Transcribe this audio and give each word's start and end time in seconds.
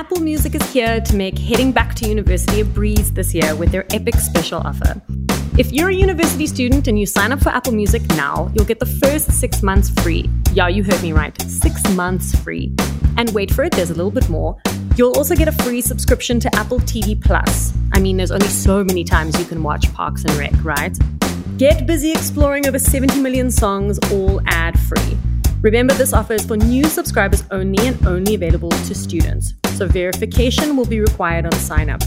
Apple 0.00 0.20
Music 0.20 0.54
is 0.54 0.72
here 0.72 0.98
to 0.98 1.14
make 1.14 1.38
heading 1.38 1.72
back 1.72 1.94
to 1.94 2.08
university 2.08 2.62
a 2.62 2.64
breeze 2.64 3.12
this 3.12 3.34
year 3.34 3.54
with 3.54 3.70
their 3.70 3.84
epic 3.92 4.14
special 4.14 4.58
offer. 4.64 4.98
If 5.58 5.72
you're 5.72 5.90
a 5.90 5.94
university 5.94 6.46
student 6.46 6.88
and 6.88 6.98
you 6.98 7.04
sign 7.04 7.32
up 7.32 7.40
for 7.42 7.50
Apple 7.50 7.74
Music 7.74 8.00
now, 8.16 8.50
you'll 8.54 8.64
get 8.64 8.80
the 8.80 8.86
first 8.86 9.30
six 9.30 9.62
months 9.62 9.90
free. 10.02 10.30
Yeah, 10.54 10.68
you 10.68 10.82
heard 10.84 11.02
me 11.02 11.12
right. 11.12 11.38
Six 11.42 11.86
months 11.90 12.34
free. 12.34 12.74
And 13.18 13.28
wait 13.34 13.52
for 13.52 13.62
it, 13.62 13.72
there's 13.72 13.90
a 13.90 13.94
little 13.94 14.10
bit 14.10 14.26
more. 14.30 14.56
You'll 14.96 15.14
also 15.18 15.36
get 15.36 15.48
a 15.48 15.52
free 15.52 15.82
subscription 15.82 16.40
to 16.40 16.54
Apple 16.56 16.78
TV 16.78 17.22
Plus. 17.22 17.74
I 17.92 18.00
mean, 18.00 18.16
there's 18.16 18.32
only 18.32 18.48
so 18.48 18.82
many 18.82 19.04
times 19.04 19.38
you 19.38 19.44
can 19.44 19.62
watch 19.62 19.92
Parks 19.92 20.24
and 20.24 20.32
Rec, 20.36 20.64
right? 20.64 20.96
Get 21.58 21.86
busy 21.86 22.10
exploring 22.10 22.66
over 22.66 22.78
70 22.78 23.20
million 23.20 23.50
songs, 23.50 23.98
all 24.10 24.40
ad 24.46 24.80
free. 24.80 25.18
Remember, 25.62 25.92
this 25.92 26.14
offer 26.14 26.32
is 26.32 26.46
for 26.46 26.56
new 26.56 26.84
subscribers 26.84 27.44
only 27.50 27.86
and 27.86 28.06
only 28.06 28.34
available 28.34 28.70
to 28.70 28.94
students. 28.94 29.52
So 29.74 29.86
verification 29.86 30.74
will 30.74 30.86
be 30.86 31.00
required 31.00 31.44
on 31.44 31.52
sign 31.52 31.90
up. 31.90 32.00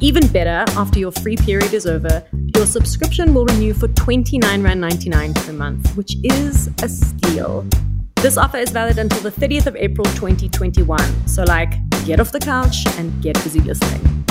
Even 0.00 0.26
better, 0.28 0.64
after 0.78 0.98
your 0.98 1.12
free 1.12 1.36
period 1.36 1.74
is 1.74 1.84
over, 1.84 2.24
your 2.56 2.64
subscription 2.64 3.34
will 3.34 3.44
renew 3.44 3.74
for 3.74 3.88
$29.99 3.88 5.34
per 5.34 5.52
month, 5.52 5.94
which 5.98 6.16
is 6.24 6.70
a 6.82 6.88
steal. 6.88 7.66
This 8.16 8.38
offer 8.38 8.56
is 8.56 8.70
valid 8.70 8.98
until 8.98 9.20
the 9.20 9.32
30th 9.32 9.66
of 9.66 9.76
April 9.76 10.06
2021. 10.06 11.28
So, 11.28 11.44
like, 11.44 11.74
get 12.06 12.20
off 12.20 12.32
the 12.32 12.40
couch 12.40 12.86
and 12.96 13.22
get 13.22 13.34
busy 13.44 13.60
listening. 13.60 14.24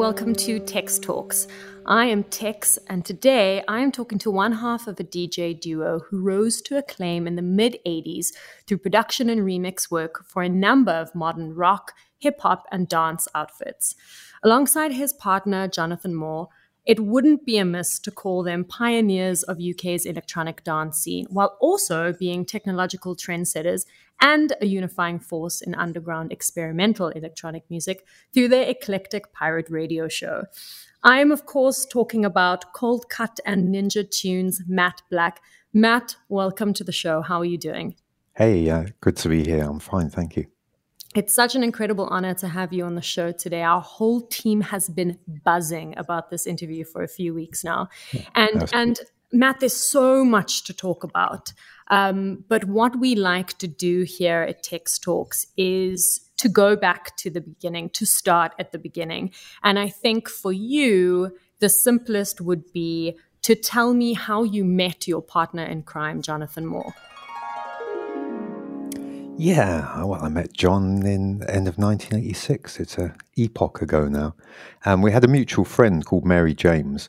Welcome 0.00 0.34
to 0.34 0.58
Tex 0.58 0.98
Talks. 0.98 1.46
I 1.84 2.06
am 2.06 2.24
Tex, 2.24 2.78
and 2.86 3.04
today 3.04 3.62
I 3.68 3.80
am 3.80 3.92
talking 3.92 4.18
to 4.20 4.30
one 4.30 4.52
half 4.52 4.86
of 4.86 4.98
a 4.98 5.04
DJ 5.04 5.60
duo 5.60 6.00
who 6.08 6.22
rose 6.22 6.62
to 6.62 6.78
acclaim 6.78 7.26
in 7.26 7.36
the 7.36 7.42
mid 7.42 7.76
80s 7.86 8.28
through 8.66 8.78
production 8.78 9.28
and 9.28 9.42
remix 9.42 9.90
work 9.90 10.24
for 10.24 10.42
a 10.42 10.48
number 10.48 10.90
of 10.90 11.14
modern 11.14 11.54
rock, 11.54 11.92
hip 12.16 12.40
hop, 12.40 12.64
and 12.72 12.88
dance 12.88 13.28
outfits. 13.34 13.94
Alongside 14.42 14.92
his 14.92 15.12
partner, 15.12 15.68
Jonathan 15.68 16.14
Moore, 16.14 16.48
it 16.86 17.00
wouldn't 17.00 17.44
be 17.44 17.58
amiss 17.58 17.98
to 18.00 18.10
call 18.10 18.42
them 18.42 18.64
pioneers 18.64 19.42
of 19.42 19.58
UK's 19.58 20.06
electronic 20.06 20.64
dance 20.64 20.98
scene, 20.98 21.26
while 21.30 21.56
also 21.60 22.12
being 22.12 22.44
technological 22.44 23.14
trendsetters 23.14 23.84
and 24.20 24.52
a 24.60 24.66
unifying 24.66 25.18
force 25.18 25.60
in 25.60 25.74
underground 25.74 26.32
experimental 26.32 27.08
electronic 27.08 27.64
music 27.70 28.04
through 28.32 28.48
their 28.48 28.68
eclectic 28.68 29.32
pirate 29.32 29.68
radio 29.70 30.08
show. 30.08 30.44
I 31.02 31.20
am, 31.20 31.32
of 31.32 31.46
course, 31.46 31.86
talking 31.86 32.24
about 32.24 32.74
Coldcut 32.74 33.38
and 33.46 33.74
Ninja 33.74 34.08
Tunes, 34.10 34.62
Matt 34.68 35.02
Black. 35.10 35.40
Matt, 35.72 36.16
welcome 36.28 36.74
to 36.74 36.84
the 36.84 36.92
show. 36.92 37.22
How 37.22 37.38
are 37.38 37.44
you 37.44 37.58
doing? 37.58 37.96
Hey, 38.36 38.68
uh, 38.68 38.86
good 39.00 39.16
to 39.18 39.28
be 39.28 39.44
here. 39.44 39.64
I'm 39.64 39.80
fine, 39.80 40.10
thank 40.10 40.36
you. 40.36 40.46
It's 41.14 41.34
such 41.34 41.56
an 41.56 41.64
incredible 41.64 42.06
honor 42.06 42.34
to 42.34 42.48
have 42.48 42.72
you 42.72 42.84
on 42.84 42.94
the 42.94 43.02
show 43.02 43.32
today. 43.32 43.62
Our 43.62 43.80
whole 43.80 44.20
team 44.20 44.60
has 44.60 44.88
been 44.88 45.18
buzzing 45.44 45.94
about 45.96 46.30
this 46.30 46.46
interview 46.46 46.84
for 46.84 47.02
a 47.02 47.08
few 47.08 47.34
weeks 47.34 47.64
now. 47.64 47.88
And 48.34 48.70
and 48.72 49.00
Matt, 49.32 49.60
there's 49.60 49.74
so 49.74 50.24
much 50.24 50.64
to 50.64 50.72
talk 50.72 51.04
about. 51.04 51.52
Um, 51.88 52.44
but 52.48 52.64
what 52.64 52.98
we 52.98 53.14
like 53.14 53.58
to 53.58 53.68
do 53.68 54.02
here 54.02 54.42
at 54.42 54.62
Tex 54.62 54.98
Talks 54.98 55.46
is 55.56 56.20
to 56.38 56.48
go 56.48 56.76
back 56.76 57.16
to 57.18 57.30
the 57.30 57.40
beginning, 57.40 57.90
to 57.90 58.06
start 58.06 58.52
at 58.58 58.72
the 58.72 58.78
beginning. 58.78 59.32
And 59.62 59.78
I 59.78 59.88
think 59.88 60.28
for 60.28 60.52
you, 60.52 61.36
the 61.58 61.68
simplest 61.68 62.40
would 62.40 62.72
be 62.72 63.18
to 63.42 63.54
tell 63.54 63.94
me 63.94 64.14
how 64.14 64.42
you 64.42 64.64
met 64.64 65.08
your 65.08 65.22
partner 65.22 65.64
in 65.64 65.82
crime, 65.82 66.22
Jonathan 66.22 66.66
Moore. 66.66 66.94
Yeah, 69.42 70.04
well, 70.04 70.22
I 70.22 70.28
met 70.28 70.52
John 70.52 71.06
in 71.06 71.38
the 71.38 71.50
end 71.50 71.66
of 71.66 71.78
1986. 71.78 72.78
It's 72.78 72.98
a 72.98 73.14
epoch 73.38 73.80
ago 73.80 74.06
now. 74.06 74.34
And 74.84 75.02
we 75.02 75.12
had 75.12 75.24
a 75.24 75.28
mutual 75.28 75.64
friend 75.64 76.04
called 76.04 76.26
Mary 76.26 76.52
James, 76.52 77.08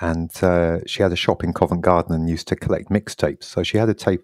and 0.00 0.30
uh, 0.44 0.78
she 0.86 1.02
had 1.02 1.10
a 1.10 1.16
shop 1.16 1.42
in 1.42 1.52
Covent 1.52 1.80
Garden 1.80 2.14
and 2.14 2.30
used 2.30 2.46
to 2.46 2.54
collect 2.54 2.88
mixtapes. 2.88 3.42
So 3.42 3.64
she 3.64 3.78
had 3.78 3.88
a 3.88 3.94
tape 3.94 4.22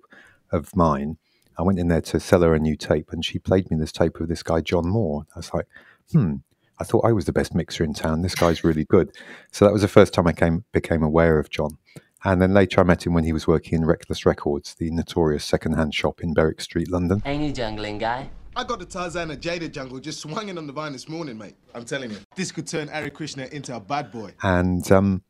of 0.53 0.77
mine. 0.77 1.17
I 1.59 1.63
went 1.63 1.81
in 1.81 1.89
there 1.89 2.01
to 2.03 2.21
sell 2.21 2.43
her 2.43 2.55
a 2.55 2.61
new 2.61 2.77
tape, 2.77 3.11
and 3.11 3.25
she 3.25 3.41
played 3.41 3.69
me 3.73 3.77
this 3.77 3.91
tape 3.91 4.21
of 4.21 4.29
this 4.29 4.45
guy 4.45 4.61
John 4.61 4.87
Moore. 4.87 5.27
I 5.35 5.41
was 5.41 5.53
like, 5.53 5.67
hmm. 6.13 6.37
I 6.79 6.85
thought 6.85 7.05
I 7.05 7.11
was 7.11 7.25
the 7.25 7.33
best 7.33 7.57
mixer 7.57 7.83
in 7.83 7.93
town. 7.93 8.23
This 8.23 8.37
guy's 8.37 8.63
really 8.63 8.85
good. 8.85 9.11
So 9.51 9.65
that 9.65 9.73
was 9.73 9.83
the 9.83 9.89
first 9.89 10.15
time 10.15 10.29
I 10.29 10.33
came 10.33 10.65
became 10.71 11.03
aware 11.03 11.41
of 11.41 11.51
John. 11.51 11.77
And 12.25 12.43
then 12.43 12.53
later 12.53 12.81
I 12.81 12.85
met 12.85 13.07
him 13.07 13.15
when 13.15 13.25
he 13.25 13.33
was 13.33 13.47
working 13.47 13.79
in 13.79 13.87
Reckless 13.87 14.27
Records, 14.27 14.75
the 14.75 14.91
notorious 14.91 15.45
second-hand 15.45 15.95
shop 15.95 16.21
in 16.21 16.35
Berwick 16.35 16.61
Street, 16.61 16.91
London. 16.91 17.23
Ain't 17.25 17.43
you 17.45 17.53
jungling 17.53 18.01
guy? 18.01 18.31
I 18.57 18.65
got 18.65 18.81
the 18.81 18.87
Tarzan 18.87 19.31
and 19.31 19.41
Jada 19.41 19.71
jungle 19.71 20.01
just 20.01 20.21
swinging 20.21 20.59
on 20.59 20.67
the 20.67 20.73
vine 20.73 20.93
this 20.93 21.09
morning, 21.09 21.39
mate. 21.39 21.55
I'm 21.77 21.85
telling 21.85 22.11
you, 22.11 22.19
this 22.35 22.51
could 22.51 22.67
turn 22.67 22.89
Hare 22.89 23.09
Krishna 23.09 23.47
into 23.53 23.77
a 23.77 23.79
bad 23.79 24.11
boy. 24.11 24.33
And 24.43 24.91
um, 24.91 25.23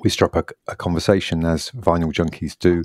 we 0.00 0.10
struck 0.10 0.34
a, 0.34 0.44
a 0.66 0.74
conversation 0.74 1.44
as 1.44 1.70
vinyl 1.70 2.12
junkies 2.12 2.58
do. 2.58 2.82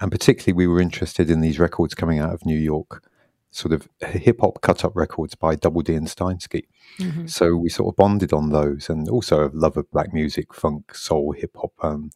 And 0.00 0.10
particularly, 0.10 0.54
we 0.54 0.66
were 0.66 0.80
interested 0.80 1.30
in 1.30 1.40
these 1.40 1.60
records 1.60 1.94
coming 1.94 2.18
out 2.18 2.34
of 2.34 2.44
New 2.44 2.58
York, 2.58 3.04
sort 3.52 3.72
of 3.72 3.88
hip 4.00 4.40
hop 4.40 4.60
cut 4.60 4.84
up 4.84 4.96
records 4.96 5.36
by 5.36 5.54
Double 5.54 5.82
D 5.82 5.94
and 5.94 6.08
Steinski. 6.08 6.64
Mm-hmm. 6.98 7.26
So 7.28 7.54
we 7.54 7.68
sort 7.68 7.92
of 7.92 7.96
bonded 7.96 8.32
on 8.32 8.50
those 8.50 8.90
and 8.90 9.08
also 9.08 9.46
a 9.46 9.50
love 9.52 9.76
of 9.76 9.88
black 9.92 10.12
music, 10.12 10.52
funk, 10.52 10.96
soul, 10.96 11.30
hip 11.30 11.56
hop. 11.56 11.72
Um, 11.80 12.10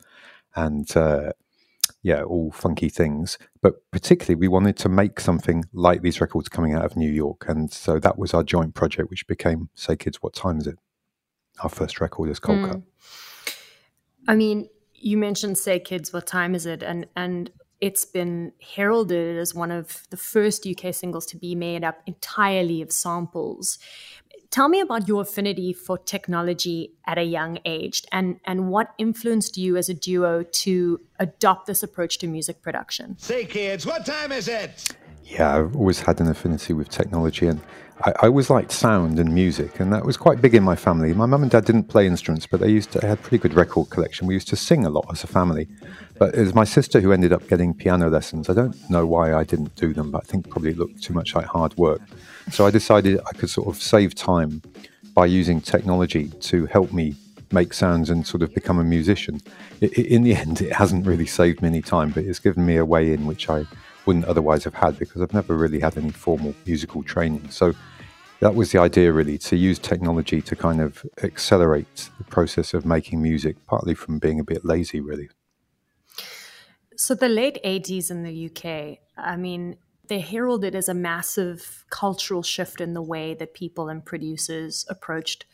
and 0.56 0.97
uh, 0.97 1.33
yeah, 2.03 2.22
all 2.22 2.50
funky 2.50 2.89
things. 2.89 3.39
But 3.62 3.75
particularly, 3.91 4.37
we 4.37 4.49
wanted 4.49 4.77
to 4.78 4.89
make 4.89 5.21
something 5.21 5.65
like 5.72 6.03
these 6.03 6.21
records 6.21 6.49
coming 6.49 6.72
out 6.72 6.84
of 6.84 6.97
New 6.97 7.11
York, 7.11 7.44
and 7.49 7.71
so 7.71 7.99
that 7.99 8.19
was 8.19 8.34
our 8.34 8.43
joint 8.43 8.75
project, 8.75 9.11
which 9.11 9.27
became 9.27 9.69
"Say 9.75 9.97
Kids, 9.97 10.22
What 10.22 10.34
Time 10.34 10.59
Is 10.59 10.67
It?" 10.67 10.78
Our 11.62 11.69
first 11.69 12.00
record 12.00 12.31
is 12.31 12.39
Cold 12.39 12.59
mm. 12.59 12.71
Cut. 12.71 12.83
I 14.28 14.34
mean, 14.34 14.69
you 14.94 15.17
mentioned 15.17 15.59
"Say 15.59 15.78
Kids, 15.78 16.12
What 16.12 16.27
Time 16.27 16.55
Is 16.55 16.67
It?" 16.67 16.83
and 16.83 17.06
and 17.17 17.50
it's 17.81 18.05
been 18.05 18.53
heralded 18.75 19.37
as 19.37 19.55
one 19.55 19.71
of 19.71 20.05
the 20.11 20.17
first 20.17 20.67
UK 20.67 20.94
singles 20.94 21.27
to 21.27 21.37
be 21.37 21.55
made 21.55 21.84
up 21.84 22.00
entirely 22.06 22.81
of 22.81 22.91
samples. 22.91 23.78
Tell 24.51 24.69
me 24.69 24.81
about 24.81 25.09
your 25.09 25.23
affinity 25.23 25.73
for 25.73 25.99
technology 25.99 26.93
at 27.07 27.19
a 27.19 27.23
young 27.25 27.59
age 27.65 28.03
and, 28.12 28.41
and 28.45 28.69
what 28.69 28.95
influenced 28.99 29.57
you 29.57 29.77
as 29.77 29.89
a 29.89 29.95
duo 29.95 30.43
to 30.43 31.01
adopt 31.19 31.67
this 31.67 31.83
approach 31.83 32.19
to 32.19 32.27
music 32.27 32.62
production. 32.62 33.19
Say, 33.19 33.45
kids, 33.45 33.85
what 33.87 34.06
time 34.06 34.33
is 34.33 34.49
it? 34.49 34.97
Yeah, 35.26 35.56
I've 35.56 35.76
always 35.76 36.00
had 36.00 36.20
an 36.20 36.28
affinity 36.28 36.72
with 36.72 36.88
technology 36.88 37.48
and 37.48 37.60
I, 38.04 38.10
I 38.10 38.26
always 38.26 38.50
liked 38.50 38.72
sound 38.72 39.19
and 39.19 39.34
music, 39.34 39.81
and 39.81 39.92
that 39.92 40.04
was 40.04 40.16
quite 40.16 40.41
big 40.42 40.54
in 40.54 40.62
my 40.62 40.76
family. 40.76 41.12
My 41.14 41.26
mum 41.26 41.42
and 41.42 41.50
dad 41.50 41.64
didn't 41.64 41.84
play 41.84 42.06
instruments, 42.06 42.47
but 42.47 42.60
they 42.60 42.69
used 42.70 42.92
to 42.92 42.98
they 42.98 43.09
had 43.09 43.22
pretty 43.22 43.38
good 43.38 43.54
record 43.54 43.91
collection. 43.91 44.26
We 44.26 44.34
used 44.34 44.48
to 44.48 44.56
sing 44.56 44.84
a 44.84 44.91
lot 44.91 45.06
as 45.10 45.25
a 45.25 45.26
family. 45.26 45.66
But 46.19 46.34
it 46.34 46.41
was 46.41 46.54
my 46.54 46.64
sister 46.64 47.00
who 47.00 47.12
ended 47.12 47.32
up 47.32 47.47
getting 47.48 47.75
piano 47.75 48.09
lessons. 48.09 48.48
I 48.48 48.54
don't 48.54 48.76
know 48.91 49.06
why 49.06 49.34
I 49.34 49.44
didn't 49.44 49.75
do 49.76 49.92
them, 49.92 50.10
but 50.10 50.25
I 50.25 50.26
think 50.26 50.48
probably 50.48 50.70
it 50.70 50.78
looked 50.78 51.03
too 51.03 51.14
much 51.14 51.34
like 51.34 51.47
hard 51.47 51.76
work. 51.76 52.00
So 52.50 52.66
I 52.66 52.70
decided 52.70 53.20
I 53.26 53.32
could 53.32 53.50
sort 53.50 53.69
of 53.69 53.82
save 53.82 54.14
time 54.14 54.62
by 55.14 55.26
using 55.26 55.60
technology 55.60 56.28
to 56.28 56.66
help 56.66 56.93
me 56.93 57.14
make 57.53 57.72
sounds 57.72 58.10
and 58.10 58.26
sort 58.26 58.43
of 58.43 58.54
become 58.54 58.78
a 58.78 58.84
musician. 58.84 59.41
in 59.81 60.22
the 60.22 60.34
end, 60.44 60.60
it 60.60 60.72
hasn't 60.72 61.06
really 61.06 61.26
saved 61.26 61.62
me 61.62 61.69
any 61.69 61.82
time, 61.82 62.10
but 62.10 62.25
it's 62.25 62.38
given 62.38 62.64
me 62.64 62.76
a 62.76 62.84
way 62.84 63.12
in 63.12 63.26
which 63.26 63.48
I 63.48 63.64
wouldn't 64.06 64.25
otherwise 64.25 64.65
have 64.65 64.75
had 64.75 64.99
because 64.99 65.21
I've 65.21 65.34
never 65.34 65.55
really 65.56 65.81
had 65.81 65.97
any 65.97 66.11
formal 66.11 66.55
musical 66.64 67.03
training. 67.03 67.50
So 67.50 67.75
that 68.41 68.55
was 68.55 68.73
the 68.73 68.79
idea, 68.79 69.12
really, 69.12 69.38
to 69.38 69.56
use 69.56 69.79
technology 69.79 70.41
to 70.43 70.56
kind 70.56 70.81
of 70.81 71.05
accelerate 71.23 72.11
the 72.19 72.25
process 72.25 72.75
of 72.75 72.85
making 72.85 73.23
music, 73.23 73.56
partly 73.67 73.94
from 73.94 74.19
being 74.19 74.41
a 74.41 74.44
bit 74.44 74.64
lazy, 74.64 75.00
really. 75.00 75.29
So 76.97 77.14
the 77.14 77.29
late 77.29 77.58
80s 77.64 78.11
in 78.11 78.23
the 78.23 78.47
UK, 78.47 78.99
I 79.17 79.37
mean, 79.37 79.76
they 80.08 80.20
heralded 80.20 80.75
as 80.75 80.88
a 80.88 80.94
massive 80.94 81.85
cultural 81.91 82.43
shift 82.43 82.81
in 82.81 82.94
the 82.94 83.03
way 83.03 83.35
that 83.35 83.55
people 83.55 83.88
and 83.88 84.05
producers 84.05 84.87
approached 84.88 85.47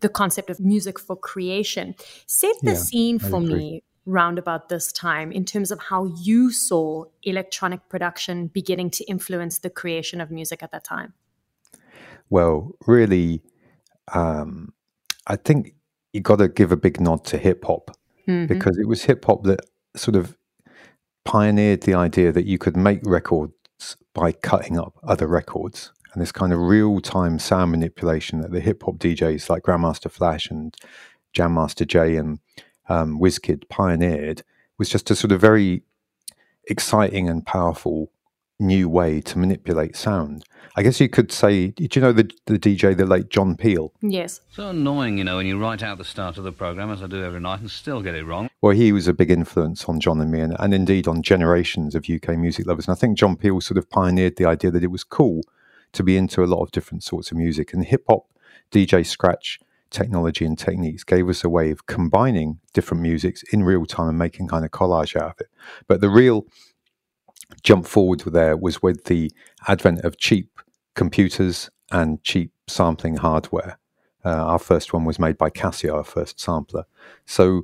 the 0.00 0.08
concept 0.08 0.50
of 0.50 0.60
music 0.60 0.98
for 0.98 1.16
creation. 1.16 1.94
Set 2.26 2.56
the 2.62 2.72
yeah, 2.72 2.76
scene 2.76 3.18
for 3.18 3.40
me 3.40 3.82
round 4.06 4.38
about 4.38 4.68
this 4.68 4.92
time 4.92 5.30
in 5.30 5.44
terms 5.44 5.70
of 5.70 5.78
how 5.78 6.06
you 6.22 6.50
saw 6.50 7.04
electronic 7.22 7.88
production 7.88 8.46
beginning 8.48 8.90
to 8.90 9.04
influence 9.04 9.58
the 9.58 9.70
creation 9.70 10.20
of 10.20 10.30
music 10.30 10.62
at 10.62 10.72
that 10.72 10.84
time? 10.84 11.14
Well, 12.28 12.72
really, 12.86 13.42
um, 14.12 14.72
I 15.26 15.36
think 15.36 15.74
you 16.12 16.20
got 16.20 16.36
to 16.36 16.48
give 16.48 16.72
a 16.72 16.76
big 16.76 17.00
nod 17.00 17.24
to 17.26 17.38
hip 17.38 17.64
hop 17.64 17.96
mm-hmm. 18.26 18.46
because 18.46 18.78
it 18.78 18.88
was 18.88 19.04
hip 19.04 19.24
hop 19.24 19.44
that 19.44 19.60
sort 19.96 20.16
of 20.16 20.36
pioneered 21.24 21.82
the 21.82 21.94
idea 21.94 22.32
that 22.32 22.46
you 22.46 22.58
could 22.58 22.76
make 22.76 23.00
records 23.04 23.52
by 24.14 24.32
cutting 24.32 24.78
up 24.78 24.98
other 25.02 25.26
records. 25.26 25.92
And 26.12 26.20
this 26.20 26.32
kind 26.32 26.52
of 26.52 26.60
real 26.60 27.00
time 27.00 27.38
sound 27.38 27.70
manipulation 27.70 28.40
that 28.40 28.50
the 28.50 28.60
hip 28.60 28.82
hop 28.82 28.96
DJs 28.96 29.48
like 29.48 29.62
Grandmaster 29.62 30.10
Flash 30.10 30.50
and 30.50 30.74
Jam 31.32 31.54
Master 31.54 31.84
Jay 31.84 32.16
and 32.16 32.40
um, 32.88 33.18
Wizkid 33.20 33.68
pioneered 33.68 34.42
was 34.78 34.88
just 34.88 35.10
a 35.10 35.16
sort 35.16 35.32
of 35.32 35.40
very 35.40 35.82
exciting 36.68 37.28
and 37.28 37.44
powerful 37.44 38.10
new 38.60 38.88
way 38.88 39.20
to 39.22 39.38
manipulate 39.38 39.96
sound. 39.96 40.44
I 40.76 40.82
guess 40.82 41.00
you 41.00 41.08
could 41.08 41.32
say, 41.32 41.68
did 41.68 41.96
you 41.96 42.02
know 42.02 42.12
the, 42.12 42.30
the 42.46 42.58
DJ, 42.58 42.96
the 42.96 43.06
late 43.06 43.28
John 43.28 43.56
Peel? 43.56 43.92
Yes. 44.02 44.40
So 44.52 44.68
annoying, 44.68 45.18
you 45.18 45.24
know, 45.24 45.36
when 45.36 45.46
you 45.46 45.58
write 45.58 45.82
out 45.82 45.98
the 45.98 46.04
start 46.04 46.38
of 46.38 46.44
the 46.44 46.52
program, 46.52 46.90
as 46.90 47.02
I 47.02 47.06
do 47.06 47.24
every 47.24 47.40
night, 47.40 47.60
and 47.60 47.70
still 47.70 48.02
get 48.02 48.14
it 48.14 48.24
wrong. 48.24 48.48
Well, 48.60 48.76
he 48.76 48.92
was 48.92 49.08
a 49.08 49.12
big 49.12 49.30
influence 49.30 49.86
on 49.86 49.98
John 49.98 50.20
and 50.20 50.30
me, 50.30 50.40
and, 50.40 50.54
and 50.60 50.72
indeed 50.72 51.08
on 51.08 51.22
generations 51.22 51.94
of 51.94 52.08
UK 52.08 52.36
music 52.36 52.66
lovers. 52.66 52.86
And 52.86 52.94
I 52.94 52.98
think 52.98 53.18
John 53.18 53.36
Peel 53.36 53.60
sort 53.60 53.78
of 53.78 53.90
pioneered 53.90 54.36
the 54.36 54.44
idea 54.44 54.70
that 54.70 54.84
it 54.84 54.90
was 54.90 55.02
cool 55.02 55.40
to 55.92 56.02
be 56.04 56.16
into 56.16 56.44
a 56.44 56.46
lot 56.46 56.62
of 56.62 56.70
different 56.70 57.02
sorts 57.02 57.32
of 57.32 57.36
music. 57.36 57.72
And 57.72 57.84
hip 57.84 58.04
hop, 58.08 58.26
DJ 58.70 59.04
scratch 59.04 59.58
technology 59.90 60.44
and 60.44 60.58
techniques 60.58 61.04
gave 61.04 61.28
us 61.28 61.44
a 61.44 61.48
way 61.48 61.70
of 61.70 61.86
combining 61.86 62.60
different 62.72 63.02
musics 63.02 63.42
in 63.52 63.64
real 63.64 63.86
time 63.86 64.08
and 64.08 64.18
making 64.18 64.48
kind 64.48 64.64
of 64.64 64.70
collage 64.70 65.16
out 65.16 65.32
of 65.32 65.40
it. 65.40 65.48
But 65.86 66.00
the 66.00 66.10
real 66.10 66.46
jump 67.62 67.86
forward 67.86 68.20
there 68.20 68.56
was 68.56 68.82
with 68.82 69.04
the 69.04 69.32
advent 69.68 70.00
of 70.00 70.16
cheap 70.16 70.60
computers 70.94 71.70
and 71.90 72.22
cheap 72.22 72.52
sampling 72.68 73.16
hardware. 73.16 73.78
Uh, 74.24 74.28
our 74.28 74.58
first 74.58 74.92
one 74.92 75.04
was 75.04 75.18
made 75.18 75.36
by 75.38 75.50
Casio, 75.50 75.94
our 75.94 76.04
first 76.04 76.38
sampler. 76.38 76.84
So 77.26 77.62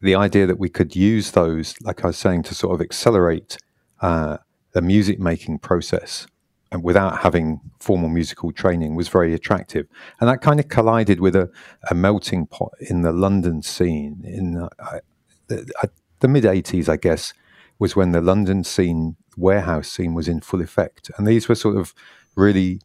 the 0.00 0.14
idea 0.14 0.46
that 0.46 0.58
we 0.58 0.68
could 0.68 0.96
use 0.96 1.32
those, 1.32 1.74
like 1.82 2.04
I 2.04 2.08
was 2.08 2.16
saying, 2.16 2.42
to 2.44 2.54
sort 2.54 2.74
of 2.74 2.80
accelerate 2.80 3.56
uh, 4.00 4.38
the 4.72 4.82
music 4.82 5.20
making 5.20 5.58
process 5.58 6.26
and 6.74 6.82
without 6.82 7.20
having 7.20 7.60
formal 7.78 8.08
musical 8.08 8.50
training 8.50 8.96
was 8.96 9.08
very 9.08 9.32
attractive. 9.32 9.86
And 10.20 10.28
that 10.28 10.42
kind 10.42 10.58
of 10.58 10.68
collided 10.68 11.20
with 11.20 11.36
a, 11.36 11.48
a 11.88 11.94
melting 11.94 12.46
pot 12.46 12.72
in 12.80 13.02
the 13.02 13.12
London 13.12 13.62
scene 13.62 14.22
in 14.24 14.58
uh, 14.58 14.98
the, 15.46 15.72
uh, 15.82 15.86
the 16.18 16.26
mid 16.26 16.42
80s, 16.42 16.88
I 16.88 16.96
guess, 16.96 17.32
was 17.78 17.94
when 17.94 18.10
the 18.10 18.20
London 18.20 18.64
scene, 18.64 19.14
warehouse 19.36 19.88
scene, 19.88 20.14
was 20.14 20.26
in 20.26 20.40
full 20.40 20.60
effect. 20.60 21.12
And 21.16 21.28
these 21.28 21.48
were 21.48 21.54
sort 21.54 21.76
of 21.76 21.94
really 22.34 22.80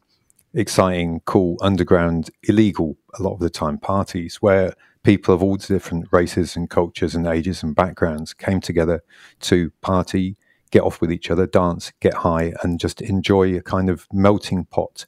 exciting, 0.54 1.20
cool, 1.24 1.58
underground, 1.60 2.30
illegal, 2.44 2.96
a 3.18 3.22
lot 3.24 3.34
of 3.34 3.40
the 3.40 3.50
time, 3.50 3.76
parties 3.76 4.36
where 4.36 4.72
people 5.02 5.34
of 5.34 5.42
all 5.42 5.56
different 5.56 6.06
races 6.12 6.54
and 6.54 6.70
cultures 6.70 7.16
and 7.16 7.26
ages 7.26 7.64
and 7.64 7.74
backgrounds 7.74 8.34
came 8.34 8.60
together 8.60 9.02
to 9.40 9.72
party, 9.80 10.36
get 10.70 10.82
off 10.82 11.00
with 11.00 11.12
each 11.12 11.30
other, 11.30 11.46
dance, 11.46 11.92
get 12.00 12.14
high, 12.14 12.52
and 12.62 12.80
just 12.80 13.00
enjoy 13.00 13.56
a 13.56 13.62
kind 13.62 13.90
of 13.90 14.06
melting 14.12 14.64
pot 14.66 15.06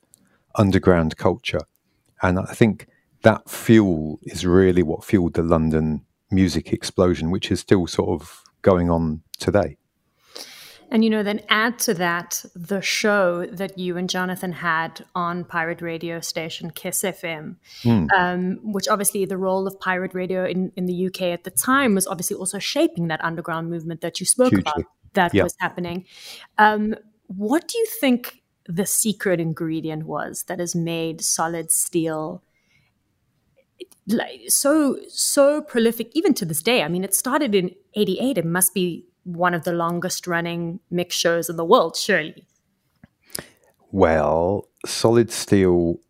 underground 0.56 1.16
culture. 1.16 1.60
And 2.22 2.38
I 2.38 2.52
think 2.52 2.88
that 3.22 3.48
fuel 3.48 4.18
is 4.22 4.44
really 4.44 4.82
what 4.82 5.04
fueled 5.04 5.34
the 5.34 5.42
London 5.42 6.04
music 6.30 6.72
explosion, 6.72 7.30
which 7.30 7.50
is 7.50 7.60
still 7.60 7.86
sort 7.86 8.20
of 8.20 8.42
going 8.62 8.90
on 8.90 9.22
today. 9.38 9.76
And 10.90 11.02
you 11.02 11.08
know, 11.08 11.22
then 11.22 11.40
add 11.48 11.78
to 11.80 11.94
that 11.94 12.44
the 12.54 12.82
show 12.82 13.46
that 13.46 13.78
you 13.78 13.96
and 13.96 14.10
Jonathan 14.10 14.52
had 14.52 15.02
on 15.14 15.42
pirate 15.44 15.80
radio 15.80 16.20
station 16.20 16.70
Kiss 16.70 17.02
FM, 17.02 17.56
mm. 17.82 18.08
um, 18.12 18.58
which 18.62 18.88
obviously 18.88 19.24
the 19.24 19.38
role 19.38 19.66
of 19.66 19.80
pirate 19.80 20.12
radio 20.12 20.44
in, 20.44 20.70
in 20.76 20.84
the 20.84 21.06
UK 21.06 21.22
at 21.22 21.44
the 21.44 21.50
time 21.50 21.94
was 21.94 22.06
obviously 22.06 22.36
also 22.36 22.58
shaping 22.58 23.08
that 23.08 23.24
underground 23.24 23.70
movement 23.70 24.02
that 24.02 24.20
you 24.20 24.26
spoke 24.26 24.50
Hugely. 24.50 24.70
about 24.70 24.84
that 25.14 25.34
yeah. 25.34 25.42
was 25.42 25.54
happening. 25.58 26.04
Um, 26.58 26.94
what 27.26 27.68
do 27.68 27.78
you 27.78 27.86
think 28.00 28.42
the 28.66 28.86
secret 28.86 29.40
ingredient 29.40 30.06
was 30.06 30.44
that 30.44 30.58
has 30.58 30.74
made 30.74 31.20
Solid 31.20 31.70
Steel? 31.70 32.42
like 34.08 34.40
so 34.48 34.98
so 35.08 35.60
prolific 35.60 36.10
even 36.12 36.34
to 36.34 36.44
this 36.44 36.60
day 36.60 36.82
i 36.82 36.88
mean 36.88 37.04
it 37.04 37.14
started 37.14 37.54
in 37.54 37.70
88 37.94 38.38
it 38.38 38.44
must 38.44 38.74
be 38.74 39.06
one 39.24 39.54
of 39.54 39.64
the 39.64 39.72
longest 39.72 40.26
running 40.26 40.80
mix 40.90 41.14
shows 41.14 41.48
in 41.48 41.56
the 41.56 41.64
world, 41.64 41.96
surely. 41.96 42.46
Well, 43.90 44.68
Solid 44.86 45.30
Steel 45.30 46.00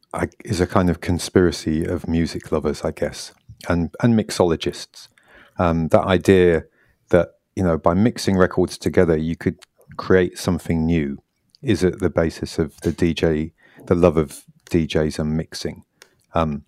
is 0.45 0.61
a 0.61 0.67
kind 0.67 0.89
of 0.89 1.01
conspiracy 1.01 1.85
of 1.85 2.09
music 2.09 2.53
lovers, 2.53 2.83
I 2.83 2.93
guess, 2.93 3.33
and 3.69 3.95
and 4.03 4.15
mixologists. 4.15 5.09
Um, 5.59 5.89
that 5.89 6.05
idea 6.05 6.65
that 7.11 7.33
you 7.57 7.63
know 7.63 7.79
by 7.79 7.95
mixing 7.95 8.37
records 8.37 8.79
together 8.79 9.17
you 9.17 9.37
could 9.37 9.59
create 9.97 10.39
something 10.39 10.87
new 10.87 11.19
is 11.63 11.85
at 11.85 12.01
the 12.01 12.11
basis 12.11 12.59
of 12.59 12.81
the 12.81 12.93
DJ, 12.93 13.53
the 13.87 13.95
love 13.95 14.17
of 14.17 14.43
DJs 14.71 15.19
and 15.19 15.37
mixing. 15.37 15.85
Um, 16.35 16.65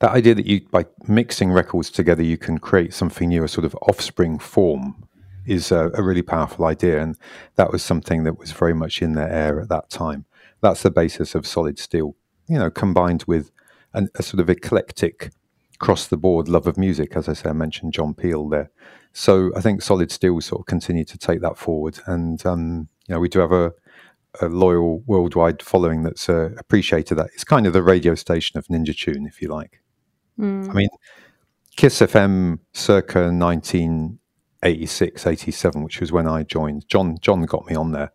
that 0.00 0.12
idea 0.12 0.34
that 0.34 0.46
you 0.46 0.66
by 0.70 0.86
mixing 1.06 1.52
records 1.52 1.90
together 1.90 2.22
you 2.22 2.38
can 2.38 2.58
create 2.58 2.94
something 2.94 3.28
new, 3.28 3.44
a 3.44 3.48
sort 3.48 3.64
of 3.64 3.74
offspring 3.82 4.38
form 4.38 5.08
is 5.46 5.72
a, 5.72 5.90
a, 5.94 6.02
really 6.02 6.22
powerful 6.22 6.66
idea. 6.66 7.00
And 7.00 7.16
that 7.56 7.72
was 7.72 7.82
something 7.82 8.24
that 8.24 8.38
was 8.38 8.52
very 8.52 8.74
much 8.74 9.00
in 9.00 9.14
the 9.14 9.32
air 9.32 9.60
at 9.60 9.70
that 9.70 9.88
time. 9.88 10.26
That's 10.60 10.82
the 10.82 10.90
basis 10.90 11.34
of 11.34 11.46
Solid 11.46 11.78
Steel, 11.78 12.14
you 12.48 12.58
know, 12.58 12.70
combined 12.70 13.24
with 13.26 13.50
an, 13.94 14.10
a 14.14 14.22
sort 14.22 14.40
of 14.40 14.50
eclectic, 14.50 15.30
cross 15.78 16.06
the 16.06 16.18
board 16.18 16.48
love 16.48 16.66
of 16.66 16.76
music. 16.76 17.16
As 17.16 17.28
I 17.28 17.32
say, 17.32 17.48
I 17.48 17.54
mentioned 17.54 17.94
John 17.94 18.12
Peel 18.12 18.48
there. 18.48 18.70
So 19.12 19.50
I 19.56 19.60
think 19.60 19.82
Solid 19.82 20.10
Steel 20.10 20.40
sort 20.40 20.60
of 20.60 20.66
continue 20.66 21.04
to 21.04 21.18
take 21.18 21.40
that 21.40 21.58
forward. 21.58 21.98
And, 22.06 22.44
um, 22.46 22.88
you 23.08 23.14
know, 23.14 23.20
we 23.20 23.28
do 23.28 23.40
have 23.40 23.52
a, 23.52 23.72
a 24.40 24.48
loyal 24.48 25.00
worldwide 25.06 25.62
following 25.62 26.02
that's 26.02 26.28
uh, 26.28 26.50
appreciated 26.58 27.16
that. 27.16 27.30
It's 27.34 27.44
kind 27.44 27.66
of 27.66 27.72
the 27.72 27.82
radio 27.82 28.14
station 28.14 28.58
of 28.58 28.66
Ninja 28.66 28.96
Tune, 28.96 29.26
if 29.26 29.42
you 29.42 29.48
like. 29.48 29.82
Mm. 30.38 30.70
I 30.70 30.72
mean, 30.72 30.88
Kiss 31.76 32.00
FM 32.00 32.60
circa 32.72 33.32
19 33.32 34.18
86, 34.62 35.26
87, 35.26 35.82
which 35.82 36.00
was 36.00 36.12
when 36.12 36.26
I 36.26 36.42
joined. 36.42 36.88
John 36.88 37.18
John 37.20 37.42
got 37.42 37.66
me 37.66 37.74
on 37.74 37.92
there. 37.92 38.12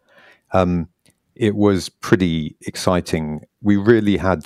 Um, 0.51 0.89
it 1.35 1.55
was 1.55 1.89
pretty 1.89 2.57
exciting. 2.61 3.45
We 3.61 3.77
really 3.77 4.17
had 4.17 4.43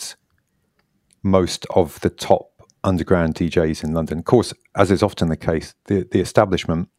most 1.23 1.65
of 1.75 1.99
the 2.01 2.09
top 2.09 2.51
underground 2.83 3.35
DJs 3.35 3.83
in 3.83 3.93
London. 3.93 4.19
Of 4.19 4.25
course, 4.25 4.53
as 4.77 4.91
is 4.91 5.03
often 5.03 5.29
the 5.29 5.37
case, 5.37 5.75
the, 5.85 6.07
the 6.11 6.19
establishment, 6.19 6.89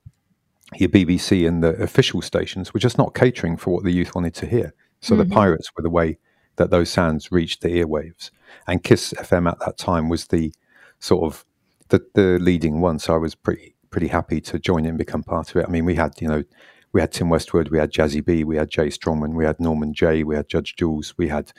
your 0.77 0.91
BBC 0.91 1.49
and 1.49 1.63
the 1.63 1.71
official 1.83 2.21
stations 2.21 2.75
were 2.75 2.81
just 2.81 2.99
not 2.99 3.15
catering 3.15 3.57
for 3.57 3.73
what 3.73 3.85
the 3.85 3.93
youth 3.93 4.15
wanted 4.15 4.35
to 4.35 4.47
hear. 4.47 4.75
So 5.01 5.15
mm-hmm. 5.15 5.29
the 5.29 5.35
pirates 5.35 5.71
were 5.77 5.83
the 5.83 5.91
way 5.91 6.19
that 6.57 6.71
those 6.71 6.91
sounds 6.91 7.33
reached 7.33 7.63
the 7.63 7.69
earwaves. 7.69 8.31
And 8.67 8.85
Kiss 8.85 9.15
FM 9.17 9.51
at 9.51 9.61
that 9.61 9.79
time 9.79 10.09
was 10.09 10.27
the 10.27 10.53
sort 10.99 11.25
of 11.25 11.45
the, 11.89 12.05
the 12.15 12.39
leading 12.39 12.81
one. 12.81 12.99
So 12.99 13.15
I 13.15 13.19
was 13.19 13.35
pretty 13.35 13.75
pretty 13.91 14.09
happy 14.09 14.41
to 14.41 14.59
join 14.59 14.85
it 14.85 14.91
and 14.91 14.99
become 14.99 15.23
part 15.23 15.51
of 15.51 15.57
it. 15.57 15.65
I 15.67 15.71
mean, 15.71 15.85
we 15.85 15.95
had, 15.95 16.21
you 16.21 16.29
know, 16.29 16.45
we 16.93 17.01
had 17.01 17.13
Tim 17.13 17.29
Westwood, 17.29 17.69
we 17.69 17.79
had 17.79 17.91
Jazzie 17.91 18.21
B, 18.21 18.45
we 18.45 18.57
had 18.57 18.71
Jay 18.71 18.89
Strongman, 18.89 19.35
we 19.35 19.45
had 19.45 19.61
Norman 19.61 19.93
Jay, 19.95 20.25
we 20.25 20.37
had 20.37 20.49
Judge 20.49 20.77
Jules, 20.77 21.15
we 21.17 21.29
had 21.29 21.53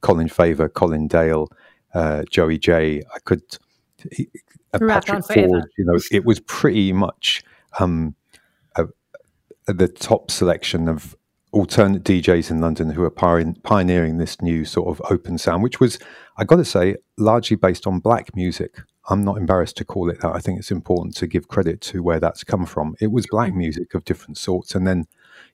Colin 0.00 0.28
Faver, 0.28 0.72
Colin 0.72 1.08
Dale, 1.08 1.48
uh, 1.94 2.22
Joey 2.30 2.58
Jay. 2.58 3.02
I 3.14 3.18
could, 3.20 3.42
uh, 4.82 4.86
Patrick 4.86 5.24
Forge, 5.24 5.64
you 5.78 5.84
know, 5.84 5.98
it 6.10 6.24
was 6.24 6.40
pretty 6.40 6.92
much 6.92 7.42
um, 7.78 8.14
a, 8.76 8.86
a, 9.68 9.72
the 9.72 9.88
top 9.88 10.30
selection 10.30 10.88
of 10.88 11.16
alternate 11.52 12.04
DJs 12.04 12.50
in 12.50 12.60
London 12.60 12.90
who 12.90 13.02
are 13.02 13.10
pioneering 13.10 14.18
this 14.18 14.42
new 14.42 14.64
sort 14.64 14.88
of 14.88 15.10
open 15.10 15.38
sound, 15.38 15.62
which 15.62 15.80
was, 15.80 15.98
I 16.36 16.44
got 16.44 16.56
to 16.56 16.64
say, 16.64 16.96
largely 17.16 17.56
based 17.56 17.86
on 17.86 17.98
black 17.98 18.34
music. 18.36 18.76
I'm 19.08 19.22
not 19.22 19.38
embarrassed 19.38 19.76
to 19.78 19.84
call 19.84 20.10
it 20.10 20.20
that. 20.20 20.34
I 20.34 20.40
think 20.40 20.58
it's 20.58 20.70
important 20.70 21.16
to 21.16 21.26
give 21.26 21.48
credit 21.48 21.80
to 21.82 22.02
where 22.02 22.20
that's 22.20 22.44
come 22.44 22.66
from. 22.66 22.96
It 23.00 23.12
was 23.12 23.26
black 23.30 23.54
music 23.54 23.94
of 23.94 24.04
different 24.04 24.36
sorts, 24.36 24.74
and 24.74 24.86
then, 24.86 25.06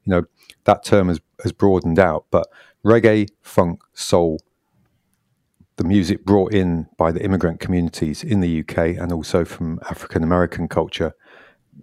you 0.04 0.10
know, 0.10 0.24
that 0.64 0.84
term 0.84 1.08
has, 1.08 1.20
has 1.42 1.52
broadened 1.52 1.98
out. 1.98 2.24
But 2.30 2.48
reggae, 2.84 3.28
funk, 3.42 3.82
soul, 3.92 4.40
the 5.82 5.88
music 5.88 6.24
brought 6.24 6.54
in 6.54 6.86
by 6.96 7.10
the 7.10 7.20
immigrant 7.24 7.58
communities 7.58 8.22
in 8.22 8.38
the 8.38 8.60
UK 8.60 8.78
and 9.00 9.10
also 9.10 9.44
from 9.44 9.80
African 9.90 10.22
American 10.22 10.68
culture 10.68 11.12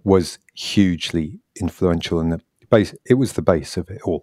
was 0.04 0.38
hugely 0.54 1.40
influential, 1.60 2.18
and 2.18 2.32
the 2.32 2.40
base 2.70 2.94
it 3.04 3.14
was 3.14 3.34
the 3.34 3.42
base 3.42 3.76
of 3.76 3.90
it 3.90 4.00
all. 4.02 4.22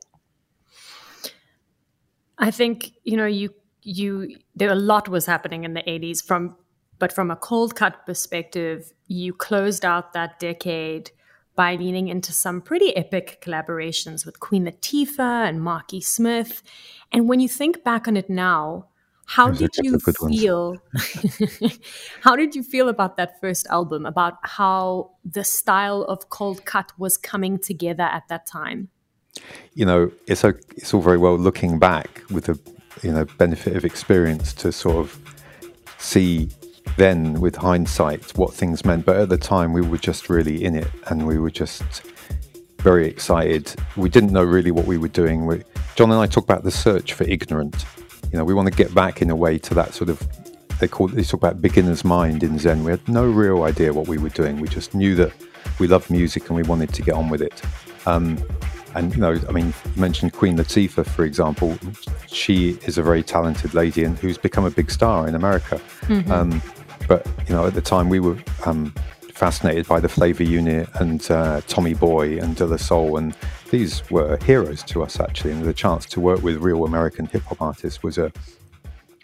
I 2.40 2.50
think 2.50 2.94
you 3.04 3.18
know 3.18 3.28
you 3.28 3.54
you 3.84 4.38
there 4.56 4.72
a 4.72 4.76
lot 4.94 5.10
was 5.10 5.28
happening 5.28 5.64
in 5.64 5.76
the 5.76 5.84
80s 5.84 6.26
from 6.26 6.56
but 6.98 7.14
from 7.14 7.30
a 7.30 7.36
Coldcut 7.36 8.08
perspective, 8.08 8.92
you 9.06 9.32
closed 9.32 9.86
out 9.86 10.14
that 10.14 10.40
decade 10.40 11.12
by 11.56 11.76
leaning 11.76 12.08
into 12.08 12.34
some 12.34 12.62
pretty 12.62 12.98
epic 12.98 13.40
collaborations 13.44 14.26
with 14.26 14.40
Queen 14.40 14.66
Latifah 14.66 15.48
and 15.48 15.62
Marky 15.62 16.02
Smith. 16.02 16.64
And 17.12 17.30
when 17.30 17.40
you 17.40 17.48
think 17.48 17.84
back 17.84 18.08
on 18.08 18.18
it 18.18 18.32
now, 18.32 18.88
how 19.28 19.52
did 19.52 19.70
you 19.84 20.00
feel? 20.00 20.78
how 22.22 22.36
did 22.36 22.56
you 22.56 22.64
feel 22.64 22.90
about 22.90 23.18
that 23.18 23.40
first 23.40 23.68
album? 23.68 24.06
About 24.06 24.38
how 24.44 25.12
the 25.24 25.44
style 25.44 26.04
of 26.04 26.30
Coldcut 26.30 26.90
was 26.98 27.18
coming 27.18 27.60
together 27.60 28.04
at 28.04 28.28
that 28.30 28.48
time? 28.48 28.90
you 29.74 29.86
know, 29.86 30.12
it's 30.28 30.44
a, 30.44 30.50
it's 30.76 30.94
all 30.94 31.02
very 31.02 31.18
well 31.18 31.38
looking 31.38 31.80
back 31.80 32.24
with 32.30 32.46
the 32.46 32.60
you 33.04 33.12
know 33.12 33.26
benefit 33.38 33.76
of 33.76 33.86
experience 33.86 34.54
to 34.54 34.72
sort 34.72 34.98
of 34.98 35.20
see 36.00 36.50
then 36.98 37.40
with 37.40 37.56
hindsight 37.56 38.36
what 38.38 38.54
things 38.54 38.86
meant. 38.86 39.06
But 39.06 39.18
at 39.18 39.30
the 39.30 39.38
time, 39.38 39.74
we 39.74 39.82
were 39.82 39.98
just 39.98 40.30
really 40.30 40.64
in 40.64 40.76
it, 40.76 40.88
and 41.08 41.28
we 41.28 41.38
were 41.38 41.52
just 41.52 42.04
very 42.80 43.08
excited. 43.08 43.74
We 43.96 44.10
didn't 44.10 44.32
know 44.32 44.44
really 44.44 44.72
what 44.72 44.86
we 44.86 44.98
were 44.98 45.08
doing. 45.08 45.46
We, 45.46 45.64
John 45.96 46.12
and 46.12 46.20
I 46.20 46.28
talk 46.28 46.44
about 46.44 46.64
the 46.64 46.72
search 46.72 47.14
for 47.14 47.24
ignorant. 47.26 47.86
You 48.32 48.38
know, 48.38 48.46
we 48.46 48.54
want 48.54 48.68
to 48.68 48.76
get 48.76 48.94
back 48.94 49.22
in 49.22 49.30
a 49.30 49.36
way 49.36 49.58
to 49.60 49.74
that 49.76 49.94
sort 49.94 50.10
of 50.10 50.22
they 50.80 50.88
call 50.88 51.08
they 51.08 51.24
talk 51.24 51.42
about 51.42 51.62
beginner's 51.62 52.04
mind 52.04 52.44
in 52.44 52.60
Zen. 52.60 52.84
We 52.84 52.92
had 52.92 53.08
no 53.08 53.26
real 53.26 53.64
idea 53.64 53.94
what 53.94 54.08
we 54.08 54.18
were 54.18 54.30
doing. 54.30 54.60
We 54.60 54.68
just 54.68 54.94
knew 54.94 55.16
that 55.16 55.32
we 55.80 55.88
loved 55.88 56.10
music 56.10 56.48
and 56.48 56.56
we 56.56 56.64
wanted 56.64 56.94
to 56.94 57.02
get 57.02 57.16
on 57.16 57.30
with 57.30 57.42
it. 57.42 57.62
Um, 58.06 58.38
and 58.96 59.14
you 59.14 59.22
know, 59.22 59.40
I 59.48 59.52
mean, 59.52 59.74
you 59.96 60.02
mentioned 60.02 60.34
Queen 60.34 60.58
Latifah, 60.58 61.06
for 61.06 61.26
example. 61.26 61.78
She 62.28 62.78
is 62.86 62.98
a 62.98 63.04
very 63.04 63.24
talented 63.24 63.74
lady 63.74 64.04
and 64.04 64.18
who's 64.18 64.38
become 64.38 64.66
a 64.66 64.72
big 64.72 64.90
star 64.92 65.28
in 65.28 65.36
America. 65.36 65.80
Mm-hmm. 66.02 66.32
Um, 66.32 66.62
but 67.08 67.26
you 67.48 67.56
know, 67.56 67.66
at 67.66 67.74
the 67.74 67.82
time, 67.82 68.10
we 68.10 68.20
were 68.20 68.38
um, 68.66 68.94
fascinated 69.38 69.88
by 69.88 70.00
the 70.00 70.10
Flavor 70.10 70.42
Unit 70.42 70.90
and 70.96 71.30
uh, 71.30 71.62
Tommy 71.68 71.94
Boy 71.94 72.40
and 72.40 72.56
De 72.56 72.66
La 72.66 72.76
Soul, 72.76 73.18
and 73.18 73.38
these 73.70 74.10
were 74.10 74.38
heroes 74.38 74.82
to 74.86 75.04
us 75.04 75.20
actually. 75.20 75.52
And 75.52 75.64
the 75.64 75.76
chance 75.76 76.08
to 76.08 76.20
work 76.20 76.42
with 76.42 76.58
real 76.58 76.86
American 76.86 77.28
hip 77.28 77.44
hop 77.44 77.62
artists 77.62 78.02
was 78.02 78.18
a 78.18 78.32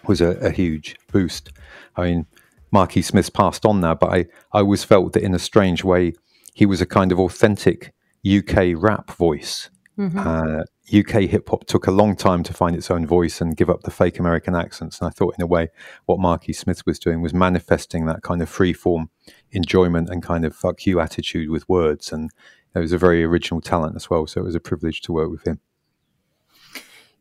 was 0.07 0.21
a, 0.21 0.31
a 0.37 0.51
huge 0.51 0.97
boost. 1.11 1.51
I 1.95 2.03
mean, 2.03 2.27
Marky 2.71 3.01
Smith's 3.01 3.29
passed 3.29 3.65
on 3.65 3.81
now, 3.81 3.95
but 3.95 4.11
I, 4.11 4.17
I 4.51 4.59
always 4.59 4.83
felt 4.83 5.13
that 5.13 5.23
in 5.23 5.33
a 5.33 5.39
strange 5.39 5.83
way, 5.83 6.13
he 6.53 6.67
was 6.67 6.79
a 6.79 6.85
kind 6.85 7.11
of 7.11 7.19
authentic 7.19 7.93
UK 8.27 8.73
rap 8.75 9.11
voice. 9.11 9.71
Mm-hmm. 9.97 10.19
Uh, 10.19 10.63
UK 10.93 11.29
hip 11.29 11.49
hop 11.49 11.65
took 11.65 11.87
a 11.87 11.91
long 11.91 12.15
time 12.15 12.43
to 12.43 12.53
find 12.53 12.75
its 12.75 12.91
own 12.91 13.07
voice 13.07 13.41
and 13.41 13.55
give 13.57 13.69
up 13.69 13.81
the 13.83 13.91
fake 13.91 14.19
American 14.19 14.55
accents. 14.55 14.99
And 14.99 15.07
I 15.07 15.11
thought, 15.11 15.35
in 15.37 15.43
a 15.43 15.47
way, 15.47 15.69
what 16.05 16.19
Marky 16.19 16.53
Smith 16.53 16.85
was 16.85 16.99
doing 16.99 17.21
was 17.21 17.33
manifesting 17.33 18.05
that 18.05 18.21
kind 18.21 18.41
of 18.41 18.49
free 18.49 18.73
form 18.73 19.09
enjoyment 19.53 20.09
and 20.09 20.21
kind 20.21 20.45
of 20.45 20.55
fuck 20.55 20.85
you 20.85 20.99
attitude 20.99 21.49
with 21.49 21.67
words. 21.69 22.11
And 22.11 22.31
it 22.75 22.79
was 22.79 22.91
a 22.91 22.97
very 22.97 23.23
original 23.23 23.61
talent 23.61 23.95
as 23.95 24.09
well. 24.09 24.27
So 24.27 24.41
it 24.41 24.43
was 24.43 24.55
a 24.55 24.59
privilege 24.59 25.01
to 25.01 25.13
work 25.13 25.31
with 25.31 25.47
him. 25.47 25.59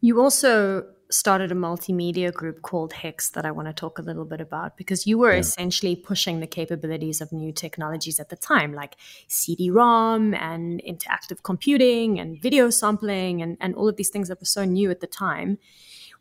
You 0.01 0.21
also 0.21 0.85
started 1.11 1.53
a 1.53 1.55
multimedia 1.55 2.33
group 2.33 2.63
called 2.63 2.93
Hex 2.95 3.31
that 3.31 3.45
I 3.45 3.51
want 3.51 3.69
to 3.69 3.75
talk 3.75 3.99
a 3.99 4.03
little 4.03 4.25
bit 4.25 4.41
about 4.41 4.77
because 4.77 5.07
you 5.07 5.19
were 5.19 5.33
yeah. 5.33 5.39
essentially 5.39 5.95
pushing 5.95 6.41
the 6.41 6.47
capabilities 6.47 7.21
of 7.21 7.33
new 7.33 7.53
technologies 7.53 8.19
at 8.19 8.31
the 8.31 8.37
time, 8.37 8.73
like 8.73 8.97
CD 9.29 9.71
ROM 9.71 10.35
and 10.35 10.83
interactive 10.83 11.43
computing 11.43 12.19
and 12.19 12.41
video 12.41 12.71
sampling 12.71 13.43
and, 13.43 13.57
and 13.61 13.75
all 13.75 13.89
of 13.89 13.97
these 13.97 14.09
things 14.09 14.29
that 14.29 14.41
were 14.41 14.47
so 14.47 14.65
new 14.65 14.91
at 14.91 15.01
the 15.01 15.07
time. 15.07 15.59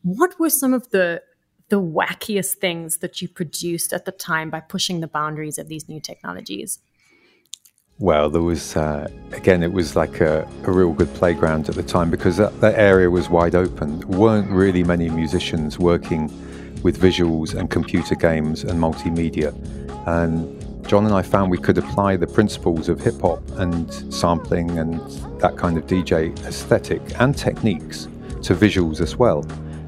What 0.03 0.39
were 0.39 0.49
some 0.49 0.73
of 0.73 0.89
the 0.89 1.21
the 1.71 1.81
wackiest 1.81 2.55
things 2.55 2.97
that 2.97 3.21
you 3.21 3.29
produced 3.29 3.93
at 3.93 4.03
the 4.03 4.11
time 4.11 4.49
by 4.49 4.59
pushing 4.59 4.99
the 4.99 5.07
boundaries 5.07 5.57
of 5.57 5.69
these 5.69 5.87
new 5.87 6.01
technologies? 6.01 6.79
Well, 7.97 8.29
there 8.29 8.41
was, 8.41 8.75
uh, 8.75 9.09
again, 9.31 9.63
it 9.63 9.71
was 9.71 9.95
like 9.95 10.19
a, 10.19 10.45
a, 10.65 10.71
real 10.71 10.91
good 10.91 11.13
playground 11.13 11.69
at 11.69 11.75
the 11.75 11.83
time 11.83 12.09
because 12.09 12.35
that, 12.37 12.59
that 12.59 12.77
area 12.77 13.09
was 13.09 13.29
wide 13.29 13.55
open. 13.55 13.99
There 13.99 14.19
weren't 14.19 14.51
really 14.51 14.83
many 14.83 15.09
musicians 15.09 15.79
working 15.79 16.27
with 16.83 16.99
visuals 16.99 17.55
and 17.57 17.69
computer 17.69 18.15
games 18.15 18.65
and 18.65 18.77
multimedia. 18.77 19.53
And 20.07 20.85
John 20.89 21.05
and 21.05 21.13
I 21.13 21.21
found 21.21 21.51
we 21.51 21.57
could 21.57 21.77
apply 21.77 22.17
the 22.17 22.27
principles 22.27 22.89
of 22.89 22.99
hip 22.99 23.21
hop 23.21 23.47
and 23.51 23.93
sampling 24.13 24.77
and 24.77 24.99
that 25.39 25.55
kind 25.55 25.77
of 25.77 25.87
DJ 25.87 26.37
aesthetic 26.45 27.01
and 27.21 27.37
techniques 27.37 28.09
to 28.41 28.55
visuals 28.55 28.99
as 28.99 29.15
well. 29.15 29.45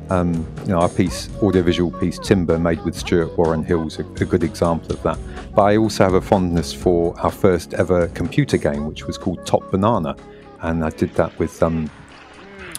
Um, 0.10 0.46
you 0.62 0.70
know, 0.70 0.80
our 0.80 0.90
piece, 0.90 1.30
audiovisual 1.42 1.92
piece 2.00 2.20
Timber, 2.20 2.60
made 2.60 2.84
with 2.84 2.96
Stuart 2.96 3.38
Warren 3.38 3.64
Hill, 3.64 3.88
is 3.88 4.00
a, 4.00 4.04
a, 4.04 4.26
good 4.26 4.44
example 4.44 4.92
of 4.92 5.02
that. 5.04 5.18
But 5.56 5.64
I 5.64 5.78
also 5.78 6.04
have 6.04 6.14
a 6.14 6.22
fondness 6.22 6.74
for 6.74 7.18
our 7.22 7.32
first 7.32 7.74
ever 7.74 8.10
computer 8.10 8.58
game, 8.58 8.86
which 8.86 9.08
was 9.08 9.18
called 9.18 9.46
Top 9.46 9.72
Banana, 9.72 10.16
and 10.62 10.84
I 10.84 10.90
did 10.90 11.14
that 11.16 11.38
with 11.40 11.64
um, 11.64 11.90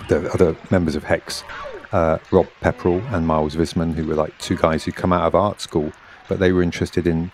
the 0.08 0.30
other 0.32 0.56
members 0.70 0.96
of 0.96 1.04
Hex, 1.04 1.44
uh, 1.92 2.18
Rob 2.30 2.46
Pepperell 2.60 3.02
and 3.12 3.26
Miles 3.26 3.56
Visman, 3.56 3.94
who 3.94 4.06
were 4.06 4.14
like 4.14 4.36
two 4.38 4.56
guys 4.56 4.84
who 4.84 4.92
come 4.92 5.12
out 5.12 5.26
of 5.26 5.34
art 5.34 5.60
school, 5.60 5.92
but 6.28 6.38
they 6.38 6.52
were 6.52 6.62
interested 6.62 7.06
in 7.06 7.32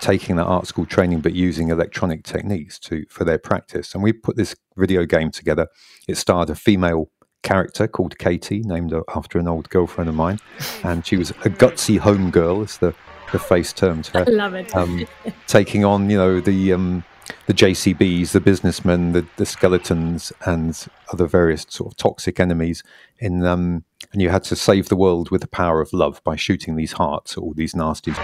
taking 0.00 0.36
that 0.36 0.44
art 0.44 0.66
school 0.66 0.86
training 0.86 1.20
but 1.20 1.34
using 1.34 1.70
electronic 1.70 2.22
techniques 2.22 2.78
to 2.78 3.04
for 3.08 3.24
their 3.24 3.38
practice. 3.38 3.94
And 3.94 4.02
we 4.02 4.12
put 4.12 4.36
this 4.36 4.54
video 4.76 5.04
game 5.04 5.30
together. 5.30 5.66
It 6.06 6.16
starred 6.16 6.50
a 6.50 6.54
female 6.54 7.10
character 7.42 7.86
called 7.86 8.18
Katie, 8.18 8.60
named 8.60 8.94
after 9.14 9.38
an 9.38 9.48
old 9.48 9.68
girlfriend 9.70 10.08
of 10.08 10.14
mine, 10.14 10.38
and 10.84 11.06
she 11.06 11.16
was 11.16 11.30
a 11.30 11.50
gutsy 11.50 11.98
home 11.98 12.30
girl, 12.30 12.62
as 12.62 12.78
the 12.78 12.94
the 13.32 13.38
face 13.38 13.72
termed 13.72 14.06
her. 14.08 14.24
I 14.26 14.30
love 14.30 14.54
it. 14.54 14.74
Um, 14.74 15.06
taking 15.46 15.84
on, 15.84 16.08
you 16.10 16.16
know, 16.16 16.40
the 16.40 16.72
um, 16.72 17.04
the 17.46 17.54
JCBs, 17.54 18.32
the 18.32 18.40
businessmen, 18.40 19.12
the, 19.12 19.26
the 19.36 19.46
skeletons, 19.46 20.32
and 20.46 20.86
other 21.12 21.26
various 21.26 21.66
sort 21.68 21.92
of 21.92 21.96
toxic 21.96 22.40
enemies. 22.40 22.82
In 23.18 23.44
um, 23.44 23.84
and 24.12 24.22
you 24.22 24.30
had 24.30 24.44
to 24.44 24.56
save 24.56 24.88
the 24.88 24.96
world 24.96 25.30
with 25.30 25.42
the 25.42 25.48
power 25.48 25.80
of 25.80 25.92
love 25.92 26.22
by 26.24 26.36
shooting 26.36 26.76
these 26.76 26.92
hearts, 26.92 27.36
all 27.36 27.52
these 27.54 27.74
nasties. 27.74 28.16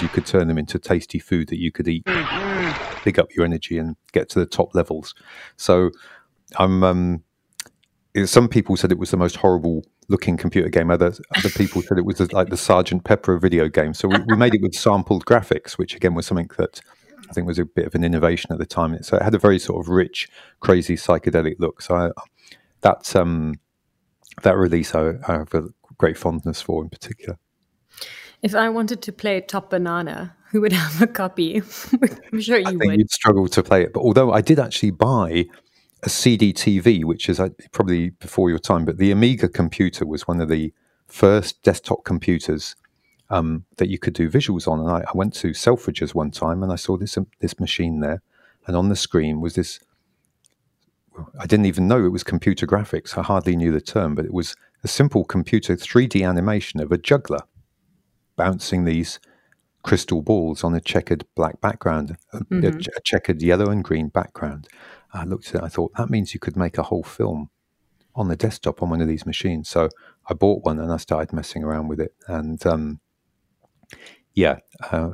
You 0.00 0.08
could 0.08 0.26
turn 0.26 0.48
them 0.48 0.58
into 0.58 0.78
tasty 0.78 1.18
food 1.18 1.48
that 1.48 1.58
you 1.58 1.72
could 1.72 1.88
eat, 1.88 2.04
pick 3.02 3.18
up 3.18 3.34
your 3.34 3.44
energy, 3.44 3.78
and 3.78 3.96
get 4.12 4.28
to 4.30 4.38
the 4.38 4.46
top 4.46 4.74
levels. 4.74 5.14
So 5.56 5.90
I'm 6.56 6.84
um, 6.84 7.24
some 8.24 8.48
people 8.48 8.76
said 8.76 8.92
it 8.92 8.98
was 8.98 9.10
the 9.10 9.16
most 9.16 9.36
horrible 9.36 9.84
looking 10.08 10.36
computer 10.36 10.68
game. 10.68 10.90
Other 10.90 11.12
other 11.36 11.50
people 11.50 11.82
said 11.82 11.98
it 11.98 12.04
was 12.04 12.32
like 12.32 12.48
the 12.48 12.56
Sergeant 12.56 13.04
Pepper 13.04 13.38
video 13.38 13.68
game. 13.68 13.92
So 13.92 14.08
we, 14.08 14.18
we, 14.28 14.36
made 14.36 14.54
it 14.54 14.62
with 14.62 14.74
sampled 14.74 15.24
graphics, 15.24 15.72
which 15.72 15.96
again 15.96 16.14
was 16.14 16.26
something 16.26 16.48
that 16.56 16.80
I 17.28 17.32
think 17.32 17.46
was 17.46 17.58
a 17.58 17.64
bit 17.64 17.86
of 17.86 17.94
an 17.94 18.04
innovation 18.04 18.52
at 18.52 18.58
the 18.58 18.66
time. 18.66 19.00
So 19.02 19.16
it 19.16 19.22
had 19.22 19.34
a 19.34 19.38
very 19.38 19.58
sort 19.58 19.84
of 19.84 19.88
rich, 19.88 20.28
crazy 20.60 20.94
psychedelic 20.94 21.56
look. 21.58 21.82
So 21.82 21.96
I, 21.96 22.10
that 22.82 23.16
um, 23.16 23.54
that 24.42 24.56
release 24.56 24.94
I, 24.94 25.14
I 25.26 25.32
have 25.32 25.52
a 25.54 25.64
great 25.98 26.16
fondness 26.16 26.62
for 26.62 26.82
in 26.82 26.90
particular. 26.90 27.36
If 28.42 28.54
I 28.54 28.68
wanted 28.68 29.00
to 29.02 29.12
play 29.12 29.40
Top 29.40 29.70
Banana, 29.70 30.36
who 30.50 30.60
would 30.60 30.72
have 30.84 31.02
a 31.02 31.08
copy? 31.08 31.62
I'm 32.32 32.40
sure 32.40 32.58
you 32.58 32.66
I 32.66 32.70
think 32.70 32.84
would. 32.84 32.98
You'd 32.98 33.10
struggle 33.10 33.48
to 33.48 33.62
play 33.62 33.82
it, 33.82 33.92
but 33.92 34.00
although 34.00 34.32
I 34.32 34.40
did 34.40 34.60
actually 34.60 34.92
buy 34.92 35.46
a 36.04 36.08
CDTV, 36.08 37.04
which 37.04 37.28
is 37.28 37.40
uh, 37.40 37.48
probably 37.72 38.10
before 38.10 38.50
your 38.50 38.58
time, 38.58 38.84
but 38.84 38.98
the 38.98 39.10
Amiga 39.10 39.48
computer 39.48 40.06
was 40.06 40.28
one 40.28 40.40
of 40.40 40.48
the 40.48 40.72
first 41.08 41.62
desktop 41.62 42.04
computers 42.04 42.76
um, 43.30 43.64
that 43.78 43.88
you 43.88 43.98
could 43.98 44.12
do 44.12 44.30
visuals 44.30 44.68
on. 44.68 44.80
And 44.80 44.90
I, 44.90 44.98
I, 45.00 45.12
went 45.14 45.34
to 45.36 45.48
Selfridges 45.48 46.14
one 46.14 46.30
time 46.30 46.62
and 46.62 46.70
I 46.70 46.76
saw 46.76 46.96
this 46.96 47.16
um, 47.16 47.26
this 47.40 47.58
machine 47.58 48.00
there, 48.00 48.22
and 48.66 48.76
on 48.76 48.90
the 48.90 48.96
screen 48.96 49.40
was 49.40 49.54
this. 49.54 49.80
I 51.40 51.46
didn't 51.46 51.66
even 51.66 51.88
know 51.88 52.04
it 52.04 52.08
was 52.08 52.24
computer 52.24 52.66
graphics. 52.66 53.16
I 53.16 53.22
hardly 53.22 53.56
knew 53.56 53.72
the 53.72 53.80
term, 53.80 54.14
but 54.14 54.24
it 54.24 54.34
was 54.34 54.56
a 54.82 54.88
simple 54.88 55.24
computer 55.24 55.76
3D 55.76 56.28
animation 56.28 56.80
of 56.80 56.90
a 56.90 56.98
juggler 56.98 57.42
bouncing 58.36 58.84
these 58.84 59.20
crystal 59.84 60.22
balls 60.22 60.64
on 60.64 60.74
a 60.74 60.80
checkered 60.80 61.24
black 61.36 61.60
background, 61.60 62.16
mm-hmm. 62.34 62.64
a, 62.64 62.68
a, 62.68 63.00
checkered 63.04 63.40
yellow 63.42 63.66
and 63.66 63.84
green 63.84 64.08
background. 64.08 64.66
I 65.14 65.24
looked 65.24 65.48
at 65.48 65.56
it, 65.56 65.62
I 65.62 65.68
thought 65.68 65.92
that 65.96 66.10
means 66.10 66.34
you 66.34 66.40
could 66.40 66.56
make 66.56 66.78
a 66.78 66.82
whole 66.82 67.02
film 67.02 67.50
on 68.16 68.28
the 68.28 68.36
desktop 68.36 68.82
on 68.82 68.90
one 68.90 69.00
of 69.00 69.08
these 69.08 69.26
machines. 69.26 69.68
So 69.68 69.88
I 70.28 70.34
bought 70.34 70.64
one 70.64 70.78
and 70.78 70.92
I 70.92 70.96
started 70.98 71.32
messing 71.32 71.64
around 71.64 71.88
with 71.88 72.00
it. 72.00 72.14
And 72.28 72.64
um, 72.66 73.00
yeah, 74.34 74.58
uh, 74.90 75.10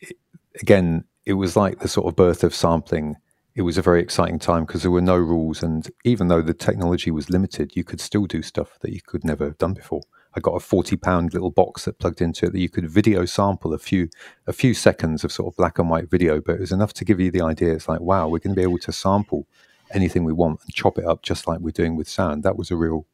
it, 0.00 0.16
again, 0.60 1.04
it 1.24 1.34
was 1.34 1.56
like 1.56 1.80
the 1.80 1.88
sort 1.88 2.06
of 2.06 2.16
birth 2.16 2.44
of 2.44 2.54
sampling. 2.54 3.16
It 3.54 3.62
was 3.62 3.78
a 3.78 3.82
very 3.82 4.00
exciting 4.00 4.38
time 4.38 4.64
because 4.64 4.82
there 4.82 4.90
were 4.90 5.00
no 5.00 5.16
rules. 5.16 5.62
And 5.62 5.88
even 6.04 6.28
though 6.28 6.42
the 6.42 6.54
technology 6.54 7.10
was 7.10 7.30
limited, 7.30 7.74
you 7.74 7.84
could 7.84 8.00
still 8.00 8.26
do 8.26 8.42
stuff 8.42 8.78
that 8.80 8.92
you 8.92 9.00
could 9.04 9.24
never 9.24 9.44
have 9.44 9.58
done 9.58 9.74
before. 9.74 10.02
I 10.34 10.40
got 10.40 10.52
a 10.52 10.60
forty 10.60 10.96
pound 10.96 11.34
little 11.34 11.50
box 11.50 11.84
that 11.84 11.98
plugged 11.98 12.20
into 12.20 12.46
it 12.46 12.52
that 12.52 12.60
you 12.60 12.68
could 12.68 12.88
video 12.88 13.24
sample 13.24 13.72
a 13.72 13.78
few 13.78 14.08
a 14.46 14.52
few 14.52 14.74
seconds 14.74 15.24
of 15.24 15.32
sort 15.32 15.52
of 15.52 15.56
black 15.56 15.78
and 15.78 15.90
white 15.90 16.10
video, 16.10 16.40
but 16.40 16.56
it 16.56 16.60
was 16.60 16.72
enough 16.72 16.92
to 16.94 17.04
give 17.04 17.20
you 17.20 17.30
the 17.30 17.42
idea. 17.42 17.72
It's 17.74 17.88
like, 17.88 18.00
wow, 18.00 18.28
we're 18.28 18.38
going 18.38 18.54
to 18.54 18.60
be 18.60 18.62
able 18.62 18.78
to 18.78 18.92
sample 18.92 19.46
anything 19.92 20.24
we 20.24 20.32
want 20.32 20.60
and 20.62 20.72
chop 20.72 20.98
it 20.98 21.04
up 21.04 21.22
just 21.22 21.46
like 21.46 21.60
we're 21.60 21.70
doing 21.70 21.96
with 21.96 22.08
sound. 22.08 22.42
That 22.42 22.56
was 22.56 22.70
a 22.70 22.76
real 22.76 23.06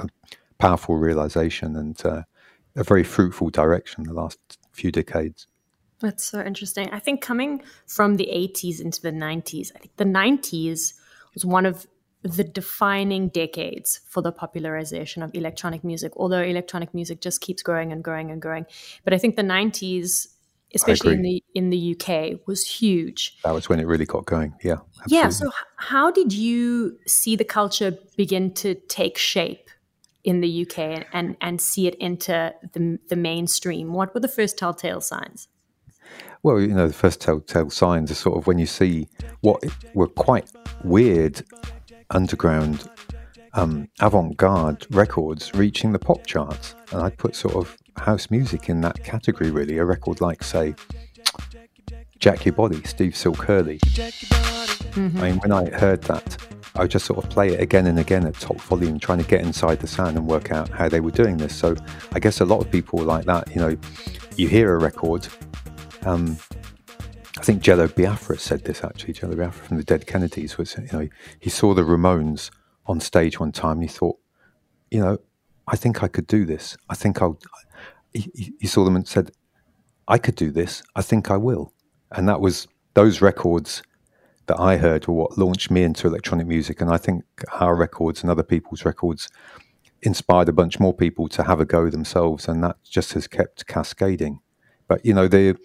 a 0.00 0.08
powerful 0.58 0.96
realization 0.96 1.76
and 1.76 2.04
uh, 2.06 2.22
a 2.76 2.84
very 2.84 3.04
fruitful 3.04 3.50
direction 3.50 4.04
the 4.04 4.12
last 4.12 4.38
few 4.72 4.90
decades. 4.90 5.46
That's 6.00 6.24
so 6.24 6.40
interesting. 6.40 6.90
I 6.90 6.98
think 6.98 7.20
coming 7.20 7.62
from 7.86 8.16
the 8.16 8.28
80s 8.32 8.80
into 8.80 9.00
the 9.00 9.12
90s, 9.12 9.70
I 9.74 9.78
think 9.78 9.96
the 9.96 10.04
90s 10.04 10.94
was 11.34 11.44
one 11.44 11.64
of 11.64 11.86
the 12.22 12.44
defining 12.44 13.28
decades 13.28 14.00
for 14.06 14.22
the 14.22 14.32
popularization 14.32 15.22
of 15.22 15.34
electronic 15.34 15.82
music, 15.82 16.12
although 16.16 16.42
electronic 16.42 16.94
music 16.94 17.20
just 17.20 17.40
keeps 17.40 17.62
growing 17.62 17.92
and 17.92 18.02
growing 18.04 18.30
and 18.30 18.40
growing. 18.40 18.66
But 19.04 19.12
I 19.12 19.18
think 19.18 19.36
the 19.36 19.42
90s 19.42 20.28
especially 20.74 21.14
in 21.14 21.22
the 21.22 21.44
in 21.54 21.70
the 21.70 21.96
UK, 21.96 22.46
was 22.46 22.66
huge. 22.66 23.36
That 23.44 23.52
was 23.52 23.68
when 23.68 23.80
it 23.80 23.86
really 23.86 24.06
got 24.06 24.24
going. 24.24 24.54
Yeah. 24.62 24.78
Absolutely. 25.02 25.16
Yeah. 25.16 25.28
So, 25.28 25.50
how 25.76 26.10
did 26.10 26.32
you 26.32 26.98
see 27.06 27.36
the 27.36 27.44
culture 27.44 27.96
begin 28.16 28.52
to 28.54 28.74
take 28.74 29.18
shape 29.18 29.68
in 30.24 30.40
the 30.40 30.62
UK 30.62 30.78
and 30.78 31.06
and, 31.12 31.36
and 31.40 31.60
see 31.60 31.86
it 31.86 31.96
enter 32.00 32.52
the 32.72 32.98
the 33.08 33.16
mainstream? 33.16 33.92
What 33.92 34.14
were 34.14 34.20
the 34.20 34.28
first 34.28 34.58
telltale 34.58 35.00
signs? 35.00 35.48
Well, 36.42 36.60
you 36.60 36.68
know, 36.68 36.88
the 36.88 36.92
first 36.92 37.20
telltale 37.20 37.70
signs 37.70 38.10
are 38.10 38.16
sort 38.16 38.36
of 38.36 38.46
when 38.46 38.58
you 38.58 38.66
see 38.66 39.08
what 39.42 39.62
were 39.94 40.08
quite 40.08 40.50
weird 40.82 41.42
underground 42.12 42.88
um, 43.54 43.88
avant-garde 44.00 44.86
records 44.90 45.52
reaching 45.54 45.92
the 45.92 45.98
pop 45.98 46.26
charts, 46.26 46.74
and 46.92 47.02
I'd 47.02 47.18
put 47.18 47.34
sort 47.36 47.56
of 47.56 47.76
house 47.96 48.30
music 48.30 48.68
in 48.68 48.80
that 48.82 49.02
category. 49.04 49.50
Really, 49.50 49.78
a 49.78 49.84
record 49.84 50.20
like, 50.20 50.42
say, 50.42 50.74
Jack 52.18 52.44
Your 52.46 52.54
Body, 52.54 52.82
Steve 52.84 53.16
Silk 53.16 53.42
Hurley. 53.42 53.78
Mm-hmm. 53.78 55.18
I 55.18 55.30
mean, 55.30 55.38
when 55.40 55.52
I 55.52 55.70
heard 55.70 56.02
that, 56.02 56.36
I 56.74 56.82
would 56.82 56.90
just 56.90 57.04
sort 57.04 57.22
of 57.22 57.28
play 57.28 57.48
it 57.48 57.60
again 57.60 57.86
and 57.86 57.98
again 57.98 58.26
at 58.26 58.34
top 58.34 58.58
volume, 58.60 58.98
trying 58.98 59.18
to 59.18 59.24
get 59.24 59.42
inside 59.42 59.80
the 59.80 59.86
sound 59.86 60.16
and 60.16 60.26
work 60.26 60.50
out 60.50 60.68
how 60.70 60.88
they 60.88 61.00
were 61.00 61.10
doing 61.10 61.36
this. 61.36 61.54
So 61.54 61.76
I 62.12 62.20
guess 62.20 62.40
a 62.40 62.44
lot 62.44 62.60
of 62.60 62.70
people 62.70 63.00
like 63.00 63.26
that. 63.26 63.50
You 63.50 63.56
know, 63.56 63.76
you 64.36 64.48
hear 64.48 64.74
a 64.74 64.78
record. 64.78 65.28
Um, 66.04 66.38
I 67.42 67.44
think 67.44 67.60
Jello 67.60 67.88
Biafra 67.88 68.38
said 68.38 68.62
this 68.62 68.84
actually. 68.84 69.14
Jello 69.14 69.34
Biafra 69.34 69.66
from 69.66 69.76
the 69.76 69.82
Dead 69.82 70.06
Kennedys 70.06 70.58
was, 70.58 70.76
you 70.78 70.86
know, 70.92 71.08
he 71.40 71.50
saw 71.50 71.74
the 71.74 71.82
Ramones 71.82 72.52
on 72.86 73.00
stage 73.00 73.40
one 73.40 73.50
time 73.50 73.78
and 73.78 73.82
he 73.82 73.88
thought, 73.88 74.16
you 74.92 75.00
know, 75.00 75.18
I 75.66 75.74
think 75.74 76.04
I 76.04 76.06
could 76.08 76.28
do 76.28 76.46
this. 76.46 76.76
I 76.88 76.94
think 76.94 77.20
I'll. 77.20 77.40
He, 78.14 78.54
he 78.60 78.66
saw 78.68 78.84
them 78.84 78.94
and 78.94 79.08
said, 79.08 79.32
I 80.06 80.18
could 80.18 80.36
do 80.36 80.52
this. 80.52 80.84
I 80.94 81.02
think 81.02 81.32
I 81.32 81.36
will. 81.36 81.72
And 82.12 82.28
that 82.28 82.40
was 82.40 82.68
those 82.94 83.20
records 83.20 83.82
that 84.46 84.60
I 84.60 84.76
heard 84.76 85.08
were 85.08 85.14
what 85.14 85.36
launched 85.36 85.68
me 85.68 85.82
into 85.82 86.06
electronic 86.06 86.46
music. 86.46 86.80
And 86.80 86.90
I 86.90 86.96
think 86.96 87.24
our 87.54 87.74
records 87.74 88.22
and 88.22 88.30
other 88.30 88.44
people's 88.44 88.84
records 88.84 89.28
inspired 90.02 90.48
a 90.48 90.52
bunch 90.52 90.78
more 90.78 90.94
people 90.94 91.26
to 91.30 91.42
have 91.42 91.58
a 91.58 91.64
go 91.64 91.90
themselves. 91.90 92.46
And 92.46 92.62
that 92.62 92.76
just 92.88 93.14
has 93.14 93.26
kept 93.26 93.66
cascading. 93.66 94.38
But, 94.86 95.04
you 95.04 95.12
know, 95.12 95.26
the 95.26 95.56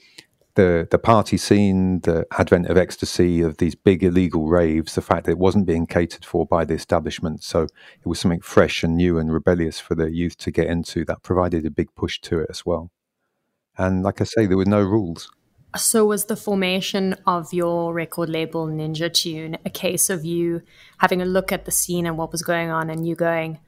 the 0.58 0.88
the 0.90 0.98
party 0.98 1.38
scene, 1.38 2.02
the 2.02 2.26
advent 2.38 2.68
of 2.68 2.78
ecstasy, 2.78 3.42
of 3.42 3.58
these 3.58 3.76
big 3.76 4.04
illegal 4.04 4.48
raves, 4.48 4.96
the 4.96 5.02
fact 5.02 5.26
that 5.26 5.34
it 5.34 5.38
wasn't 5.38 5.68
being 5.68 5.86
catered 5.86 6.26
for 6.26 6.46
by 6.46 6.66
the 6.66 6.74
establishment, 6.74 7.44
so 7.44 7.62
it 7.62 8.06
was 8.06 8.20
something 8.20 8.42
fresh 8.42 8.84
and 8.84 8.98
new 8.98 9.20
and 9.20 9.32
rebellious 9.32 9.80
for 9.80 9.96
the 9.96 10.12
youth 10.12 10.36
to 10.40 10.52
get 10.52 10.68
into. 10.68 11.06
That 11.06 11.22
provided 11.22 11.66
a 11.66 11.70
big 11.70 11.94
push 11.96 12.20
to 12.22 12.40
it 12.40 12.48
as 12.50 12.66
well. 12.66 12.90
And 13.78 14.04
like 14.04 14.20
I 14.20 14.24
say, 14.24 14.48
there 14.48 14.58
were 14.58 14.66
no 14.66 14.82
rules. 14.82 15.30
So 15.76 16.06
was 16.06 16.26
the 16.26 16.36
formation 16.36 17.16
of 17.28 17.54
your 17.54 17.94
record 17.94 18.30
label 18.30 18.66
Ninja 18.68 19.14
Tune 19.14 19.58
a 19.64 19.70
case 19.70 20.10
of 20.10 20.26
you 20.26 20.64
having 20.98 21.22
a 21.22 21.26
look 21.26 21.52
at 21.52 21.66
the 21.66 21.72
scene 21.72 22.08
and 22.08 22.18
what 22.18 22.32
was 22.32 22.42
going 22.42 22.72
on, 22.72 22.90
and 22.90 23.08
you 23.08 23.16
going, 23.16 23.60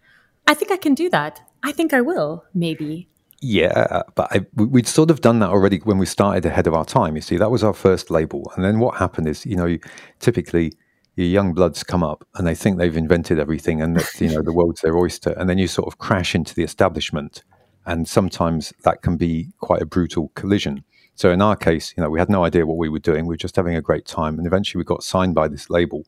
"I 0.48 0.55
think 0.55 0.72
I 0.72 0.77
can 0.77 0.96
do 0.96 1.08
that. 1.12 1.41
I 1.62 1.72
think 1.72 1.93
I 1.93 2.01
will, 2.01 2.46
maybe." 2.51 3.10
Yeah, 3.41 4.03
but 4.15 4.27
I, 4.31 4.46
we'd 4.55 4.88
sort 4.88 5.10
of 5.10 5.22
done 5.22 5.39
that 5.39 5.50
already 5.50 5.77
when 5.79 5.98
we 5.98 6.05
started 6.05 6.46
ahead 6.46 6.67
of 6.67 6.74
our 6.74 6.84
time. 6.84 7.15
You 7.15 7.22
see, 7.22 7.38
that 7.38 7.50
was 7.50 7.63
our 7.63 7.74
first 7.74 8.12
label, 8.12 8.51
and 8.55 8.65
then 8.65 8.79
what 8.79 8.98
happened 8.98 9.27
is, 9.27 9.46
you 9.46 9.55
know, 9.55 9.77
typically 10.19 10.74
your 11.15 11.27
young 11.27 11.53
bloods 11.53 11.84
come 11.84 12.03
up 12.03 12.25
and 12.36 12.46
they 12.48 12.55
think 12.55 12.77
they've 12.77 12.96
invented 12.96 13.39
everything 13.39 13.81
and 13.81 13.96
that 13.98 14.22
you 14.22 14.29
know 14.29 14.41
the 14.41 14.53
world's 14.53 14.81
their 14.81 14.98
oyster, 14.98 15.31
and 15.38 15.50
then 15.50 15.58
you 15.58 15.67
sort 15.67 15.88
of 15.88 16.00
crash 16.00 16.36
into 16.36 16.53
the 16.53 16.63
establishment, 16.63 17.43
and 17.86 18.10
sometimes 18.10 18.74
that 18.84 19.01
can 19.01 19.15
be 19.15 19.48
quite 19.60 19.81
a 19.81 19.86
brutal 19.86 20.29
collision. 20.36 20.84
So 21.15 21.31
in 21.31 21.41
our 21.41 21.55
case, 21.55 21.93
you 21.96 22.03
know, 22.03 22.10
we 22.10 22.19
had 22.19 22.29
no 22.29 22.43
idea 22.43 22.65
what 22.65 22.77
we 22.77 22.89
were 22.89 23.00
doing. 23.00 23.25
We 23.25 23.34
were 23.34 23.38
just 23.38 23.55
having 23.55 23.75
a 23.75 23.81
great 23.81 24.05
time, 24.05 24.38
and 24.38 24.48
eventually 24.48 24.79
we 24.79 24.86
got 24.86 25.03
signed 25.03 25.34
by 25.34 25.48
this 25.48 25.69
label, 25.69 26.05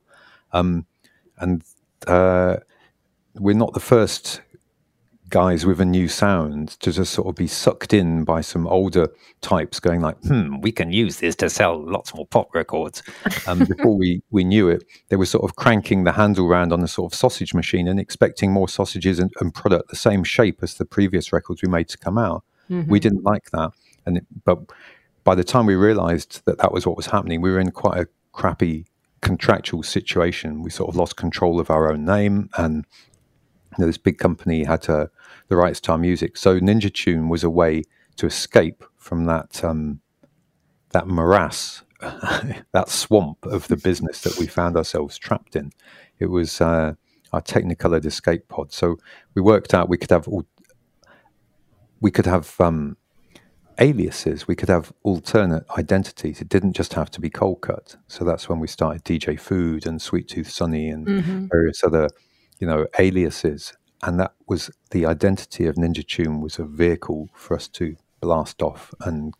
um, 0.51 0.85
and 1.37 1.63
uh, 2.07 2.57
we're 3.35 3.55
not 3.55 3.73
the 3.73 3.79
first 3.79 4.41
guys 5.31 5.65
with 5.65 5.81
a 5.81 5.85
new 5.85 6.07
sound 6.07 6.69
to 6.81 6.91
just 6.91 7.13
sort 7.13 7.27
of 7.27 7.35
be 7.35 7.47
sucked 7.47 7.93
in 7.93 8.23
by 8.23 8.41
some 8.41 8.67
older 8.67 9.07
types 9.39 9.79
going 9.79 10.01
like, 10.01 10.17
hmm, 10.23 10.59
we 10.59 10.71
can 10.71 10.91
use 10.91 11.19
this 11.19 11.35
to 11.37 11.49
sell 11.49 11.83
lots 11.83 12.13
more 12.13 12.27
pop 12.27 12.53
records. 12.53 13.01
And 13.47 13.61
um, 13.61 13.67
before 13.75 13.97
we, 13.97 14.21
we 14.29 14.43
knew 14.43 14.69
it, 14.69 14.83
they 15.09 15.15
were 15.15 15.25
sort 15.25 15.43
of 15.43 15.55
cranking 15.55 16.03
the 16.03 16.11
handle 16.11 16.47
round 16.47 16.71
on 16.71 16.81
the 16.81 16.87
sort 16.87 17.11
of 17.11 17.17
sausage 17.17 17.53
machine 17.53 17.87
and 17.87 17.99
expecting 17.99 18.51
more 18.51 18.69
sausages 18.69 19.17
and, 19.17 19.31
and 19.39 19.53
product 19.53 19.89
the 19.89 19.95
same 19.95 20.23
shape 20.23 20.59
as 20.61 20.75
the 20.75 20.85
previous 20.85 21.33
records 21.33 21.61
we 21.61 21.69
made 21.69 21.89
to 21.89 21.97
come 21.97 22.17
out. 22.17 22.43
Mm-hmm. 22.69 22.91
We 22.91 22.99
didn't 22.99 23.23
like 23.23 23.49
that. 23.51 23.71
And 24.05 24.17
it, 24.17 24.25
but 24.43 24.59
by 25.23 25.35
the 25.35 25.43
time 25.43 25.65
we 25.65 25.75
realized 25.75 26.43
that 26.45 26.59
that 26.59 26.71
was 26.71 26.85
what 26.85 26.97
was 26.97 27.07
happening, 27.07 27.41
we 27.41 27.51
were 27.51 27.59
in 27.59 27.71
quite 27.71 27.97
a 27.97 28.07
crappy 28.33 28.85
contractual 29.21 29.83
situation. 29.83 30.61
We 30.61 30.71
sort 30.71 30.89
of 30.89 30.95
lost 30.95 31.15
control 31.15 31.59
of 31.59 31.69
our 31.69 31.91
own 31.91 32.05
name 32.05 32.49
and 32.57 32.85
you 33.77 33.83
know, 33.83 33.87
this 33.87 33.97
big 33.97 34.17
company 34.17 34.63
had 34.63 34.81
to 34.83 35.09
the 35.51 35.57
rights 35.57 35.81
to 35.81 35.91
our 35.91 35.97
music. 35.97 36.37
So 36.37 36.61
Ninja 36.61 36.91
Tune 36.91 37.27
was 37.27 37.43
a 37.43 37.49
way 37.49 37.83
to 38.15 38.25
escape 38.25 38.85
from 38.95 39.25
that 39.25 39.61
um, 39.65 39.99
that 40.91 41.07
morass, 41.07 41.83
that 41.99 42.87
swamp 42.87 43.45
of 43.45 43.67
the 43.67 43.75
business 43.75 44.21
that 44.21 44.37
we 44.39 44.47
found 44.47 44.77
ourselves 44.77 45.17
trapped 45.17 45.57
in. 45.57 45.71
It 46.19 46.27
was 46.27 46.61
uh, 46.61 46.93
our 47.33 47.41
Technicolored 47.41 48.05
escape 48.05 48.47
pod. 48.47 48.71
So 48.71 48.95
we 49.35 49.41
worked 49.41 49.73
out 49.73 49.89
we 49.89 49.97
could 49.97 50.09
have 50.11 50.25
all, 50.29 50.45
we 51.99 52.11
could 52.11 52.27
have 52.27 52.55
um, 52.61 52.95
aliases. 53.77 54.47
We 54.47 54.55
could 54.55 54.69
have 54.69 54.93
alternate 55.03 55.65
identities. 55.77 56.39
It 56.39 56.47
didn't 56.47 56.77
just 56.77 56.93
have 56.93 57.11
to 57.11 57.19
be 57.19 57.29
Coldcut. 57.29 57.97
So 58.07 58.23
that's 58.23 58.47
when 58.47 58.59
we 58.59 58.67
started 58.67 59.03
DJ 59.03 59.37
Food 59.37 59.85
and 59.85 60.01
Sweet 60.01 60.29
Tooth 60.29 60.49
Sunny 60.49 60.87
and 60.87 61.05
mm-hmm. 61.05 61.47
various 61.51 61.83
other, 61.83 62.07
you 62.59 62.67
know, 62.67 62.87
aliases 62.99 63.73
and 64.03 64.19
that 64.19 64.33
was 64.47 64.71
the 64.91 65.05
identity 65.05 65.65
of 65.65 65.75
Ninja 65.75 66.05
Tune 66.05 66.41
was 66.41 66.57
a 66.57 66.65
vehicle 66.65 67.29
for 67.33 67.55
us 67.55 67.67
to 67.69 67.95
blast 68.19 68.61
off 68.61 68.93
and 69.01 69.33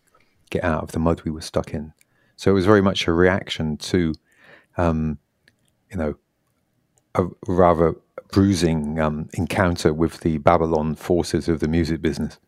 get 0.50 0.64
out 0.64 0.84
of 0.84 0.92
the 0.92 1.00
mud 1.00 1.22
we 1.24 1.32
were 1.32 1.42
stuck 1.42 1.74
in. 1.74 1.94
So 2.36 2.52
it 2.52 2.54
was 2.54 2.66
very 2.66 2.82
much 2.82 3.08
a 3.08 3.14
reaction 3.14 3.78
to, 3.78 4.14
um, 4.78 5.20
you 5.92 5.98
know, 5.98 6.16
a 7.16 7.26
rather 7.48 7.96
bruising 8.32 9.00
um, 9.00 9.30
encounter 9.34 9.94
with 9.94 10.22
the 10.22 10.38
Babylon 10.38 10.96
forces 10.96 11.48
of 11.48 11.60
the 11.60 11.68
music 11.68 12.02
business. 12.02 12.40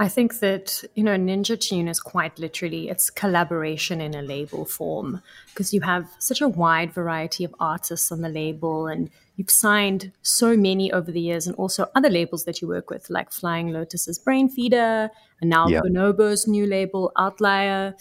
I 0.00 0.08
think 0.08 0.38
that, 0.38 0.84
you 0.94 1.02
know, 1.02 1.16
Ninja 1.16 1.58
Tune 1.58 1.88
is 1.88 1.98
quite 1.98 2.38
literally 2.38 2.88
it's 2.88 3.10
collaboration 3.10 4.00
in 4.00 4.14
a 4.14 4.22
label 4.22 4.64
form 4.64 5.22
because 5.48 5.74
you 5.74 5.80
have 5.80 6.08
such 6.18 6.40
a 6.40 6.48
wide 6.48 6.92
variety 6.92 7.44
of 7.44 7.54
artists 7.58 8.12
on 8.12 8.20
the 8.20 8.28
label 8.28 8.86
and 8.86 9.10
you've 9.38 9.50
signed 9.50 10.12
so 10.20 10.56
many 10.56 10.92
over 10.92 11.12
the 11.12 11.20
years 11.20 11.46
and 11.46 11.54
also 11.56 11.86
other 11.94 12.10
labels 12.10 12.44
that 12.44 12.60
you 12.60 12.66
work 12.66 12.90
with 12.90 13.08
like 13.08 13.30
Flying 13.30 13.72
Lotus's 13.72 14.18
Brainfeeder 14.18 15.08
and 15.40 15.48
now 15.48 15.68
yeah. 15.68 15.80
Bonobo's 15.80 16.48
new 16.48 16.66
label 16.66 17.12
Outlier. 17.16 17.94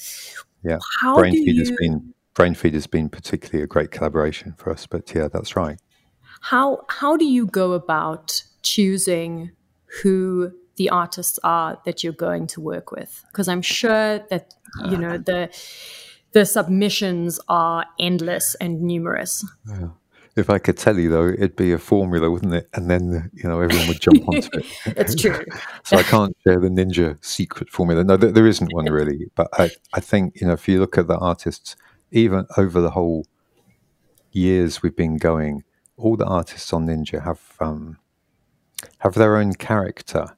Yeah. 0.64 0.80
How 1.02 1.18
Brainfeeder's 1.18 1.70
you... 1.70 1.78
been 1.80 2.14
Brainfeeder's 2.34 2.88
been 2.88 3.08
particularly 3.08 3.64
a 3.64 3.68
great 3.68 3.92
collaboration 3.92 4.54
for 4.58 4.72
us, 4.72 4.86
but 4.88 5.14
yeah, 5.14 5.28
that's 5.28 5.56
right. 5.56 5.80
How 6.42 6.82
how 6.90 7.16
do 7.16 7.26
you 7.26 7.46
go 7.46 7.74
about 7.74 8.44
choosing 8.64 9.52
who 10.02 10.52
the 10.78 10.90
artists 10.90 11.40
are 11.44 11.80
that 11.86 12.04
you're 12.04 12.14
going 12.14 12.46
to 12.46 12.62
work 12.62 12.92
with 12.92 13.24
because 13.32 13.48
i'm 13.48 13.62
sure 13.64 14.20
that 14.30 14.54
you 14.90 14.98
know 14.98 15.18
the 15.30 15.50
the 16.34 16.46
submissions 16.46 17.40
are 17.48 17.86
endless 18.00 18.56
and 18.62 18.82
numerous 18.82 19.44
yeah. 19.68 19.88
If 20.38 20.50
i 20.50 20.58
could 20.58 20.78
tell 20.78 20.98
you 20.98 21.10
though 21.10 21.28
it'd 21.28 21.56
be 21.56 21.72
a 21.72 21.78
formula 21.78 22.30
wouldn't 22.30 22.54
it? 22.54 22.70
And 22.74 22.90
then 22.90 23.30
you 23.34 23.48
know 23.50 23.60
everyone 23.60 23.88
would 23.88 24.02
jump 24.02 24.28
onto 24.28 24.50
it. 24.54 24.66
It's 24.86 25.16
true. 25.16 25.44
So 25.84 25.98
i 25.98 26.04
can't 26.04 26.36
share 26.46 26.60
the 26.60 26.70
ninja 26.70 27.18
secret 27.24 27.70
formula. 27.70 28.04
No 28.04 28.18
there, 28.18 28.32
there 28.32 28.48
isn't 28.48 28.74
one 28.74 28.86
really. 28.86 29.26
But 29.36 29.48
I, 29.54 29.72
I 29.94 30.00
think 30.00 30.40
you 30.40 30.48
know 30.48 30.54
if 30.54 30.68
you 30.68 30.80
look 30.80 30.98
at 30.98 31.08
the 31.08 31.18
artists 31.18 31.76
even 32.12 32.46
over 32.58 32.82
the 32.82 32.92
whole 32.92 33.26
years 34.32 34.82
we've 34.82 34.96
been 34.96 35.18
going 35.18 35.64
all 35.98 36.16
the 36.16 36.26
artists 36.26 36.72
on 36.72 36.86
ninja 36.88 37.24
have 37.24 37.42
um, 37.60 37.98
have 39.00 39.16
their 39.16 39.36
own 39.36 39.54
character 39.54 40.38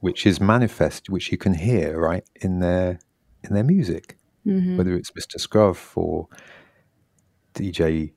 which 0.00 0.26
is 0.26 0.40
manifest, 0.40 1.08
which 1.08 1.30
you 1.30 1.38
can 1.38 1.54
hear 1.54 1.98
right 1.98 2.24
in 2.36 2.60
their 2.60 2.98
in 3.44 3.54
their 3.54 3.64
music, 3.64 4.18
mm-hmm. 4.46 4.76
whether 4.76 4.94
it's 4.94 5.10
Mr. 5.12 5.38
Scruff 5.38 5.96
or 5.96 6.28
DJ 7.54 8.12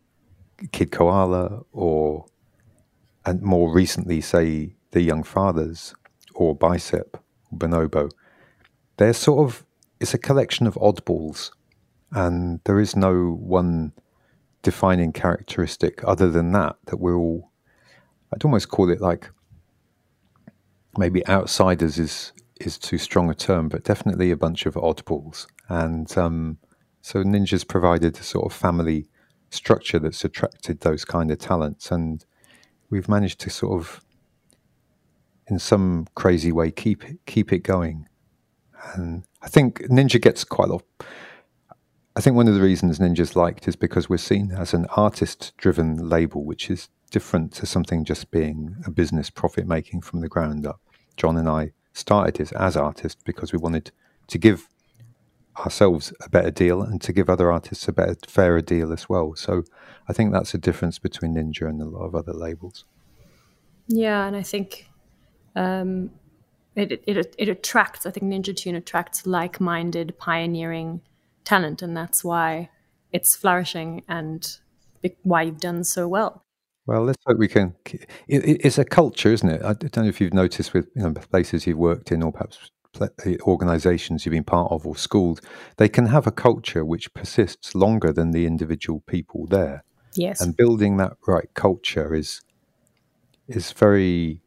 Kid 0.71 0.91
Koala 0.91 1.63
or 1.71 2.25
and 3.25 3.41
more 3.41 3.73
recently, 3.73 4.21
say 4.21 4.75
the 4.91 5.01
Young 5.01 5.23
Fathers 5.23 5.95
or 6.35 6.55
Bicep 6.55 7.17
or 7.51 7.57
Bonobo. 7.57 8.11
They're 8.97 9.13
sort 9.13 9.47
of 9.47 9.65
it's 9.99 10.13
a 10.13 10.17
collection 10.17 10.67
of 10.67 10.75
oddballs, 10.75 11.51
and 12.11 12.59
there 12.65 12.79
is 12.79 12.95
no 12.95 13.37
one 13.39 13.93
defining 14.61 15.11
characteristic 15.11 16.01
other 16.03 16.29
than 16.29 16.51
that 16.51 16.75
that 16.85 16.97
we're 16.97 17.15
all. 17.15 17.51
I'd 18.33 18.43
almost 18.43 18.69
call 18.69 18.89
it 18.89 18.99
like 18.99 19.29
maybe 20.97 21.25
outsiders 21.27 21.97
is 21.99 22.33
is 22.59 22.77
too 22.77 22.97
strong 22.97 23.29
a 23.29 23.35
term, 23.35 23.69
but 23.69 23.83
definitely 23.83 24.31
a 24.31 24.37
bunch 24.37 24.65
of 24.65 24.75
oddballs. 24.75 25.47
And 25.69 26.15
um, 26.17 26.57
so 27.01 27.23
Ninja's 27.23 27.63
provided 27.63 28.17
a 28.17 28.23
sort 28.23 28.45
of 28.45 28.53
family 28.53 29.07
structure 29.53 29.99
that's 29.99 30.25
attracted 30.25 30.81
those 30.81 31.05
kind 31.05 31.31
of 31.31 31.39
talents. 31.39 31.91
And 31.91 32.25
we've 32.89 33.09
managed 33.09 33.39
to 33.41 33.49
sort 33.49 33.79
of, 33.79 34.01
in 35.47 35.59
some 35.59 36.07
crazy 36.15 36.51
way, 36.51 36.71
keep 36.71 37.07
it, 37.09 37.17
keep 37.25 37.53
it 37.53 37.59
going. 37.59 38.07
And 38.93 39.23
I 39.41 39.47
think 39.47 39.81
Ninja 39.83 40.21
gets 40.21 40.43
quite 40.43 40.69
a 40.69 40.73
lot. 40.73 40.83
I 42.15 42.21
think 42.21 42.35
one 42.35 42.47
of 42.47 42.53
the 42.53 42.61
reasons 42.61 42.99
Ninja's 42.99 43.35
liked 43.35 43.67
is 43.67 43.75
because 43.75 44.07
we're 44.07 44.17
seen 44.17 44.51
as 44.51 44.73
an 44.73 44.85
artist 44.95 45.53
driven 45.57 46.09
label, 46.09 46.43
which 46.43 46.69
is 46.69 46.89
different 47.09 47.53
to 47.53 47.65
something 47.65 48.05
just 48.05 48.29
being 48.31 48.75
a 48.85 48.91
business 48.91 49.29
profit 49.29 49.67
making 49.67 50.01
from 50.01 50.21
the 50.21 50.27
ground 50.27 50.67
up. 50.67 50.79
John 51.17 51.37
and 51.37 51.49
I 51.49 51.71
started 51.93 52.35
this 52.35 52.51
as 52.53 52.75
artists 52.75 53.21
because 53.23 53.51
we 53.51 53.59
wanted 53.59 53.91
to 54.27 54.37
give 54.37 54.67
ourselves 55.57 56.13
a 56.21 56.29
better 56.29 56.51
deal 56.51 56.81
and 56.81 57.01
to 57.01 57.13
give 57.13 57.29
other 57.29 57.51
artists 57.51 57.87
a 57.87 57.93
better, 57.93 58.15
fairer 58.27 58.61
deal 58.61 58.91
as 58.91 59.07
well. 59.07 59.35
So 59.35 59.63
I 60.07 60.13
think 60.13 60.31
that's 60.31 60.53
a 60.53 60.57
difference 60.57 60.99
between 60.99 61.35
Ninja 61.35 61.69
and 61.69 61.81
a 61.81 61.85
lot 61.85 62.05
of 62.05 62.15
other 62.15 62.33
labels. 62.33 62.85
Yeah, 63.87 64.25
and 64.25 64.35
I 64.35 64.43
think 64.43 64.89
um, 65.55 66.11
it, 66.75 67.03
it 67.05 67.35
it 67.37 67.49
attracts. 67.49 68.05
I 68.05 68.11
think 68.11 68.31
Ninja 68.31 68.55
Tune 68.55 68.75
attracts 68.75 69.27
like-minded, 69.27 70.17
pioneering 70.17 71.01
talent, 71.43 71.81
and 71.81 71.95
that's 71.95 72.23
why 72.23 72.69
it's 73.11 73.35
flourishing 73.35 74.03
and 74.07 74.57
why 75.23 75.43
you've 75.43 75.59
done 75.59 75.83
so 75.83 76.07
well. 76.07 76.43
Well, 76.85 77.03
let's 77.03 77.21
hope 77.25 77.37
we 77.37 77.47
can. 77.47 77.75
It, 78.27 78.65
it's 78.65 78.77
a 78.77 78.85
culture, 78.85 79.31
isn't 79.31 79.49
it? 79.49 79.61
I 79.63 79.73
don't 79.73 79.97
know 79.97 80.05
if 80.05 80.19
you've 80.19 80.33
noticed 80.33 80.73
with 80.73 80.87
you 80.95 81.03
know, 81.03 81.13
places 81.13 81.67
you've 81.67 81.77
worked 81.77 82.11
in, 82.11 82.23
or 82.23 82.31
perhaps 82.31 82.71
organizations 83.41 84.25
you've 84.25 84.33
been 84.33 84.43
part 84.43 84.71
of 84.71 84.85
or 84.85 84.95
schooled, 84.95 85.41
they 85.77 85.89
can 85.89 86.07
have 86.07 86.27
a 86.27 86.31
culture 86.31 86.85
which 86.85 87.13
persists 87.13 87.75
longer 87.75 88.11
than 88.13 88.31
the 88.31 88.45
individual 88.45 89.01
people 89.07 89.47
there. 89.47 89.83
Yes. 90.15 90.41
And 90.41 90.55
building 90.55 90.97
that 90.97 91.13
right 91.27 91.49
culture 91.53 92.13
is 92.13 92.41
is 93.47 93.71
very 93.71 94.41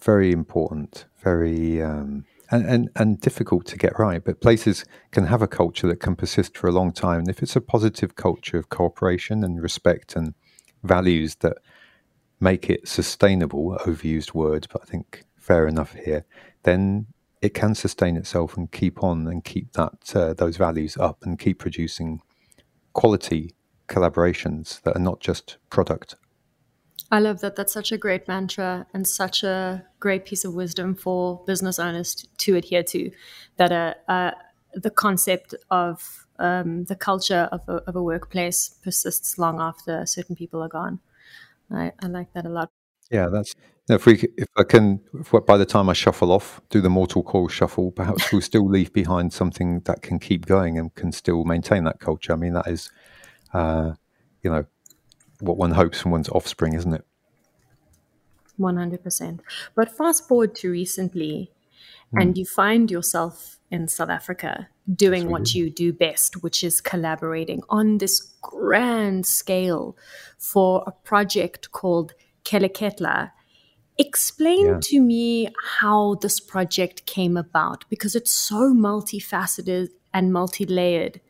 very 0.00 0.30
important, 0.30 1.06
very 1.22 1.82
um, 1.82 2.24
and, 2.50 2.64
and 2.66 2.90
and 2.96 3.20
difficult 3.20 3.66
to 3.66 3.76
get 3.76 3.98
right. 3.98 4.22
But 4.22 4.40
places 4.40 4.84
can 5.10 5.26
have 5.26 5.42
a 5.42 5.48
culture 5.48 5.86
that 5.88 6.00
can 6.00 6.16
persist 6.16 6.56
for 6.56 6.68
a 6.68 6.72
long 6.72 6.92
time. 6.92 7.20
And 7.20 7.28
if 7.28 7.42
it's 7.42 7.56
a 7.56 7.60
positive 7.60 8.16
culture 8.16 8.58
of 8.58 8.68
cooperation 8.68 9.42
and 9.42 9.62
respect 9.62 10.16
and 10.16 10.34
values 10.82 11.36
that 11.36 11.58
make 12.40 12.70
it 12.70 12.86
sustainable, 12.86 13.76
overused 13.84 14.34
word, 14.34 14.66
but 14.72 14.82
I 14.82 14.84
think 14.84 15.24
fair 15.36 15.66
enough 15.66 15.94
here, 15.94 16.24
then 16.62 17.06
it 17.40 17.54
can 17.54 17.74
sustain 17.74 18.16
itself 18.16 18.56
and 18.56 18.70
keep 18.70 19.02
on 19.02 19.26
and 19.26 19.44
keep 19.44 19.72
that 19.72 20.12
uh, 20.14 20.34
those 20.34 20.56
values 20.56 20.96
up 20.96 21.22
and 21.22 21.38
keep 21.38 21.58
producing 21.58 22.20
quality 22.92 23.54
collaborations 23.88 24.82
that 24.82 24.96
are 24.96 25.00
not 25.00 25.20
just 25.20 25.56
product. 25.70 26.14
I 27.10 27.20
love 27.20 27.40
that. 27.40 27.56
That's 27.56 27.72
such 27.72 27.90
a 27.90 27.96
great 27.96 28.28
mantra 28.28 28.86
and 28.92 29.06
such 29.06 29.42
a 29.42 29.84
great 29.98 30.26
piece 30.26 30.44
of 30.44 30.54
wisdom 30.54 30.94
for 30.94 31.42
business 31.46 31.78
owners 31.78 32.14
to 32.14 32.56
adhere 32.56 32.82
to. 32.82 33.10
That 33.56 33.72
uh, 33.72 33.94
uh, 34.10 34.32
the 34.74 34.90
concept 34.90 35.54
of 35.70 36.26
um, 36.38 36.84
the 36.84 36.96
culture 36.96 37.48
of 37.50 37.62
a, 37.66 37.76
of 37.88 37.96
a 37.96 38.02
workplace 38.02 38.74
persists 38.82 39.38
long 39.38 39.60
after 39.60 40.04
certain 40.04 40.36
people 40.36 40.62
are 40.62 40.68
gone. 40.68 41.00
I, 41.70 41.92
I 42.00 42.06
like 42.06 42.32
that 42.34 42.44
a 42.44 42.50
lot. 42.50 42.70
Yeah, 43.10 43.28
that's 43.28 43.54
if 43.94 44.04
we 44.06 44.14
if 44.36 44.48
I 44.56 44.64
can 44.64 45.00
if 45.14 45.32
by 45.46 45.56
the 45.56 45.64
time 45.64 45.88
I 45.88 45.94
shuffle 45.94 46.30
off, 46.30 46.60
do 46.68 46.80
the 46.80 46.90
mortal 46.90 47.22
coil 47.22 47.48
shuffle, 47.48 47.90
perhaps 47.90 48.32
we'll 48.32 48.42
still 48.42 48.68
leave 48.68 48.92
behind 48.92 49.32
something 49.32 49.80
that 49.80 50.02
can 50.02 50.18
keep 50.18 50.46
going 50.46 50.78
and 50.78 50.94
can 50.94 51.12
still 51.12 51.44
maintain 51.44 51.84
that 51.84 51.98
culture. 51.98 52.32
I 52.32 52.36
mean, 52.36 52.52
that 52.52 52.68
is, 52.68 52.90
uh, 53.54 53.92
you 54.42 54.50
know, 54.50 54.66
what 55.40 55.56
one 55.56 55.72
hopes 55.72 56.00
from 56.00 56.10
one's 56.10 56.28
offspring, 56.28 56.74
isn't 56.74 56.92
it? 56.92 57.04
One 58.56 58.76
hundred 58.76 59.02
percent. 59.02 59.40
But 59.74 59.96
fast 59.96 60.28
forward 60.28 60.54
to 60.56 60.70
recently, 60.70 61.50
mm. 62.14 62.20
and 62.20 62.36
you 62.36 62.44
find 62.44 62.90
yourself 62.90 63.58
in 63.70 63.88
South 63.88 64.10
Africa 64.10 64.68
doing 64.94 65.30
what 65.30 65.54
you 65.54 65.70
do 65.70 65.92
best, 65.92 66.42
which 66.42 66.64
is 66.64 66.80
collaborating 66.80 67.62
on 67.68 67.98
this 67.98 68.34
grand 68.42 69.26
scale 69.26 69.96
for 70.38 70.82
a 70.86 70.92
project 70.92 71.70
called 71.70 72.14
Keleketla 72.44 73.30
Explain 73.98 74.66
yeah. 74.66 74.80
to 74.82 75.00
me 75.00 75.48
how 75.78 76.14
this 76.16 76.38
project 76.38 77.04
came 77.06 77.36
about 77.36 77.84
because 77.90 78.14
it's 78.14 78.30
so 78.30 78.72
multifaceted 78.72 79.88
and 80.14 80.32
multi 80.32 80.64
layered. 80.64 81.20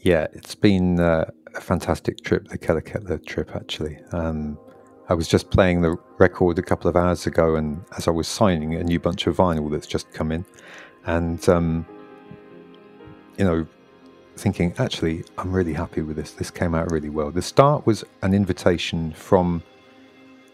Yeah, 0.00 0.26
it's 0.32 0.54
been 0.54 1.00
uh, 1.00 1.30
a 1.54 1.60
fantastic 1.60 2.22
trip, 2.22 2.48
the 2.48 2.58
Keleketla 2.58 3.24
trip, 3.26 3.54
actually. 3.54 3.98
Um, 4.12 4.58
I 5.08 5.14
was 5.14 5.28
just 5.28 5.50
playing 5.50 5.82
the 5.82 5.96
record 6.18 6.58
a 6.58 6.62
couple 6.62 6.88
of 6.88 6.96
hours 6.96 7.26
ago, 7.26 7.54
and 7.54 7.84
as 7.96 8.08
I 8.08 8.10
was 8.10 8.26
signing 8.26 8.74
a 8.74 8.82
new 8.82 8.98
bunch 8.98 9.26
of 9.26 9.36
vinyl 9.36 9.70
that's 9.70 9.86
just 9.86 10.12
come 10.12 10.32
in, 10.32 10.44
and 11.06 11.48
um, 11.48 11.86
you 13.38 13.44
know, 13.44 13.66
thinking, 14.36 14.74
actually, 14.78 15.24
I'm 15.38 15.52
really 15.52 15.72
happy 15.72 16.02
with 16.02 16.16
this. 16.16 16.32
This 16.32 16.50
came 16.50 16.74
out 16.74 16.90
really 16.90 17.10
well. 17.10 17.30
The 17.30 17.42
start 17.42 17.86
was 17.86 18.04
an 18.22 18.34
invitation 18.34 19.12
from 19.12 19.62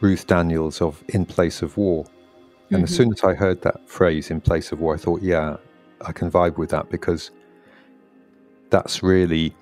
Ruth 0.02 0.26
Daniels 0.26 0.82
of 0.82 1.02
In 1.10 1.24
Place 1.24 1.62
of 1.62 1.76
War. 1.76 2.04
And 2.70 2.78
mm-hmm. 2.78 2.84
as 2.84 2.94
soon 2.94 3.12
as 3.12 3.22
I 3.22 3.34
heard 3.34 3.62
that 3.62 3.88
phrase, 3.88 4.32
In 4.32 4.40
Place 4.40 4.72
of 4.72 4.80
War, 4.80 4.94
I 4.94 4.98
thought, 4.98 5.22
yeah, 5.22 5.56
I 6.00 6.10
can 6.10 6.28
vibe 6.28 6.58
with 6.58 6.70
that 6.70 6.90
because 6.90 7.30
that's 8.68 9.00
really, 9.02 9.54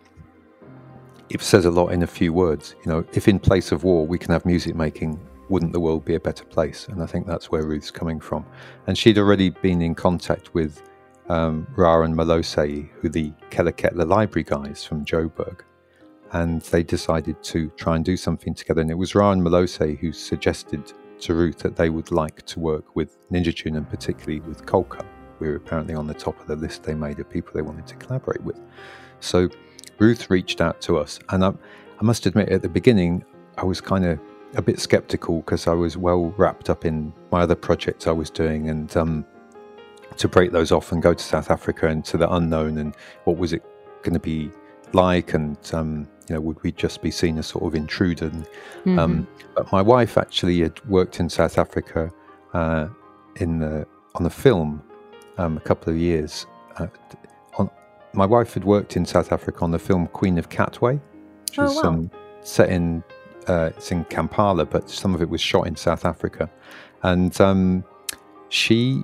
it 1.28 1.42
says 1.42 1.66
a 1.66 1.70
lot 1.70 1.88
in 1.88 2.02
a 2.02 2.06
few 2.06 2.32
words. 2.32 2.74
You 2.86 2.90
know, 2.90 3.04
if 3.12 3.28
in 3.28 3.38
place 3.38 3.70
of 3.70 3.84
war 3.84 4.06
we 4.06 4.18
can 4.18 4.32
have 4.32 4.46
music 4.46 4.74
making, 4.74 5.20
wouldn't 5.50 5.72
the 5.72 5.80
world 5.80 6.06
be 6.06 6.14
a 6.14 6.20
better 6.20 6.44
place? 6.44 6.88
And 6.88 7.02
I 7.02 7.06
think 7.06 7.26
that's 7.26 7.50
where 7.50 7.64
Ruth's 7.64 7.90
coming 7.90 8.18
from. 8.18 8.46
And 8.86 8.96
she'd 8.96 9.18
already 9.18 9.50
been 9.50 9.82
in 9.82 9.94
contact 9.94 10.54
with 10.54 10.82
um, 11.28 11.66
Ra 11.76 12.02
and 12.02 12.14
Malose, 12.14 12.88
who 13.00 13.10
the 13.10 13.30
Keleketla 13.50 14.08
library 14.08 14.44
guys 14.44 14.84
from 14.84 15.04
Joburg 15.04 15.60
and 16.32 16.62
they 16.62 16.82
decided 16.82 17.42
to 17.42 17.68
try 17.70 17.96
and 17.96 18.04
do 18.04 18.16
something 18.16 18.54
together. 18.54 18.80
And 18.80 18.90
it 18.90 18.98
was 18.98 19.14
Ra 19.14 19.32
and 19.32 19.42
Malose 19.42 19.98
who 19.98 20.12
suggested 20.12 20.92
to 21.20 21.34
Ruth 21.34 21.58
that 21.58 21.76
they 21.76 21.90
would 21.90 22.10
like 22.10 22.44
to 22.46 22.60
work 22.60 22.96
with 22.96 23.28
Ninja 23.30 23.54
Tune 23.54 23.76
and 23.76 23.88
particularly 23.88 24.40
with 24.40 24.64
Coldcut. 24.64 25.06
We 25.38 25.48
were 25.48 25.56
apparently 25.56 25.94
on 25.94 26.06
the 26.06 26.14
top 26.14 26.38
of 26.40 26.46
the 26.46 26.56
list 26.56 26.82
they 26.82 26.94
made 26.94 27.18
of 27.18 27.28
people 27.28 27.52
they 27.54 27.62
wanted 27.62 27.86
to 27.88 27.94
collaborate 27.96 28.42
with. 28.42 28.60
So 29.20 29.48
Ruth 29.98 30.30
reached 30.30 30.60
out 30.60 30.80
to 30.82 30.98
us, 30.98 31.18
and 31.30 31.44
I, 31.44 31.48
I 32.00 32.04
must 32.04 32.26
admit, 32.26 32.48
at 32.48 32.62
the 32.62 32.68
beginning, 32.68 33.24
I 33.58 33.64
was 33.64 33.80
kind 33.80 34.04
of 34.04 34.18
a 34.54 34.62
bit 34.62 34.80
skeptical 34.80 35.40
because 35.40 35.66
I 35.66 35.74
was 35.74 35.96
well 35.96 36.34
wrapped 36.36 36.70
up 36.70 36.84
in 36.84 37.12
my 37.30 37.42
other 37.42 37.54
projects 37.54 38.06
I 38.06 38.12
was 38.12 38.30
doing, 38.30 38.70
and 38.70 38.94
um, 38.96 39.26
to 40.16 40.28
break 40.28 40.52
those 40.52 40.72
off 40.72 40.92
and 40.92 41.02
go 41.02 41.14
to 41.14 41.22
South 41.22 41.50
Africa 41.50 41.88
and 41.88 42.04
to 42.06 42.16
the 42.16 42.30
unknown, 42.32 42.78
and 42.78 42.94
what 43.24 43.36
was 43.36 43.52
it 43.52 43.62
going 44.02 44.14
to 44.14 44.20
be 44.20 44.50
like, 44.92 45.34
and 45.34 45.56
um, 45.72 46.08
you 46.28 46.34
know, 46.34 46.40
would 46.40 46.62
we 46.62 46.72
just 46.72 47.02
be 47.02 47.10
seen 47.10 47.38
as 47.38 47.46
sort 47.46 47.64
of 47.64 47.74
intruder? 47.74 48.26
Um, 48.26 48.42
mm-hmm. 48.84 48.98
Um, 48.98 49.28
but 49.54 49.72
my 49.72 49.82
wife 49.82 50.16
actually 50.16 50.60
had 50.60 50.84
worked 50.88 51.20
in 51.20 51.28
South 51.28 51.58
Africa 51.58 52.10
uh, 52.54 52.88
in 53.36 53.58
the 53.58 53.86
on 54.14 54.24
the 54.24 54.30
film 54.30 54.82
um, 55.38 55.56
a 55.56 55.60
couple 55.60 55.92
of 55.92 55.98
years. 55.98 56.46
Uh, 56.76 56.86
on, 57.58 57.70
my 58.12 58.26
wife 58.26 58.54
had 58.54 58.64
worked 58.64 58.96
in 58.96 59.04
South 59.04 59.32
Africa 59.32 59.62
on 59.62 59.70
the 59.70 59.78
film 59.78 60.06
Queen 60.08 60.38
of 60.38 60.48
Katwe, 60.48 61.00
which 61.48 61.58
oh, 61.58 61.64
was 61.64 61.76
wow. 61.76 61.82
um, 61.90 62.10
set 62.42 62.70
in 62.70 63.02
uh, 63.48 63.70
it's 63.76 63.90
in 63.90 64.04
Kampala, 64.04 64.64
but 64.66 64.88
some 64.88 65.14
of 65.14 65.22
it 65.22 65.28
was 65.28 65.40
shot 65.40 65.66
in 65.66 65.74
South 65.76 66.04
Africa, 66.04 66.50
and 67.02 67.40
um, 67.40 67.84
she 68.48 69.02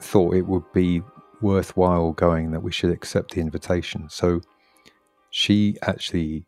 thought 0.00 0.34
it 0.34 0.46
would 0.46 0.70
be 0.72 1.02
worthwhile 1.40 2.12
going 2.12 2.50
that 2.52 2.60
we 2.60 2.72
should 2.72 2.90
accept 2.90 3.34
the 3.34 3.40
invitation. 3.40 4.08
So 4.08 4.40
she 5.36 5.76
actually 5.82 6.46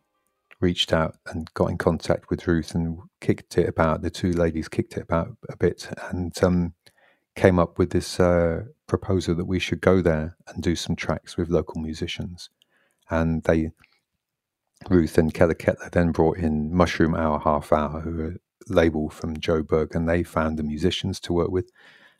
reached 0.61 0.93
out 0.93 1.17
and 1.25 1.53
got 1.53 1.69
in 1.69 1.77
contact 1.77 2.29
with 2.29 2.47
Ruth 2.47 2.73
and 2.73 2.97
kicked 3.19 3.57
it 3.57 3.67
about. 3.67 4.01
The 4.01 4.09
two 4.09 4.31
ladies 4.31 4.69
kicked 4.69 4.95
it 4.95 5.03
about 5.03 5.35
a 5.49 5.57
bit 5.57 5.89
and 6.09 6.31
um, 6.41 6.73
came 7.35 7.59
up 7.59 7.77
with 7.77 7.89
this 7.89 8.17
uh, 8.17 8.61
proposal 8.87 9.35
that 9.35 9.43
we 9.43 9.59
should 9.59 9.81
go 9.81 10.01
there 10.01 10.37
and 10.47 10.63
do 10.63 10.73
some 10.73 10.95
tracks 10.95 11.35
with 11.35 11.49
local 11.49 11.81
musicians. 11.81 12.49
And 13.09 13.43
they, 13.43 13.71
Ruth 14.89 15.17
and 15.17 15.33
Keleketla, 15.33 15.91
then 15.91 16.13
brought 16.13 16.37
in 16.37 16.73
Mushroom 16.73 17.13
Hour 17.13 17.39
Half 17.39 17.73
Hour, 17.73 17.99
who 17.99 18.21
are 18.21 18.35
label 18.69 19.09
from 19.09 19.35
Joburg, 19.35 19.95
and 19.95 20.07
they 20.07 20.23
found 20.23 20.57
the 20.57 20.63
musicians 20.63 21.19
to 21.21 21.33
work 21.33 21.51
with. 21.51 21.69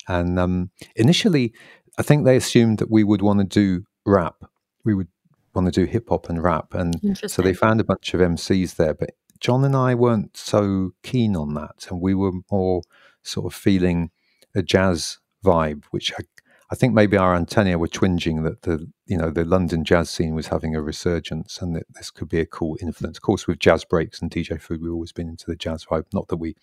And 0.09 0.37
um, 0.37 0.71
initially, 0.97 1.53
I 1.97 2.01
think 2.01 2.25
they 2.25 2.35
assumed 2.35 2.79
that 2.79 2.91
we 2.91 3.05
would 3.05 3.21
want 3.21 3.39
to 3.39 3.45
do 3.45 3.85
rap. 4.05 4.43
We 4.83 4.93
would 4.93 5.07
want 5.57 5.73
to 5.73 5.85
do 5.85 5.89
hip 5.89 6.09
hop 6.09 6.29
and 6.29 6.41
rap. 6.41 6.73
And 6.73 6.95
so 7.29 7.41
they 7.41 7.53
found 7.53 7.81
a 7.81 7.83
bunch 7.83 8.13
of 8.13 8.21
MCs 8.21 8.75
there. 8.75 8.93
But 8.93 9.11
John 9.39 9.63
and 9.65 9.75
I 9.75 9.95
weren't 9.95 10.37
so 10.37 10.91
keen 11.03 11.35
on 11.35 11.53
that. 11.55 11.87
And 11.89 12.01
we 12.01 12.13
were 12.13 12.31
more 12.51 12.81
sort 13.23 13.45
of 13.45 13.53
feeling 13.59 14.11
a 14.55 14.61
jazz 14.63 15.19
vibe, 15.43 15.83
which 15.91 16.11
I, 16.17 16.23
I 16.71 16.75
think 16.75 16.93
maybe 16.93 17.17
our 17.17 17.35
antennae 17.35 17.75
were 17.75 17.87
twinging 17.87 18.43
that 18.43 18.61
the 18.63 18.89
you 19.05 19.17
know 19.17 19.29
the 19.31 19.45
London 19.45 19.83
jazz 19.83 20.09
scene 20.09 20.35
was 20.35 20.47
having 20.47 20.75
a 20.75 20.81
resurgence, 20.81 21.61
and 21.61 21.75
that 21.75 21.85
this 21.93 22.11
could 22.11 22.29
be 22.29 22.39
a 22.39 22.45
cool 22.45 22.77
influence. 22.81 23.17
Of 23.17 23.21
course, 23.23 23.47
with 23.47 23.59
jazz 23.59 23.85
breaks 23.85 24.21
and 24.21 24.31
DJ 24.31 24.59
food, 24.59 24.81
we've 24.81 24.91
always 24.91 25.11
been 25.13 25.29
into 25.29 25.45
the 25.47 25.55
jazz 25.55 25.85
vibe. 25.85 26.05
Not 26.13 26.27
that 26.29 26.37
we 26.37 26.55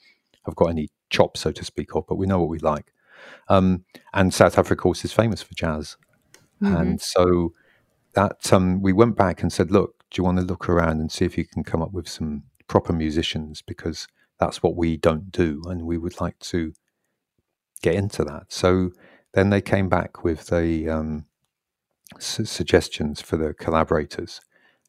have 0.44 0.56
got 0.56 0.70
any 0.70 0.88
chops, 1.10 1.40
so 1.40 1.52
to 1.52 1.64
speak, 1.64 1.94
of, 1.94 2.06
but 2.06 2.16
we 2.16 2.26
know 2.26 2.38
what 2.38 2.50
we 2.50 2.58
like. 2.58 2.92
Um, 3.48 3.84
and 4.12 4.34
South 4.34 4.58
Africa, 4.58 4.80
of 4.80 4.82
course, 4.82 5.04
is 5.04 5.12
famous 5.12 5.42
for 5.42 5.54
jazz, 5.54 5.96
Mm-hmm. 6.62 6.76
and 6.76 7.00
so 7.00 7.52
that 8.14 8.52
um, 8.52 8.80
we 8.82 8.92
went 8.92 9.16
back 9.16 9.42
and 9.42 9.52
said, 9.52 9.70
look, 9.70 10.04
do 10.10 10.20
you 10.20 10.24
want 10.24 10.38
to 10.38 10.44
look 10.44 10.68
around 10.68 11.00
and 11.00 11.10
see 11.10 11.24
if 11.24 11.36
you 11.36 11.44
can 11.44 11.64
come 11.64 11.82
up 11.82 11.92
with 11.92 12.08
some 12.08 12.44
proper 12.68 12.92
musicians 12.92 13.62
because 13.62 14.06
that's 14.38 14.62
what 14.62 14.76
we 14.76 14.96
don't 14.96 15.30
do, 15.30 15.62
and 15.66 15.82
we 15.82 15.98
would 15.98 16.20
like 16.20 16.38
to 16.40 16.72
get 17.82 17.94
into 17.94 18.24
that. 18.24 18.46
So 18.48 18.90
then 19.32 19.50
they 19.50 19.60
came 19.60 19.88
back 19.88 20.24
with 20.24 20.46
the 20.46 20.88
um, 20.88 21.26
su- 22.18 22.44
suggestions 22.44 23.20
for 23.20 23.36
the 23.36 23.54
collaborators, 23.54 24.40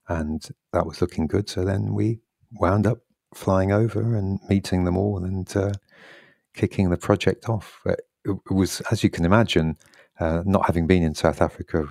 and 0.07 0.47
that 0.73 0.85
was 0.85 1.01
looking 1.01 1.27
good. 1.27 1.49
So 1.49 1.63
then 1.63 1.93
we 1.93 2.19
wound 2.51 2.87
up 2.87 2.99
flying 3.33 3.71
over 3.71 4.15
and 4.15 4.39
meeting 4.49 4.85
them 4.85 4.97
all 4.97 5.23
and 5.23 5.55
uh, 5.55 5.73
kicking 6.53 6.89
the 6.89 6.97
project 6.97 7.49
off. 7.49 7.81
It, 7.85 8.01
it 8.25 8.53
was, 8.53 8.81
as 8.91 9.03
you 9.03 9.09
can 9.09 9.25
imagine, 9.25 9.77
uh, 10.19 10.41
not 10.45 10.65
having 10.65 10.87
been 10.87 11.03
in 11.03 11.13
South 11.13 11.41
Africa 11.41 11.89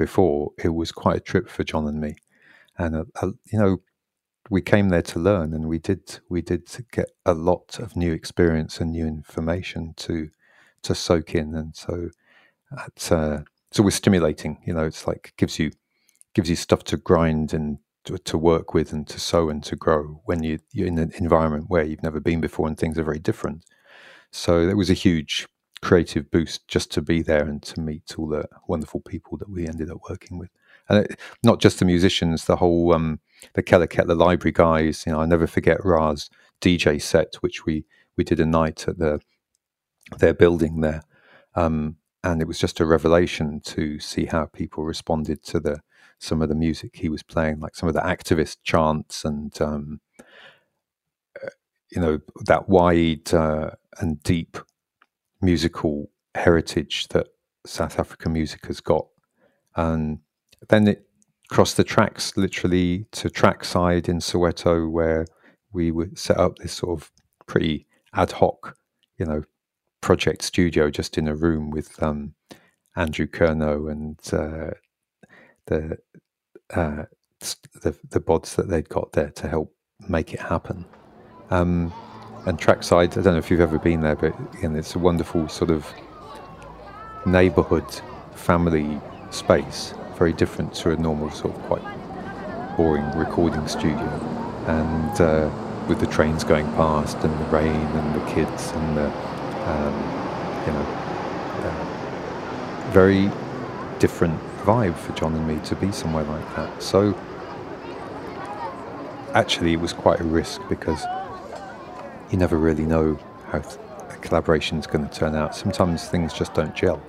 before, 0.00 0.52
it 0.64 0.70
was 0.70 0.92
quite 0.92 1.18
a 1.18 1.20
trip 1.30 1.46
for 1.50 1.62
John 1.62 1.86
and 1.86 2.00
me. 2.00 2.16
And 2.78 2.96
uh, 2.96 3.04
uh, 3.20 3.32
you 3.52 3.58
know, 3.58 3.82
we 4.48 4.62
came 4.62 4.88
there 4.88 5.02
to 5.02 5.18
learn, 5.18 5.52
and 5.52 5.68
we 5.68 5.78
did 5.78 6.20
we 6.30 6.40
did 6.40 6.62
get 6.90 7.10
a 7.26 7.34
lot 7.34 7.78
of 7.78 7.96
new 7.96 8.12
experience 8.12 8.80
and 8.80 8.92
new 8.92 9.06
information 9.06 9.92
to 9.98 10.30
to 10.82 10.94
soak 10.94 11.34
in, 11.34 11.54
and 11.54 11.76
so 11.76 12.08
it's 12.86 13.12
uh, 13.12 13.42
it's 13.70 13.78
always 13.78 13.94
stimulating. 13.94 14.58
You 14.64 14.72
know, 14.72 14.86
it's 14.86 15.06
like 15.06 15.34
gives 15.36 15.58
you 15.58 15.70
gives 16.34 16.48
you 16.48 16.56
stuff 16.56 16.82
to 16.84 16.96
grind 16.96 17.52
and 17.52 17.78
to, 18.04 18.16
to 18.16 18.38
work 18.38 18.72
with 18.72 18.92
and 18.92 19.06
to 19.08 19.20
sow 19.20 19.50
and 19.50 19.62
to 19.64 19.76
grow 19.76 20.22
when 20.24 20.42
you 20.42 20.58
you're 20.72 20.88
in 20.88 20.98
an 20.98 21.12
environment 21.18 21.66
where 21.68 21.84
you've 21.84 22.02
never 22.02 22.20
been 22.20 22.40
before 22.40 22.66
and 22.66 22.78
things 22.78 22.98
are 22.98 23.04
very 23.04 23.18
different. 23.18 23.64
So 24.32 24.66
it 24.66 24.76
was 24.76 24.88
a 24.88 24.94
huge 25.06 25.46
creative 25.82 26.30
boost 26.30 26.66
just 26.68 26.90
to 26.92 27.02
be 27.02 27.22
there 27.22 27.46
and 27.46 27.62
to 27.62 27.80
meet 27.80 28.14
all 28.18 28.28
the 28.28 28.44
wonderful 28.68 29.00
people 29.00 29.38
that 29.38 29.48
we 29.48 29.66
ended 29.66 29.90
up 29.90 29.98
working 30.08 30.38
with. 30.38 30.50
And 30.88 31.06
it, 31.06 31.20
not 31.42 31.60
just 31.60 31.78
the 31.78 31.84
musicians, 31.84 32.44
the 32.44 32.56
whole 32.56 32.92
um, 32.94 33.20
the 33.54 33.62
Keleketla 33.62 34.16
Library 34.16 34.52
guys. 34.52 35.04
You 35.06 35.12
know, 35.12 35.20
I 35.20 35.26
never 35.26 35.46
forget 35.46 35.84
Ra's 35.84 36.28
DJ 36.60 37.00
set, 37.00 37.34
which 37.40 37.64
we 37.64 37.84
we 38.16 38.24
did 38.24 38.40
a 38.40 38.46
night 38.46 38.86
at 38.88 38.98
the 38.98 39.20
their 40.18 40.34
building 40.34 40.80
there, 40.80 41.02
um, 41.54 41.96
and 42.24 42.42
it 42.42 42.48
was 42.48 42.58
just 42.58 42.80
a 42.80 42.86
revelation 42.86 43.60
to 43.60 43.98
see 44.00 44.26
how 44.26 44.46
people 44.46 44.84
responded 44.84 45.42
to 45.44 45.60
the 45.60 45.80
some 46.18 46.42
of 46.42 46.48
the 46.48 46.54
music 46.54 46.96
he 46.96 47.08
was 47.08 47.22
playing, 47.22 47.60
like 47.60 47.74
some 47.74 47.88
of 47.88 47.94
the 47.94 48.00
activist 48.00 48.58
chants 48.62 49.24
and 49.24 49.60
um, 49.62 50.00
uh, 51.42 51.48
you 51.90 52.00
know 52.00 52.18
that 52.44 52.68
wide 52.68 53.32
uh, 53.32 53.70
and 54.00 54.22
deep 54.22 54.58
musical 55.40 56.10
heritage 56.34 57.08
that 57.08 57.28
South 57.66 57.98
African 57.98 58.32
music 58.32 58.66
has 58.66 58.80
got. 58.80 59.06
And 59.76 60.18
then 60.68 60.88
it 60.88 61.06
crossed 61.48 61.76
the 61.76 61.84
tracks 61.84 62.36
literally 62.36 63.06
to 63.12 63.30
trackside 63.30 64.08
in 64.08 64.18
Soweto, 64.18 64.90
where 64.90 65.26
we 65.72 65.90
would 65.90 66.18
set 66.18 66.38
up 66.38 66.58
this 66.58 66.72
sort 66.72 67.00
of 67.00 67.10
pretty 67.46 67.86
ad 68.14 68.32
hoc, 68.32 68.76
you 69.18 69.26
know, 69.26 69.42
project 70.00 70.42
studio 70.42 70.90
just 70.90 71.18
in 71.18 71.28
a 71.28 71.34
room 71.34 71.70
with 71.70 72.02
um, 72.02 72.34
Andrew 72.96 73.26
Kerno 73.26 73.90
and 73.90 74.18
uh, 74.32 74.70
the, 75.66 75.98
uh, 76.74 77.04
the 77.82 77.96
the 78.10 78.20
bods 78.20 78.54
that 78.56 78.68
they'd 78.68 78.88
got 78.88 79.12
there 79.12 79.30
to 79.30 79.48
help 79.48 79.74
make 80.08 80.34
it 80.34 80.40
happen. 80.40 80.84
Um, 81.50 81.92
and 82.46 82.58
trackside, 82.58 83.16
I 83.18 83.22
don't 83.22 83.34
know 83.34 83.38
if 83.38 83.50
you've 83.50 83.60
ever 83.60 83.78
been 83.78 84.00
there, 84.00 84.16
but 84.16 84.34
again, 84.54 84.76
it's 84.76 84.94
a 84.94 84.98
wonderful 84.98 85.48
sort 85.48 85.70
of 85.70 85.86
neighborhood 87.26 87.84
family 88.34 88.98
space, 89.30 89.94
very 90.16 90.32
different 90.32 90.74
to 90.74 90.90
a 90.92 90.96
normal 90.96 91.30
sort 91.30 91.54
of 91.54 91.62
quite 91.62 92.76
boring 92.76 93.10
recording 93.12 93.66
studio. 93.68 94.08
And 94.66 95.20
uh, 95.20 95.50
with 95.88 96.00
the 96.00 96.06
trains 96.06 96.44
going 96.44 96.66
past 96.72 97.18
and 97.18 97.32
the 97.40 97.44
rain 97.50 97.70
and 97.70 98.14
the 98.14 98.30
kids 98.32 98.70
and 98.70 98.96
the, 98.96 99.06
um, 99.06 99.94
you 100.66 100.72
know, 100.72 100.86
uh, 101.62 102.90
very 102.90 103.30
different 103.98 104.40
vibe 104.64 104.96
for 104.96 105.12
John 105.12 105.34
and 105.34 105.46
me 105.46 105.58
to 105.66 105.76
be 105.76 105.92
somewhere 105.92 106.24
like 106.24 106.56
that. 106.56 106.82
So 106.82 107.18
actually, 109.34 109.74
it 109.74 109.80
was 109.80 109.92
quite 109.92 110.20
a 110.20 110.24
risk 110.24 110.60
because 110.68 111.04
you 112.30 112.38
never 112.38 112.58
really 112.58 112.84
know 112.84 113.18
how 113.46 113.58
a 113.58 114.16
collaboration 114.18 114.78
is 114.78 114.86
going 114.86 115.08
to 115.08 115.18
turn 115.18 115.34
out. 115.34 115.54
Sometimes 115.54 116.08
things 116.08 116.32
just 116.32 116.54
don't 116.54 116.74
gel. 116.74 117.02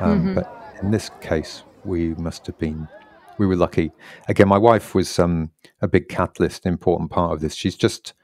Um, 0.00 0.34
But 0.34 0.76
in 0.82 0.90
this 0.90 1.10
case, 1.20 1.64
we 1.84 2.14
must 2.14 2.46
have 2.46 2.58
been, 2.58 2.88
we 3.38 3.46
were 3.46 3.56
lucky. 3.56 3.92
Again, 4.28 4.48
my 4.48 4.58
wife 4.58 4.94
was 4.94 5.18
um, 5.18 5.50
a 5.82 5.88
big 5.88 6.08
catalyst, 6.08 6.66
important 6.66 7.10
part 7.10 7.32
of 7.32 7.40
this. 7.40 7.54
She's 7.54 7.76
just 7.76 8.14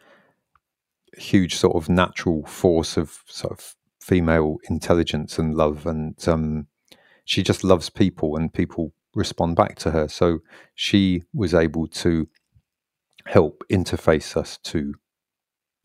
a 1.16 1.20
huge 1.20 1.56
sort 1.56 1.76
of 1.76 1.88
natural 1.88 2.44
force 2.46 2.96
of 2.96 3.22
sort 3.26 3.52
of 3.52 3.76
female 4.00 4.58
intelligence 4.68 5.38
and 5.38 5.54
love. 5.54 5.86
And 5.86 6.16
um, 6.28 6.66
she 7.24 7.42
just 7.42 7.64
loves 7.64 7.90
people 7.90 8.36
and 8.36 8.52
people 8.52 8.92
respond 9.14 9.56
back 9.56 9.76
to 9.80 9.90
her. 9.90 10.08
So 10.08 10.38
she 10.74 11.22
was 11.34 11.54
able 11.54 11.88
to 11.88 12.28
help 13.26 13.64
interface 13.70 14.36
us 14.36 14.58
to 14.58 14.94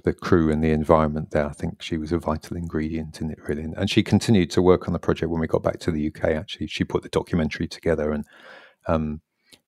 the 0.06 0.13
crew 0.13 0.52
and 0.52 0.63
the 0.63 0.70
environment 0.70 1.32
there. 1.32 1.48
I 1.48 1.52
think 1.52 1.82
she 1.82 1.98
was 1.98 2.12
a 2.12 2.20
vital 2.20 2.56
ingredient 2.56 3.20
in 3.22 3.32
it, 3.32 3.39
really. 3.48 3.63
And, 3.63 3.89
she 3.89 4.04
continued 4.04 4.52
to 4.52 4.62
work 4.62 4.88
on 4.88 4.94
the 4.94 5.00
project 5.00 5.32
when 5.32 5.41
we 5.41 5.48
got 5.48 5.63
back 5.63 5.80
to 5.80 5.91
the 5.91 6.08
UK. 6.08 6.26
Actually, 6.26 6.68
she 6.68 6.84
put 6.84 7.02
the 7.02 7.10
documentary 7.10 7.68
together, 7.68 8.12
and 8.12 8.24
um, 8.88 9.22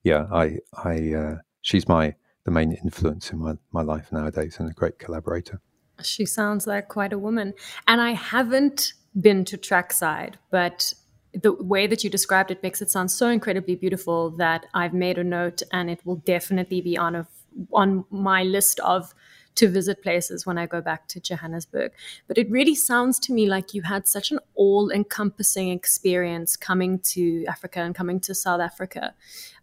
yeah, 0.04 0.28
I, 0.32 0.60
I, 0.74 1.14
uh, 1.14 1.36
she's 1.62 1.88
my 1.88 2.16
the 2.46 2.52
main 2.52 2.72
influence 2.72 3.32
in 3.32 3.40
my 3.40 3.56
my 3.72 3.82
life 3.82 4.12
nowadays, 4.12 4.58
and 4.60 4.70
a 4.70 4.74
great 4.74 5.00
collaborator. 5.00 5.60
She 6.04 6.26
sounds 6.26 6.68
like 6.68 6.88
quite 6.88 7.14
a 7.14 7.20
woman. 7.20 7.54
And 7.88 8.00
I 8.00 8.12
haven't 8.12 8.94
been 9.20 9.44
to 9.46 9.58
trackside, 9.58 10.38
but 10.52 10.94
the 11.34 11.54
way 11.54 11.88
that 11.88 12.04
you 12.04 12.10
described 12.10 12.52
it 12.52 12.62
makes 12.62 12.82
it 12.82 12.92
sound 12.92 13.12
so 13.12 13.30
incredibly 13.30 13.76
beautiful 13.76 14.30
that 14.38 14.68
I've 14.74 14.94
made 14.94 15.18
a 15.18 15.24
note 15.24 15.62
and 15.72 15.90
it 15.90 16.00
will 16.06 16.18
definitely 16.18 16.82
be 16.82 16.96
on 16.98 17.16
a 17.16 17.28
on 17.74 18.06
my 18.12 18.44
list 18.44 18.80
of 18.82 19.14
to 19.58 19.68
visit 19.70 20.02
places 20.02 20.46
when 20.46 20.58
I 20.58 20.66
go 20.66 20.82
back 20.82 21.08
to 21.10 21.20
Johannesburg. 21.20 21.92
But 22.28 22.38
it 22.38 22.50
really 22.50 22.76
sounds 22.76 23.20
to 23.20 23.34
me 23.34 23.48
like 23.48 23.74
you 23.74 23.82
had 23.84 24.08
such 24.08 24.32
an 24.32 24.40
all 24.56 24.90
encompassing 24.92 25.70
experience 25.70 26.56
coming 26.56 27.00
to 27.14 27.46
Africa 27.48 27.80
and 27.82 27.94
coming 27.96 28.20
to 28.22 28.34
South 28.34 28.62
Africa. 28.62 29.14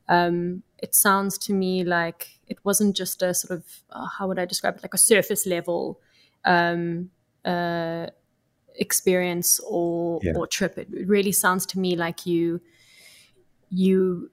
Um, 0.09 0.63
it 0.79 0.95
sounds 0.95 1.39
to 1.39 1.55
me 1.55 1.85
like 1.85 2.39
it 2.47 2.59
wasn't 2.65 2.95
just 2.97 3.23
a 3.23 3.33
sort 3.33 3.59
of, 3.59 3.65
uh, 3.91 4.07
how 4.07 4.29
would 4.29 4.39
I 4.39 4.45
describe 4.45 4.77
it, 4.77 4.83
like 4.83 4.95
a 4.95 4.99
surface 4.99 5.47
level 5.47 6.01
um, 6.45 7.11
uh, 7.45 8.09
experience 8.77 9.61
or, 9.67 10.21
Yeah. 10.23 10.33
or 10.37 10.47
trip. 10.47 10.77
It 10.77 10.89
really 11.07 11.33
sounds 11.33 11.65
to 11.67 11.79
me 11.79 11.97
like 11.97 12.27
you 12.27 12.61
you 13.71 14.31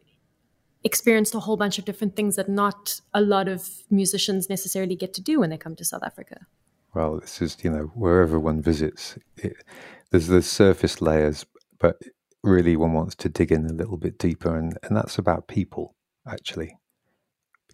experienced 0.84 1.36
a 1.36 1.40
whole 1.40 1.58
bunch 1.58 1.78
of 1.78 1.86
different 1.86 2.16
things 2.16 2.36
that 2.36 2.50
not 2.50 3.02
a 3.14 3.22
lot 3.22 3.48
of 3.48 3.70
musicians 3.90 4.50
necessarily 4.50 4.96
get 4.96 5.14
to 5.14 5.22
do 5.22 5.40
when 5.40 5.50
they 5.50 5.58
come 5.58 5.76
to 5.76 5.86
South 5.86 6.04
Africa. 6.04 6.48
Well, 6.94 7.20
this 7.20 7.42
is 7.42 7.58
you 7.64 7.70
know 7.70 7.92
wherever 7.96 8.40
one 8.40 8.62
visits, 8.62 9.18
it, 9.38 9.56
there's 10.10 10.28
the 10.28 10.42
surface 10.42 11.02
layers, 11.02 11.46
but 11.80 12.02
really 12.44 12.76
one 12.76 12.94
wants 12.94 13.16
to 13.16 13.30
dig 13.30 13.52
in 13.52 13.66
a 13.66 13.74
little 13.74 13.98
bit 13.98 14.18
deeper, 14.18 14.58
and 14.58 14.78
and 14.84 14.96
that's 14.96 15.18
about 15.18 15.48
people 15.48 15.96
actually. 16.28 16.78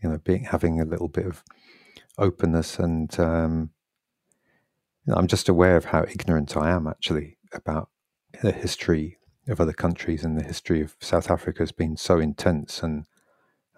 You 0.04 0.10
know, 0.10 0.18
being 0.20 0.44
having 0.44 0.80
a 0.80 0.86
little 0.86 1.08
bit 1.08 1.26
of 1.26 1.44
openness, 2.20 2.78
and 2.78 3.20
um, 3.20 3.72
I'm 5.08 5.28
just 5.28 5.50
aware 5.50 5.78
of 5.78 5.86
how 5.86 6.04
ignorant 6.04 6.56
I 6.56 6.70
am 6.70 6.86
actually 6.86 7.38
about 7.52 7.90
the 8.44 8.52
history 8.52 9.17
of 9.48 9.62
other 9.62 9.74
countries 9.74 10.24
and 10.24 10.38
the 10.38 10.44
history 10.44 10.82
of 10.82 10.96
South 11.00 11.32
Africa 11.32 11.60
has 11.60 11.72
been 11.72 11.98
so 11.98 12.20
intense 12.20 12.84
and 12.84 13.06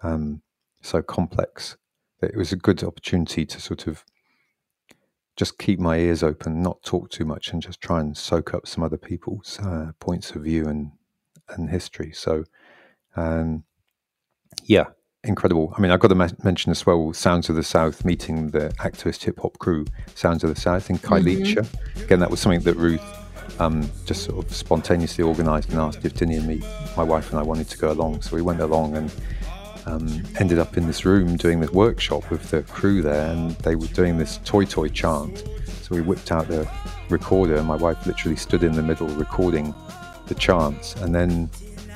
um, 0.02 0.42
so 0.80 1.02
complex 1.02 1.76
that 2.20 2.30
it 2.30 2.36
was 2.36 2.52
a 2.52 2.56
good 2.56 2.82
opportunity 2.82 3.44
to 3.46 3.60
sort 3.60 3.86
of 3.86 4.04
just 5.36 5.58
keep 5.58 5.78
my 5.78 5.96
ears 5.96 6.22
open, 6.22 6.62
not 6.62 6.82
talk 6.82 7.10
too 7.10 7.24
much, 7.24 7.52
and 7.52 7.62
just 7.62 7.80
try 7.80 8.00
and 8.00 8.16
soak 8.16 8.52
up 8.52 8.66
some 8.66 8.84
other 8.84 8.98
people's 8.98 9.58
uh, 9.60 9.92
points 9.98 10.32
of 10.32 10.42
view 10.42 10.68
and 10.68 10.92
and 11.48 11.70
history. 11.70 12.12
So, 12.12 12.44
um, 13.16 13.64
yeah, 14.64 14.86
incredible. 15.24 15.72
I 15.76 15.80
mean, 15.80 15.90
I've 15.90 16.00
got 16.00 16.08
to 16.08 16.14
ma- 16.14 16.28
mention 16.44 16.70
as 16.70 16.86
well 16.86 17.12
Sounds 17.12 17.48
of 17.48 17.56
the 17.56 17.62
South 17.62 18.04
meeting 18.04 18.48
the 18.48 18.68
activist 18.78 19.24
hip 19.24 19.40
hop 19.40 19.58
crew, 19.58 19.86
Sounds 20.14 20.44
of 20.44 20.54
the 20.54 20.60
South 20.60 20.90
in 20.90 20.98
Khayelitsha. 20.98 21.66
Again, 22.04 22.20
that 22.20 22.30
was 22.30 22.40
something 22.40 22.60
that 22.60 22.74
Ruth 22.74 23.19
um, 23.58 23.90
just 24.06 24.24
sort 24.24 24.44
of 24.44 24.54
spontaneously 24.54 25.24
organised 25.24 25.70
and 25.70 25.78
asked 25.78 26.04
if 26.04 26.14
Dinny 26.14 26.36
and 26.36 26.46
me, 26.46 26.62
my 26.96 27.02
wife 27.02 27.30
and 27.30 27.38
I, 27.38 27.42
wanted 27.42 27.68
to 27.68 27.78
go 27.78 27.92
along. 27.92 28.22
So 28.22 28.36
we 28.36 28.42
went 28.42 28.60
along 28.60 28.96
and 28.96 29.12
um, 29.86 30.22
ended 30.38 30.58
up 30.58 30.76
in 30.76 30.86
this 30.86 31.04
room 31.04 31.36
doing 31.36 31.60
this 31.60 31.70
workshop 31.70 32.30
with 32.30 32.50
the 32.50 32.62
crew 32.62 33.02
there, 33.02 33.30
and 33.32 33.52
they 33.58 33.76
were 33.76 33.86
doing 33.88 34.18
this 34.18 34.38
toy 34.44 34.64
toy 34.64 34.88
chant. 34.88 35.44
So 35.82 35.94
we 35.94 36.02
whipped 36.02 36.30
out 36.30 36.48
the 36.48 36.70
recorder, 37.08 37.56
and 37.56 37.66
my 37.66 37.76
wife 37.76 38.06
literally 38.06 38.36
stood 38.36 38.62
in 38.62 38.72
the 38.72 38.82
middle 38.82 39.08
recording 39.08 39.74
the 40.26 40.34
chants, 40.34 40.94
and 40.96 41.14
then 41.14 41.50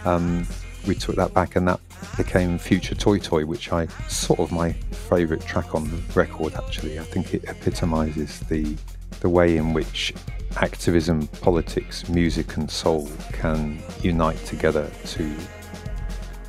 um, 0.05 0.47
we 0.87 0.95
took 0.95 1.17
that 1.17 1.33
back, 1.35 1.57
and 1.57 1.69
that 1.69 1.81
became 2.17 2.59
Future 2.59 2.95
Toy 2.95 3.19
Toy, 3.19 3.45
which 3.47 3.73
I 3.73 3.87
sort 4.09 4.41
of 4.41 4.53
my 4.53 4.73
favourite 4.73 5.45
track 5.47 5.75
on 5.75 5.85
the 5.91 5.97
record. 6.15 6.55
Actually, 6.55 6.99
I 6.99 7.05
think 7.05 7.35
it 7.35 7.45
epitomises 7.47 8.41
the 8.41 8.77
the 9.21 9.29
way 9.29 9.57
in 9.57 9.73
which 9.73 10.13
activism, 10.57 11.27
politics, 11.41 12.09
music, 12.09 12.57
and 12.57 12.71
soul 12.71 13.09
can 13.33 13.83
unite 14.03 14.39
together 14.45 14.91
to 15.07 15.37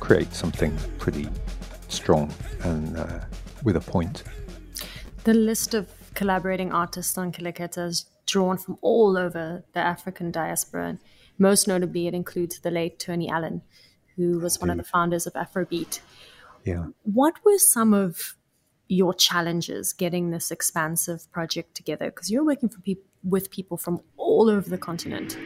create 0.00 0.32
something 0.32 0.76
pretty 0.98 1.28
strong 1.88 2.32
and 2.62 2.96
uh, 2.96 3.20
with 3.64 3.76
a 3.76 3.80
point. 3.80 4.22
The 5.24 5.34
list 5.34 5.74
of 5.74 5.88
collaborating 6.14 6.72
artists 6.72 7.18
on 7.18 7.32
Keleketla 7.32 7.88
is 7.88 8.06
drawn 8.26 8.58
from 8.58 8.78
all 8.80 9.16
over 9.16 9.64
the 9.72 9.80
African 9.80 10.30
diaspora. 10.30 10.88
And 10.88 10.98
most 11.38 11.66
notably, 11.66 12.06
it 12.06 12.14
includes 12.14 12.60
the 12.60 12.70
late 12.70 12.98
Tony 12.98 13.28
Allen, 13.28 13.62
who 14.16 14.38
was 14.38 14.60
one 14.60 14.70
of 14.70 14.76
the 14.76 14.84
founders 14.84 15.26
of 15.26 15.32
Afrobeat. 15.34 16.00
Yeah. 16.64 16.86
What 17.02 17.34
were 17.44 17.58
some 17.58 17.92
of 17.92 18.35
your 18.88 19.14
challenges 19.14 19.92
getting 19.92 20.30
this 20.30 20.50
expansive 20.50 21.30
project 21.32 21.74
together? 21.74 22.06
Because 22.06 22.30
you're 22.30 22.44
working 22.44 22.68
for 22.68 22.80
peop- 22.80 23.06
with 23.24 23.50
people 23.50 23.76
from 23.76 24.00
all 24.16 24.48
over 24.48 24.68
the 24.70 24.78
continent, 24.78 25.36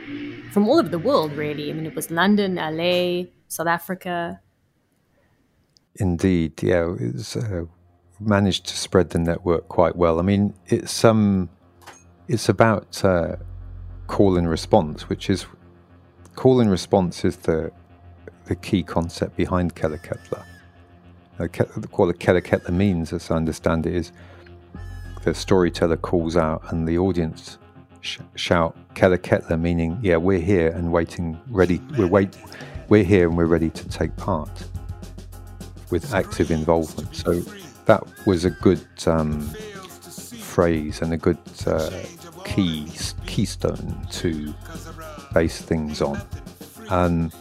from 0.53 0.69
all 0.69 0.79
over 0.79 0.89
the 0.89 0.99
world, 0.99 1.33
really. 1.33 1.71
I 1.71 1.73
mean, 1.73 1.87
it 1.87 1.95
was 1.95 2.11
London, 2.11 2.57
LA, 2.57 3.31
South 3.49 3.67
Africa. 3.67 4.41
Indeed, 5.97 6.63
yeah, 6.63 6.95
it's 6.99 7.37
uh, 7.37 7.65
managed 8.21 8.67
to 8.67 8.77
spread 8.77 9.11
the 9.11 9.19
network 9.19 9.69
quite 9.69 9.97
well. 9.97 10.19
I 10.19 10.23
mean, 10.23 10.55
it's 10.67 11.05
um, 11.05 11.49
it's 12.29 12.49
about 12.49 13.03
uh, 13.05 13.37
call 14.07 14.37
and 14.37 14.49
response, 14.49 15.09
which 15.09 15.31
is 15.31 15.47
call 16.37 16.61
and 16.61 16.71
response 16.71 17.25
is 17.25 17.37
the 17.39 17.73
the 18.45 18.57
key 18.57 18.83
concept 18.83 19.37
behind 19.37 19.75
keller 19.75 20.01
Uh, 20.33 20.43
what 21.41 22.19
Keleketla 22.19 22.71
means, 22.71 23.13
as 23.13 23.31
I 23.31 23.37
understand 23.37 23.87
it, 23.87 23.95
is 23.95 24.13
the 25.25 25.35
storyteller 25.35 25.97
calls 25.97 26.37
out 26.37 26.63
and 26.73 26.87
the 26.87 26.99
audience 26.99 27.59
sh- 28.01 28.19
shout 28.35 28.77
Keleketla, 28.95 29.61
meaning, 29.61 29.99
yeah, 30.03 30.17
we're 30.17 30.41
here 30.41 30.69
and 30.69 30.93
waiting, 30.93 31.41
ready, 31.49 31.81
we're 31.97 32.07
wait, 32.07 32.37
we're 32.89 33.05
here 33.05 33.29
and 33.29 33.37
we're 33.37 33.47
ready 33.47 33.71
to 33.71 33.89
take 33.89 34.15
part 34.17 34.51
with 35.91 36.15
active 36.15 36.51
involvement. 36.51 37.15
So 37.15 37.41
that 37.87 38.03
was 38.27 38.45
a 38.45 38.51
good 38.51 38.87
um, 39.07 39.41
phrase 39.41 41.03
and 41.03 41.13
a 41.13 41.17
good 41.17 41.39
uh, 41.67 41.91
key 42.45 42.89
keystone 43.27 44.07
to 44.11 44.55
base 45.33 45.61
things 45.63 46.03
on. 46.03 46.21
And 46.91 47.33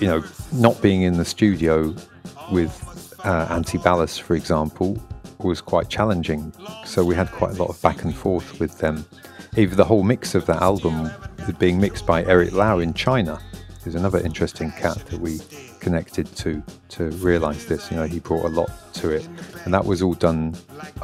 you 0.00 0.06
know, 0.06 0.24
not 0.52 0.80
being 0.80 1.02
in 1.02 1.18
the 1.18 1.24
studio 1.24 1.94
with 2.50 3.14
uh, 3.24 3.46
Antibalas, 3.48 4.20
for 4.20 4.34
example, 4.34 5.00
was 5.38 5.60
quite 5.60 5.88
challenging. 5.88 6.52
So 6.84 7.04
we 7.04 7.14
had 7.14 7.30
quite 7.30 7.52
a 7.52 7.54
lot 7.54 7.68
of 7.68 7.80
back 7.82 8.02
and 8.02 8.14
forth 8.14 8.58
with 8.58 8.78
them. 8.78 9.04
Even 9.56 9.76
the 9.76 9.84
whole 9.84 10.02
mix 10.02 10.34
of 10.34 10.46
that 10.46 10.62
album 10.62 11.10
being 11.58 11.80
mixed 11.80 12.06
by 12.06 12.24
Eric 12.24 12.52
Lau 12.52 12.78
in 12.78 12.94
China 12.94 13.40
is 13.84 13.94
another 13.94 14.20
interesting 14.20 14.70
cat 14.72 14.96
that 15.06 15.20
we 15.20 15.40
connected 15.80 16.26
to 16.36 16.62
to 16.90 17.10
realize 17.10 17.66
this. 17.66 17.90
You 17.90 17.96
know, 17.96 18.04
he 18.04 18.20
brought 18.20 18.44
a 18.44 18.48
lot 18.48 18.70
to 18.94 19.10
it, 19.10 19.28
and 19.64 19.74
that 19.74 19.84
was 19.84 20.02
all 20.02 20.14
done 20.14 20.54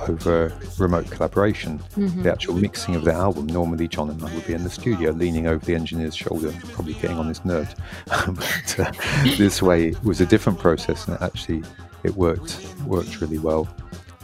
over 0.09 0.57
remote 0.79 1.11
collaboration. 1.11 1.79
Mm-hmm. 1.97 2.23
The 2.23 2.33
actual 2.33 2.55
mixing 2.55 2.95
of 2.95 3.05
the 3.05 3.12
album. 3.12 3.47
Normally, 3.47 3.89
John 3.89 4.11
and 4.11 4.23
I 4.23 4.35
would 4.35 4.47
be 4.47 4.55
in 4.55 4.62
the 4.62 4.71
studio, 4.71 5.11
leaning 5.12 5.47
over 5.47 5.65
the 5.65 5.75
engineer's 5.75 6.17
shoulder, 6.17 6.53
probably 6.73 6.95
getting 6.95 7.19
on 7.19 7.27
his 7.27 7.45
nerves. 7.45 7.75
but 8.07 8.77
uh, 8.79 8.93
this 9.37 9.62
way 9.62 9.89
it 9.89 10.05
was 10.05 10.21
a 10.21 10.27
different 10.27 10.59
process, 10.59 11.07
and 11.07 11.17
it 11.17 11.23
actually 11.23 11.62
it 12.05 12.15
worked 12.15 12.75
worked 12.87 13.21
really 13.21 13.39
well. 13.39 13.69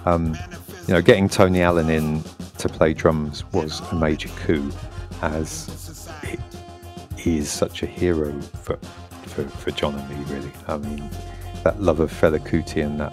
Um, 0.05 0.37
you 0.87 0.95
know, 0.95 1.03
getting 1.03 1.29
Tony 1.29 1.63
Allen 1.63 1.89
in 1.89 2.23
to 2.59 2.69
play 2.69 2.93
drums 2.93 3.45
was 3.53 3.81
a 3.93 3.95
major 3.95 4.29
coup, 4.45 4.71
as 5.23 6.09
he 7.17 7.39
is 7.39 7.51
such 7.51 7.83
a 7.85 7.87
hero 7.87 8.33
for 8.41 8.79
for, 9.33 9.45
for 9.49 9.71
John 9.71 9.95
and 9.95 10.09
me, 10.09 10.35
really. 10.35 10.53
I 10.69 10.77
mean, 10.77 11.09
that 11.65 11.81
love 11.81 12.01
of 12.01 12.13
Fela 12.13 12.39
Kuti 12.39 12.85
and 12.85 13.01
that, 13.01 13.13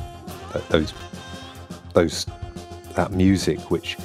that 0.53 0.67
those 0.69 0.93
those 1.93 2.25
that 2.95 3.12
music, 3.12 3.71
which 3.71 3.97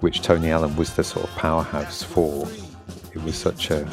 which 0.00 0.22
Tony 0.22 0.50
Allen 0.50 0.74
was 0.76 0.94
the 0.94 1.04
sort 1.04 1.26
of 1.28 1.34
powerhouse 1.36 2.02
for. 2.02 2.48
It 3.12 3.22
was 3.22 3.36
such 3.36 3.70
a, 3.70 3.88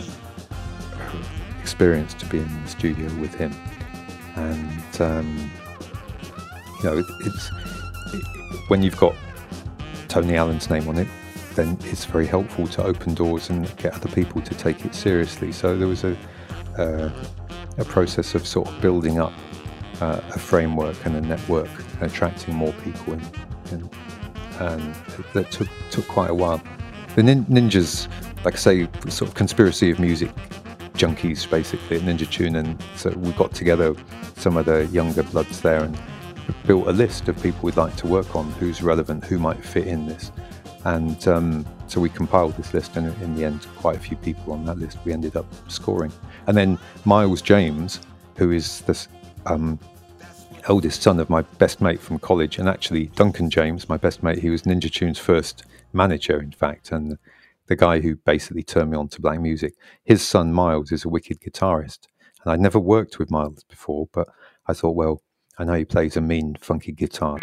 experience 1.59 2.13
to 2.13 2.25
be 2.27 2.37
in 2.37 2.63
the 2.63 2.69
studio 2.69 3.05
with 3.15 3.33
him, 3.33 3.53
and 4.35 5.01
um, 5.01 5.51
you 6.77 6.83
know, 6.83 6.97
it, 6.99 7.05
it's 7.21 7.49
it, 8.13 8.23
when 8.69 8.81
you've 8.83 8.97
got 8.97 9.15
Tony 10.07 10.35
Allen's 10.35 10.69
name 10.69 10.87
on 10.87 10.97
it, 10.97 11.07
then 11.55 11.77
it's 11.85 12.05
very 12.05 12.25
helpful 12.25 12.67
to 12.67 12.83
open 12.83 13.13
doors 13.13 13.49
and 13.49 13.75
get 13.77 13.93
other 13.95 14.09
people 14.09 14.41
to 14.41 14.55
take 14.55 14.85
it 14.85 14.95
seriously. 14.95 15.51
So 15.51 15.75
there 15.75 15.87
was 15.87 16.03
a, 16.03 16.15
uh, 16.77 17.09
a 17.77 17.85
process 17.85 18.35
of 18.35 18.47
sort 18.47 18.67
of 18.67 18.81
building 18.81 19.19
up 19.19 19.33
uh, 20.01 20.21
a 20.29 20.39
framework 20.39 20.97
and 21.05 21.15
a 21.15 21.21
network, 21.21 21.69
attracting 22.01 22.53
more 22.53 22.73
people 22.83 23.13
in, 23.13 23.21
in 23.71 23.89
and 24.59 24.95
that 25.33 25.51
took 25.51 25.67
took 25.91 26.07
quite 26.07 26.29
a 26.29 26.33
while. 26.33 26.61
The 27.15 27.23
nin- 27.23 27.45
ninjas, 27.45 28.07
like 28.43 28.55
I 28.55 28.57
say, 28.57 28.89
sort 29.09 29.29
of 29.29 29.33
conspiracy 29.33 29.89
of 29.91 29.99
music 29.99 30.31
junkies, 30.93 31.49
basically, 31.49 31.97
at 31.97 32.03
Ninja 32.03 32.29
Tune, 32.29 32.55
and 32.55 32.81
so 32.95 33.09
we 33.11 33.31
got 33.33 33.53
together 33.53 33.95
some 34.35 34.57
of 34.57 34.65
the 34.65 34.87
younger 34.87 35.23
bloods 35.23 35.61
there 35.61 35.83
and 35.83 35.97
built 36.65 36.87
a 36.87 36.91
list 36.91 37.27
of 37.27 37.41
people 37.41 37.59
we'd 37.63 37.77
like 37.77 37.95
to 37.97 38.07
work 38.07 38.35
on, 38.35 38.51
who's 38.53 38.81
relevant, 38.81 39.23
who 39.23 39.37
might 39.37 39.63
fit 39.63 39.87
in 39.87 40.07
this, 40.07 40.31
and 40.85 41.27
um, 41.27 41.65
so 41.87 42.01
we 42.01 42.09
compiled 42.09 42.55
this 42.57 42.73
list, 42.73 42.97
and 42.97 43.07
in 43.21 43.35
the 43.35 43.45
end, 43.45 43.65
quite 43.77 43.95
a 43.95 43.99
few 43.99 44.17
people 44.17 44.53
on 44.53 44.65
that 44.65 44.77
list 44.77 44.97
we 45.05 45.13
ended 45.13 45.35
up 45.35 45.45
scoring. 45.69 46.11
And 46.47 46.55
then 46.55 46.77
Miles 47.05 47.41
James, 47.41 47.99
who 48.35 48.51
is 48.51 48.81
the 48.81 49.07
um, 49.45 49.79
eldest 50.67 51.01
son 51.01 51.19
of 51.19 51.29
my 51.29 51.41
best 51.41 51.81
mate 51.81 51.99
from 51.99 52.19
college, 52.19 52.59
and 52.59 52.67
actually 52.67 53.07
Duncan 53.07 53.49
James, 53.49 53.89
my 53.89 53.97
best 53.97 54.23
mate, 54.23 54.39
he 54.39 54.49
was 54.49 54.63
Ninja 54.63 54.91
Tune's 54.91 55.19
first 55.19 55.63
manager, 55.93 56.39
in 56.39 56.51
fact, 56.51 56.91
and 56.91 57.17
the 57.67 57.75
guy 57.75 57.99
who 57.99 58.15
basically 58.15 58.63
turned 58.63 58.91
me 58.91 58.97
on 58.97 59.07
to 59.09 59.21
black 59.21 59.39
music. 59.39 59.73
His 60.03 60.21
son 60.21 60.53
Miles 60.53 60.91
is 60.91 61.05
a 61.05 61.09
wicked 61.09 61.41
guitarist, 61.41 62.07
and 62.43 62.53
I'd 62.53 62.59
never 62.59 62.79
worked 62.79 63.19
with 63.19 63.31
Miles 63.31 63.63
before, 63.63 64.07
but 64.13 64.27
I 64.67 64.73
thought, 64.73 64.95
well, 64.95 65.21
I 65.57 65.63
know 65.63 65.73
he 65.73 65.85
plays 65.85 66.15
a 66.17 66.21
mean, 66.21 66.55
funky 66.61 66.91
guitar. 66.91 67.39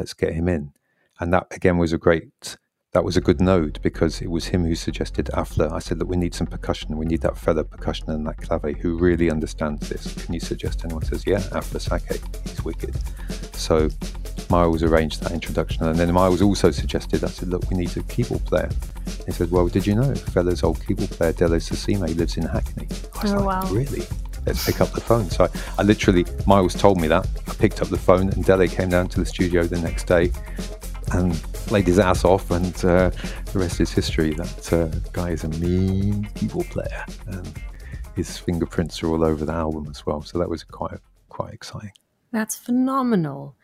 Let's 0.00 0.14
get 0.14 0.32
him 0.32 0.48
in. 0.48 0.72
And 1.20 1.30
that 1.34 1.48
again 1.50 1.76
was 1.76 1.92
a 1.92 1.98
great 1.98 2.56
that 2.94 3.04
was 3.04 3.18
a 3.18 3.20
good 3.20 3.38
node 3.38 3.78
because 3.82 4.22
it 4.22 4.30
was 4.30 4.46
him 4.46 4.64
who 4.64 4.74
suggested 4.74 5.26
Afla. 5.34 5.70
I 5.70 5.78
said 5.78 5.98
that 5.98 6.06
we 6.06 6.16
need 6.16 6.34
some 6.34 6.46
percussion. 6.46 6.96
We 6.96 7.04
need 7.04 7.20
that 7.20 7.36
feather 7.36 7.64
percussion 7.64 8.08
and 8.08 8.26
that 8.26 8.38
clave 8.38 8.78
who 8.78 8.96
really 8.96 9.30
understands 9.30 9.90
this. 9.90 10.24
Can 10.24 10.32
you 10.32 10.40
suggest 10.40 10.86
anyone? 10.86 11.04
Says, 11.04 11.26
yeah, 11.26 11.40
Afla 11.50 11.86
Sackey. 11.86 12.18
He's 12.48 12.64
wicked. 12.64 12.96
So 13.54 13.90
Miles 14.48 14.82
arranged 14.82 15.20
that 15.22 15.32
introduction. 15.32 15.84
And 15.84 15.98
then 15.98 16.10
Miles 16.14 16.40
also 16.40 16.70
suggested, 16.70 17.22
I 17.22 17.28
said, 17.28 17.50
look, 17.50 17.70
we 17.70 17.76
need 17.76 17.94
a 17.98 18.02
keyboard 18.04 18.46
player. 18.46 18.70
He 19.26 19.32
said, 19.32 19.50
well, 19.50 19.68
did 19.68 19.86
you 19.86 19.96
know 19.96 20.12
Fela's 20.12 20.62
old 20.62 20.84
keyboard 20.84 21.10
player, 21.10 21.32
Dele 21.32 21.58
Sosimi, 21.58 22.16
lives 22.16 22.38
in 22.38 22.44
Hackney? 22.44 22.88
I 23.18 23.22
was 23.22 23.32
oh, 23.34 23.36
like, 23.36 23.64
wow. 23.64 23.70
really? 23.70 24.06
Let's 24.46 24.64
pick 24.64 24.80
up 24.80 24.92
the 24.92 25.00
phone. 25.00 25.28
So 25.30 25.44
I, 25.44 25.48
I 25.78 25.82
literally, 25.82 26.24
Miles 26.46 26.74
told 26.74 27.00
me 27.00 27.08
that. 27.08 27.26
I 27.48 27.54
picked 27.54 27.82
up 27.82 27.88
the 27.88 27.98
phone 27.98 28.30
and 28.30 28.44
Dele 28.44 28.68
came 28.68 28.88
down 28.88 29.08
to 29.08 29.20
the 29.20 29.26
studio 29.26 29.64
the 29.64 29.78
next 29.78 30.04
day 30.04 30.32
and 31.12 31.34
played 31.66 31.86
his 31.86 31.98
ass 31.98 32.24
off, 32.24 32.50
and 32.50 32.74
uh, 32.84 33.10
the 33.52 33.58
rest 33.58 33.80
is 33.80 33.90
history. 33.90 34.34
That 34.34 34.72
uh, 34.72 34.86
guy 35.12 35.30
is 35.30 35.44
a 35.44 35.48
mean 35.48 36.28
keyboard 36.34 36.66
player, 36.66 37.04
and 37.26 37.52
his 38.16 38.38
fingerprints 38.38 39.02
are 39.02 39.08
all 39.08 39.24
over 39.24 39.44
the 39.44 39.52
album 39.52 39.86
as 39.90 40.04
well. 40.06 40.22
So 40.22 40.38
that 40.38 40.48
was 40.48 40.64
quite 40.64 40.98
quite 41.28 41.52
exciting. 41.52 41.92
That's 42.32 42.56
phenomenal. 42.56 43.56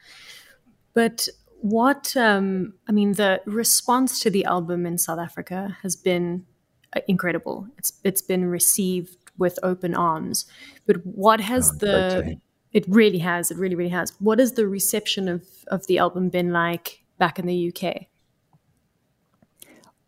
But 0.95 1.29
what 1.61 2.17
um, 2.17 2.75
I 2.89 2.93
mean, 2.93 3.13
the 3.13 3.41
response 3.45 4.21
to 4.21 4.31
the 4.31 4.45
album 4.45 4.87
in 4.87 4.99
South 4.99 5.19
Africa 5.19 5.77
has 5.83 5.97
been 5.97 6.47
uh, 6.95 7.01
incredible. 7.09 7.69
It's 7.79 7.93
it's 8.05 8.23
been 8.23 8.47
received 8.47 9.26
with 9.39 9.59
open 9.63 9.95
arms. 9.95 10.47
But 10.87 11.05
what 11.05 11.41
has 11.41 11.71
Oh, 11.71 11.79
the 11.79 12.41
it 12.73 12.85
really 12.89 13.19
has, 13.19 13.51
it 13.51 13.57
really, 13.57 13.75
really 13.75 13.91
has. 13.91 14.13
What 14.19 14.39
has 14.39 14.53
the 14.53 14.67
reception 14.67 15.29
of, 15.29 15.47
of 15.69 15.87
the 15.87 15.99
album 15.99 16.29
been 16.29 16.53
like 16.53 17.05
back 17.19 17.39
in 17.39 17.47
the 17.47 17.73
UK? 17.73 18.09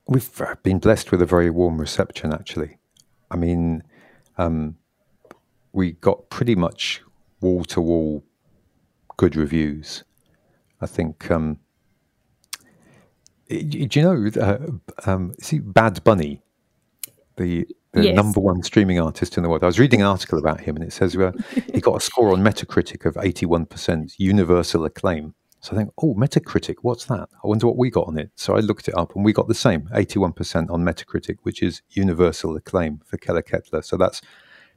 we've 0.08 0.42
been 0.62 0.78
blessed 0.78 1.12
with 1.12 1.22
a 1.22 1.26
very 1.26 1.50
warm 1.50 1.78
reception, 1.78 2.32
actually. 2.32 2.78
I 3.30 3.36
mean, 3.36 3.82
um, 4.38 4.76
we 5.72 5.92
got 5.92 6.30
pretty 6.30 6.56
much 6.56 7.02
wall 7.40 7.62
to 7.64 7.80
wall 7.80 8.24
good 9.16 9.36
reviews. 9.36 10.02
I 10.80 10.86
think. 10.86 11.30
Um, 11.30 11.58
do 13.48 13.88
you 13.92 14.02
know? 14.02 14.30
Uh, 14.40 15.10
um, 15.10 15.34
see, 15.40 15.58
Bad 15.58 16.02
Bunny, 16.04 16.42
the 17.36 17.66
the 17.92 18.04
Yes. 18.04 18.14
number 18.14 18.40
one 18.40 18.62
streaming 18.62 19.00
artist 19.00 19.36
in 19.36 19.42
the 19.42 19.48
world. 19.48 19.62
I 19.62 19.66
was 19.66 19.78
reading 19.78 20.00
an 20.00 20.06
article 20.06 20.38
about 20.38 20.60
him, 20.60 20.76
and 20.76 20.84
it 20.84 20.92
says 20.92 21.16
uh, 21.16 21.32
he 21.72 21.80
got 21.80 21.96
a 21.96 22.00
score 22.00 22.32
on 22.32 22.42
Metacritic 22.42 23.06
of 23.06 23.16
eighty-one 23.16 23.66
percent, 23.66 24.14
universal 24.18 24.84
acclaim. 24.84 25.34
So 25.60 25.74
I 25.74 25.78
think, 25.78 25.90
oh, 26.00 26.14
Metacritic, 26.14 26.76
what's 26.82 27.06
that? 27.06 27.28
I 27.42 27.46
wonder 27.48 27.66
what 27.66 27.76
we 27.76 27.90
got 27.90 28.06
on 28.06 28.16
it. 28.16 28.30
So 28.36 28.56
I 28.56 28.60
looked 28.60 28.88
it 28.88 28.96
up, 28.96 29.16
and 29.16 29.24
we 29.24 29.32
got 29.32 29.48
the 29.48 29.54
same, 29.54 29.88
eighty-one 29.94 30.32
percent 30.32 30.70
on 30.70 30.84
Metacritic, 30.84 31.38
which 31.42 31.62
is 31.62 31.82
universal 31.90 32.56
acclaim 32.56 33.00
for 33.04 33.16
Keleketla. 33.16 33.84
So 33.84 33.96
that's 33.96 34.20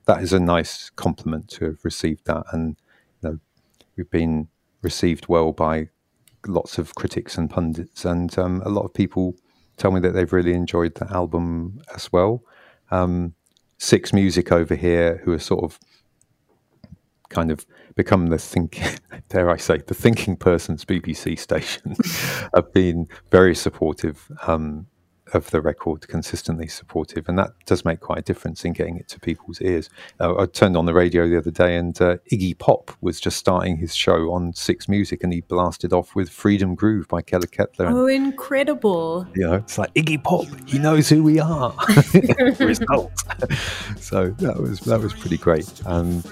that 0.06 0.24
is 0.24 0.34
a 0.34 0.40
nice 0.40 0.90
compliment 0.90 1.50
to 1.50 1.66
have 1.66 1.84
received 1.84 2.26
that, 2.26 2.46
and 2.54 2.78
you 3.22 3.30
know, 3.30 3.40
we've 3.98 4.10
been 4.10 4.48
received 4.82 5.28
well 5.28 5.52
by 5.52 5.90
lots 6.48 6.80
of 6.80 6.96
critics 6.96 7.38
and 7.38 7.50
pundits, 7.50 8.06
and 8.06 8.36
um, 8.40 8.64
a 8.66 8.70
lot 8.70 8.86
of 8.86 8.94
people 8.94 9.36
tell 9.78 9.92
me 9.92 10.00
that 10.00 10.14
they've 10.14 10.34
really 10.34 10.54
enjoyed 10.54 10.96
the 10.96 11.12
album 11.14 11.82
as 11.94 12.12
well. 12.12 12.44
Um, 12.92 13.34
Six 13.78 14.14
Music 14.14 14.52
over 14.52 14.76
here, 14.76 15.22
who 15.24 15.32
are 15.32 15.40
sort 15.40 15.64
of 15.64 15.80
kind 17.30 17.50
of 17.50 17.66
become 17.96 18.28
the 18.28 18.38
think, 18.38 18.80
dare 19.30 19.50
I 19.50 19.58
say, 19.58 19.78
the 19.78 19.94
thinking 19.96 20.36
person's 20.36 20.86
BBC 20.86 21.40
station, 21.40 21.96
have 22.54 22.72
been 22.74 23.08
very 23.32 23.56
supportive 23.56 24.32
um, 24.46 24.88
of 25.34 25.50
the 25.52 25.62
record, 25.62 26.08
consistently 26.08 26.68
supportive, 26.68 27.28
and 27.30 27.38
that 27.40 27.52
does 27.66 27.86
make 27.86 28.00
quite 28.00 28.20
a 28.20 28.22
difference 28.22 28.66
in 28.66 28.74
getting 28.74 28.98
it 28.98 29.08
to 29.10 29.20
people's 29.20 29.62
ears. 29.62 29.90
Uh, 30.20 30.36
I 30.38 30.46
turned 30.46 30.76
on 30.76 30.86
the 30.86 30.94
radio 30.94 31.28
the 31.30 31.38
other 31.38 31.52
day, 31.52 31.76
and 31.78 32.00
uh, 32.02 32.18
Iggy 32.32 32.58
Pop 32.58 32.92
was 33.02 33.20
just 33.20 33.38
starting 33.38 33.78
his 33.78 33.96
show 33.96 34.32
on 34.34 34.54
Six 34.54 34.90
Music, 34.90 35.24
and 35.24 35.32
he 35.34 35.42
blasted 35.42 35.94
off 35.94 36.16
with 36.16 36.30
"Freedom 36.30 36.76
Groove" 36.76 37.08
by 37.08 37.22
Keleketla. 37.22 37.88
and 37.88 37.96
Oh, 37.98 38.08
incredible. 38.08 39.28
you 39.36 39.42
know, 39.48 39.56
it's 39.56 39.78
like 39.78 39.94
Iggy 39.94 40.24
Pop. 40.24 40.46
He 40.68 40.80
knows 40.80 41.08
who 41.10 41.24
we 41.24 41.40
are. 41.40 41.74
Result. 42.60 43.12
so 43.98 44.30
that 44.40 44.58
was 44.60 44.80
that 44.82 45.00
was 45.00 45.14
pretty 45.14 45.38
great. 45.38 45.70
Um, 45.86 46.24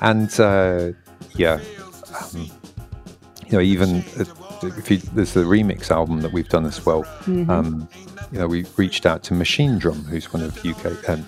and 0.00 0.28
uh, 0.40 0.92
yeah, 1.36 1.60
um, 2.34 2.50
you 3.46 3.52
know, 3.52 3.60
even 3.60 3.98
uh, 4.18 4.24
if 4.62 4.90
you, 4.90 4.98
there's 4.98 5.34
the 5.34 5.40
remix 5.42 5.90
album 5.90 6.20
that 6.22 6.32
we've 6.32 6.48
done 6.48 6.64
as 6.66 6.84
well. 6.84 7.04
Um, 7.26 7.88
you 8.32 8.38
know, 8.38 8.46
we 8.46 8.64
reached 8.76 9.06
out 9.06 9.22
to 9.24 9.34
Machinedrum, 9.34 10.04
who's 10.06 10.32
one 10.32 10.42
of 10.42 10.56
UK. 10.64 11.08
Um, 11.08 11.24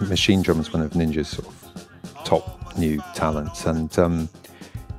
Machinedrum 0.00 0.60
is 0.60 0.72
one 0.72 0.82
of 0.82 0.92
Ninja's 0.92 1.28
sort 1.28 1.48
of 1.48 2.24
top 2.24 2.76
new 2.76 3.00
talents, 3.14 3.66
and 3.66 3.96
um, 3.98 4.28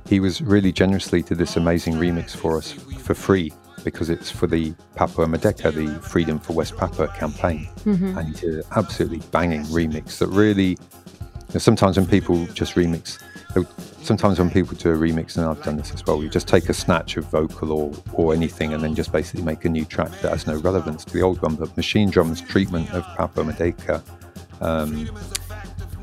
he 0.08 0.20
was 0.20 0.40
really 0.42 0.72
generously 0.72 1.22
did 1.22 1.38
this 1.38 1.56
amazing 1.56 1.94
remix 1.94 2.34
for 2.36 2.56
us 2.56 2.72
for 2.72 3.14
free 3.14 3.52
because 3.84 4.08
it's 4.08 4.30
for 4.30 4.46
the 4.46 4.72
Papua 4.94 5.26
Merdeka, 5.26 5.72
the 5.74 6.00
Freedom 6.00 6.38
for 6.38 6.54
West 6.54 6.76
Papua 6.76 7.08
campaign, 7.08 7.68
and 8.18 8.28
he 8.28 8.32
did 8.34 8.54
an 8.54 8.62
absolutely 8.76 9.20
banging 9.30 9.62
remix 9.64 10.18
that 10.18 10.28
really. 10.28 10.70
you 10.70 10.78
know, 11.52 11.58
sometimes 11.58 11.96
when 11.98 12.06
people 12.06 12.46
just 12.46 12.74
remix, 12.74 13.22
sometimes 14.02 14.38
when 14.38 14.50
people 14.50 14.76
do 14.76 14.90
a 14.90 14.96
remix, 14.96 15.36
and 15.36 15.46
I've 15.46 15.62
done 15.62 15.76
this 15.76 15.92
as 15.92 16.04
well, 16.06 16.22
you 16.22 16.28
just 16.28 16.48
take 16.48 16.68
a 16.68 16.74
snatch 16.74 17.16
of 17.16 17.24
vocal 17.26 17.72
or 17.72 17.92
or 18.12 18.34
anything, 18.34 18.74
and 18.74 18.82
then 18.82 18.94
just 18.94 19.12
basically 19.12 19.42
make 19.42 19.64
a 19.64 19.68
new 19.68 19.84
track 19.84 20.10
that 20.22 20.30
has 20.30 20.46
no 20.46 20.56
relevance 20.58 21.04
to 21.04 21.12
the 21.12 21.22
old 21.22 21.40
one. 21.42 21.56
But 21.56 21.74
Machinedrum's 21.76 22.40
treatment 22.40 22.92
of 22.92 23.04
Papua 23.16 23.46
Merdeka 23.46 24.02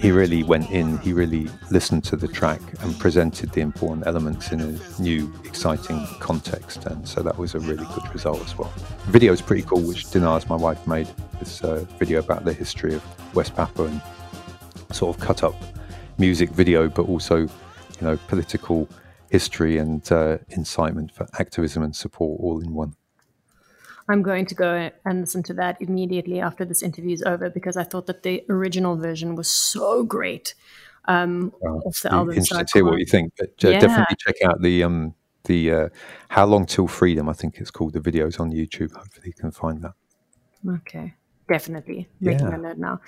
he 0.01 0.11
really 0.11 0.41
went 0.41 0.71
in, 0.71 0.97
he 0.97 1.13
really 1.13 1.47
listened 1.69 2.03
to 2.05 2.15
the 2.15 2.27
track 2.27 2.59
and 2.79 2.97
presented 2.97 3.51
the 3.51 3.61
important 3.61 4.07
elements 4.07 4.51
in 4.51 4.59
a 4.59 4.99
new, 4.99 5.31
exciting 5.45 6.07
context. 6.19 6.87
And 6.87 7.07
so 7.07 7.21
that 7.21 7.37
was 7.37 7.53
a 7.53 7.59
really 7.59 7.85
good 7.93 8.11
result 8.11 8.43
as 8.43 8.57
well. 8.57 8.73
The 9.05 9.11
video 9.11 9.31
is 9.31 9.43
pretty 9.43 9.61
cool, 9.61 9.81
which 9.81 10.09
Dinars, 10.09 10.49
my 10.49 10.55
wife, 10.55 10.87
made 10.87 11.07
this 11.39 11.63
uh, 11.63 11.85
video 11.99 12.17
about 12.19 12.45
the 12.45 12.53
history 12.53 12.95
of 12.95 13.35
West 13.35 13.55
Papua 13.55 13.89
and 13.89 14.01
sort 14.91 15.15
of 15.15 15.21
cut 15.21 15.43
up 15.43 15.53
music 16.17 16.49
video, 16.49 16.87
but 16.89 17.07
also, 17.07 17.37
you 17.37 17.47
know, 18.01 18.17
political 18.27 18.87
history 19.29 19.77
and 19.77 20.11
uh, 20.11 20.37
incitement 20.49 21.11
for 21.13 21.25
activism 21.39 21.83
and 21.83 21.95
support 21.95 22.39
all 22.41 22.59
in 22.61 22.73
one. 22.73 22.93
I'm 24.09 24.21
going 24.23 24.45
to 24.47 24.55
go 24.55 24.89
and 25.05 25.21
listen 25.21 25.43
to 25.43 25.53
that 25.53 25.77
immediately 25.81 26.41
after 26.41 26.65
this 26.65 26.83
interview 26.83 27.13
is 27.13 27.23
over 27.23 27.49
because 27.49 27.77
I 27.77 27.83
thought 27.83 28.07
that 28.07 28.23
the 28.23 28.43
original 28.49 28.97
version 28.97 29.35
was 29.35 29.49
so 29.49 30.03
great 30.03 30.53
um, 31.05 31.53
off 31.85 32.01
the 32.01 32.11
album. 32.11 32.33
interested 32.35 32.67
to 32.67 32.73
hear 32.73 32.85
what 32.85 32.99
you 32.99 33.05
think. 33.05 33.33
But 33.37 33.63
uh, 33.63 33.71
Yeah. 33.71 33.79
definitely 33.79 34.15
check 34.19 34.35
out 34.43 34.61
the 34.61 34.83
um 34.83 35.15
the 35.45 35.71
uh, 35.71 35.89
How 36.29 36.45
Long 36.45 36.65
Till 36.65 36.87
Freedom. 36.87 37.29
I 37.29 37.33
think 37.33 37.57
it's 37.57 37.71
called. 37.71 37.93
The 37.93 37.99
videos 37.99 38.39
on 38.39 38.51
YouTube. 38.51 38.93
Hopefully, 38.93 39.27
you 39.27 39.33
can 39.33 39.51
find 39.51 39.81
that. 39.83 39.93
Okay, 40.67 41.13
definitely 41.47 42.07
making 42.19 42.47
Yeah. 42.47 42.55
a 42.55 42.57
note 42.57 42.77
now. 42.77 43.01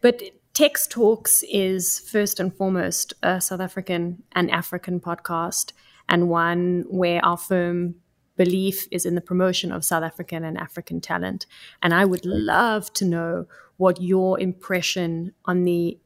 But 0.00 0.22
Tex 0.52 0.86
Talks 0.86 1.44
is 1.48 2.00
first 2.00 2.40
and 2.40 2.54
foremost 2.54 3.14
a 3.22 3.40
South 3.40 3.60
African 3.60 4.22
and 4.32 4.50
African 4.50 5.00
podcast, 5.00 5.72
and 6.08 6.28
one 6.28 6.84
where 6.88 7.24
our 7.24 7.36
firm 7.36 7.94
belief 8.36 8.88
is 8.90 9.06
in 9.06 9.14
the 9.14 9.20
promotion 9.20 9.70
of 9.70 9.84
South 9.84 10.02
African 10.02 10.44
and 10.44 10.58
African 10.58 11.00
talent. 11.00 11.46
And 11.82 11.94
I 11.94 12.04
would 12.04 12.24
love 12.24 12.92
to 12.94 13.04
know 13.04 13.46
what 13.76 14.02
your 14.02 14.40
impression 14.40 15.32
on 15.44 15.64
the 15.64 15.98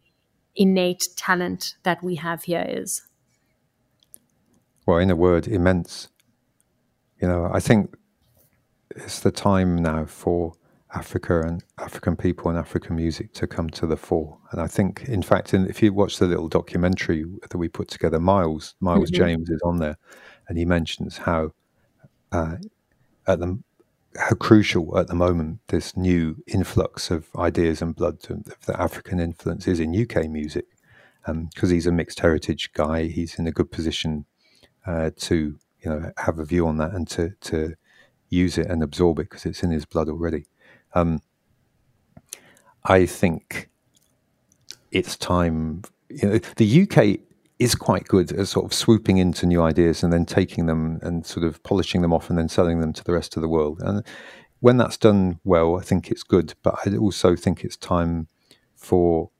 innate 0.54 1.08
talent 1.16 1.76
that 1.82 2.02
we 2.02 2.16
have 2.16 2.44
here 2.44 2.64
is. 2.68 3.02
Well, 4.86 4.98
in 4.98 5.10
a 5.10 5.16
word, 5.16 5.48
immense. 5.48 6.08
You 7.20 7.28
know, 7.28 7.50
I 7.52 7.60
think 7.60 7.94
it's 8.90 9.20
the 9.20 9.32
time 9.32 9.76
now 9.76 10.04
for 10.04 10.54
Africa 10.94 11.40
and 11.40 11.64
African 11.78 12.16
people 12.16 12.48
and 12.50 12.58
African 12.58 12.96
music 12.96 13.32
to 13.34 13.46
come 13.46 13.68
to 13.70 13.86
the 13.86 13.96
fore. 13.96 14.38
And 14.52 14.60
I 14.60 14.66
think, 14.66 15.04
in 15.08 15.22
fact, 15.22 15.52
in, 15.52 15.68
if 15.68 15.82
you 15.82 15.92
watch 15.92 16.18
the 16.18 16.26
little 16.26 16.48
documentary 16.48 17.24
that 17.42 17.56
we 17.56 17.68
put 17.68 17.88
together, 17.88 18.20
Miles 18.20 18.74
Miles 18.80 19.10
James 19.10 19.50
is 19.50 19.60
on 19.64 19.78
there, 19.78 19.96
and 20.48 20.56
he 20.56 20.64
mentions 20.64 21.18
how 21.18 21.52
uh, 22.32 22.56
at 23.26 23.40
the 23.40 23.58
how 24.16 24.36
crucial 24.36 24.96
at 24.96 25.08
the 25.08 25.14
moment 25.14 25.58
this 25.68 25.96
new 25.96 26.36
influx 26.46 27.10
of 27.10 27.28
ideas 27.36 27.82
and 27.82 27.96
blood 27.96 28.20
to, 28.20 28.34
of 28.34 28.66
the 28.66 28.80
African 28.80 29.18
influence 29.18 29.66
is 29.66 29.80
in 29.80 30.00
UK 30.00 30.28
music. 30.28 30.66
Because 31.26 31.70
he's 31.70 31.86
a 31.86 31.92
mixed 31.92 32.20
heritage 32.20 32.72
guy, 32.74 33.06
he's 33.06 33.38
in 33.38 33.46
a 33.46 33.52
good 33.52 33.72
position 33.72 34.26
uh, 34.86 35.10
to 35.16 35.58
you 35.80 35.90
know 35.90 36.12
have 36.18 36.38
a 36.38 36.44
view 36.44 36.66
on 36.66 36.76
that 36.76 36.92
and 36.92 37.08
to 37.08 37.30
to 37.40 37.74
use 38.28 38.58
it 38.58 38.66
and 38.66 38.82
absorb 38.82 39.18
it 39.18 39.30
because 39.30 39.46
it's 39.46 39.62
in 39.62 39.70
his 39.70 39.84
blood 39.86 40.08
already. 40.08 40.44
Um, 40.94 41.20
I 42.84 43.06
think 43.06 43.70
it's 44.90 45.16
time. 45.16 45.82
You 46.08 46.28
know, 46.28 46.38
the 46.56 46.82
UK 46.82 47.20
is 47.58 47.74
quite 47.74 48.06
good 48.06 48.32
at 48.32 48.48
sort 48.48 48.64
of 48.64 48.72
swooping 48.72 49.18
into 49.18 49.46
new 49.46 49.62
ideas 49.62 50.02
and 50.02 50.12
then 50.12 50.26
taking 50.26 50.66
them 50.66 50.98
and 51.02 51.24
sort 51.24 51.44
of 51.44 51.62
polishing 51.62 52.02
them 52.02 52.12
off 52.12 52.28
and 52.28 52.38
then 52.38 52.48
selling 52.48 52.80
them 52.80 52.92
to 52.92 53.04
the 53.04 53.12
rest 53.12 53.36
of 53.36 53.42
the 53.42 53.48
world. 53.48 53.80
And 53.80 54.04
when 54.60 54.76
that's 54.76 54.96
done 54.96 55.38
well, 55.44 55.78
I 55.78 55.82
think 55.82 56.10
it's 56.10 56.22
good. 56.22 56.54
But 56.62 56.76
I 56.86 56.96
also 56.96 57.36
think 57.36 57.64
it's 57.64 57.76
time 57.76 58.28
for 58.74 59.30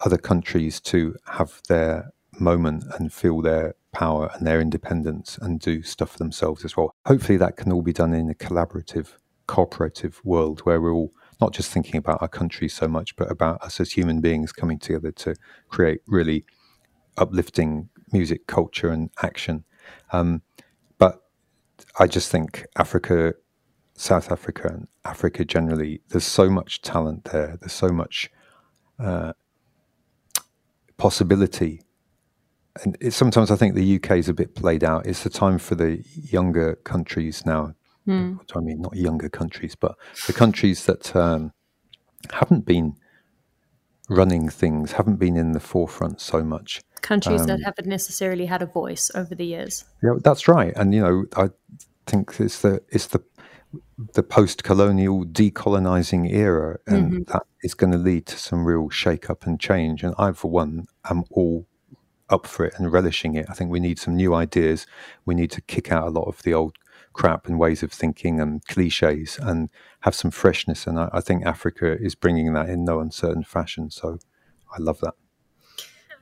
other 0.00 0.18
countries 0.18 0.80
to 0.80 1.16
have 1.26 1.62
their 1.68 2.12
moment 2.38 2.84
and 2.98 3.12
feel 3.12 3.40
their 3.40 3.74
power 3.92 4.30
and 4.34 4.46
their 4.46 4.60
independence 4.60 5.38
and 5.40 5.58
do 5.58 5.82
stuff 5.82 6.10
for 6.12 6.18
themselves 6.18 6.64
as 6.64 6.76
well. 6.76 6.94
Hopefully, 7.06 7.38
that 7.38 7.56
can 7.56 7.72
all 7.72 7.82
be 7.82 7.92
done 7.92 8.12
in 8.12 8.28
a 8.28 8.34
collaborative, 8.34 9.14
cooperative 9.46 10.20
world 10.24 10.60
where 10.60 10.80
we're 10.80 10.92
all 10.92 11.12
not 11.40 11.52
just 11.52 11.70
thinking 11.70 11.96
about 11.96 12.22
our 12.22 12.28
country 12.28 12.68
so 12.68 12.88
much, 12.88 13.14
but 13.16 13.30
about 13.30 13.62
us 13.62 13.80
as 13.80 13.92
human 13.92 14.20
beings 14.20 14.52
coming 14.52 14.78
together 14.78 15.10
to 15.12 15.34
create 15.68 16.00
really 16.06 16.44
uplifting 17.16 17.88
music, 18.12 18.46
culture, 18.46 18.88
and 18.88 19.10
action. 19.22 19.64
Um, 20.12 20.42
but 20.98 21.22
I 21.98 22.06
just 22.06 22.30
think 22.30 22.66
Africa, 22.76 23.34
South 23.94 24.30
Africa, 24.32 24.68
and 24.68 24.88
Africa 25.04 25.44
generally, 25.44 26.00
there's 26.08 26.26
so 26.26 26.48
much 26.48 26.82
talent 26.82 27.24
there. 27.24 27.56
There's 27.60 27.72
so 27.72 27.88
much 27.88 28.30
uh, 28.98 29.32
possibility. 30.96 31.82
And 32.82 32.96
it, 33.00 33.12
sometimes 33.12 33.50
I 33.50 33.56
think 33.56 33.74
the 33.74 33.96
UK 33.96 34.12
is 34.12 34.28
a 34.28 34.34
bit 34.34 34.54
played 34.54 34.84
out. 34.84 35.06
It's 35.06 35.22
the 35.22 35.30
time 35.30 35.58
for 35.58 35.74
the 35.74 36.02
younger 36.14 36.76
countries 36.76 37.44
now. 37.46 37.74
What 38.06 38.46
do 38.48 38.58
I 38.58 38.62
mean? 38.62 38.80
Not 38.80 38.96
younger 38.96 39.28
countries, 39.28 39.74
but 39.74 39.96
the 40.26 40.32
countries 40.32 40.86
that 40.86 41.14
um, 41.14 41.52
haven't 42.32 42.64
been 42.64 42.94
running 44.08 44.48
things, 44.48 44.92
haven't 44.92 45.16
been 45.16 45.36
in 45.36 45.52
the 45.52 45.60
forefront 45.60 46.20
so 46.20 46.44
much. 46.44 46.80
Countries 47.02 47.40
Um, 47.42 47.46
that 47.48 47.60
haven't 47.64 47.88
necessarily 47.88 48.46
had 48.46 48.62
a 48.62 48.66
voice 48.66 49.10
over 49.14 49.34
the 49.34 49.44
years. 49.44 49.84
Yeah, 50.02 50.14
that's 50.22 50.46
right. 50.48 50.72
And 50.76 50.94
you 50.94 51.00
know, 51.00 51.24
I 51.36 51.50
think 52.06 52.34
it's 52.38 52.60
the 52.62 52.80
it's 52.88 53.06
the 53.08 53.22
the 54.14 54.22
post-colonial 54.22 55.24
decolonizing 55.26 56.30
era, 56.32 56.78
and 56.86 57.12
Mm-hmm. 57.12 57.32
that 57.32 57.42
is 57.62 57.74
going 57.74 57.92
to 57.92 57.98
lead 57.98 58.26
to 58.26 58.38
some 58.38 58.64
real 58.64 58.88
shake-up 58.88 59.46
and 59.46 59.58
change. 59.60 60.02
And 60.04 60.14
I, 60.18 60.32
for 60.32 60.50
one, 60.50 60.86
am 61.10 61.24
all 61.30 61.66
up 62.30 62.46
for 62.46 62.64
it 62.64 62.74
and 62.78 62.92
relishing 62.92 63.34
it. 63.34 63.46
I 63.48 63.54
think 63.54 63.70
we 63.70 63.80
need 63.80 63.98
some 63.98 64.16
new 64.16 64.34
ideas. 64.34 64.86
We 65.26 65.34
need 65.34 65.50
to 65.52 65.60
kick 65.60 65.92
out 65.92 66.06
a 66.06 66.10
lot 66.10 66.28
of 66.28 66.42
the 66.42 66.54
old 66.54 66.76
crap 67.16 67.46
and 67.46 67.58
ways 67.58 67.82
of 67.82 67.90
thinking 67.92 68.40
and 68.40 68.64
cliches 68.66 69.38
and 69.40 69.70
have 70.00 70.14
some 70.14 70.30
freshness. 70.30 70.86
And 70.86 70.98
I, 70.98 71.08
I 71.12 71.20
think 71.20 71.44
Africa 71.44 71.96
is 72.00 72.14
bringing 72.14 72.52
that 72.52 72.68
in 72.68 72.84
no 72.84 73.00
uncertain 73.00 73.42
fashion. 73.42 73.90
So 73.90 74.18
I 74.70 74.80
love 74.80 75.00
that. 75.00 75.14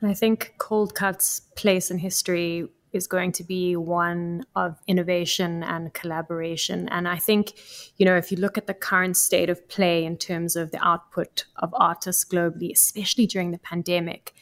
And 0.01 0.09
I 0.09 0.13
think 0.13 0.55
Coldcut's 0.57 1.41
place 1.55 1.91
in 1.91 1.97
history 1.97 2.67
is 2.93 3.07
going 3.07 3.33
to 3.33 3.43
be 3.43 3.75
one 3.75 4.45
of 4.55 4.79
innovation 4.87 5.63
and 5.63 5.93
collaboration. 5.93 6.87
And 6.89 7.09
I 7.09 7.17
think, 7.17 7.51
you 7.97 8.05
know, 8.05 8.15
if 8.15 8.31
you 8.31 8.37
look 8.37 8.57
at 8.57 8.67
the 8.67 8.73
current 8.73 9.17
state 9.17 9.49
of 9.49 9.67
play 9.67 10.05
in 10.05 10.17
terms 10.17 10.55
of 10.55 10.71
the 10.71 10.81
output 10.81 11.45
of 11.57 11.73
artists 11.73 12.23
globally, 12.23 12.71
especially 12.71 13.27
during 13.27 13.51
the 13.51 13.59
pandemic, 13.59 14.33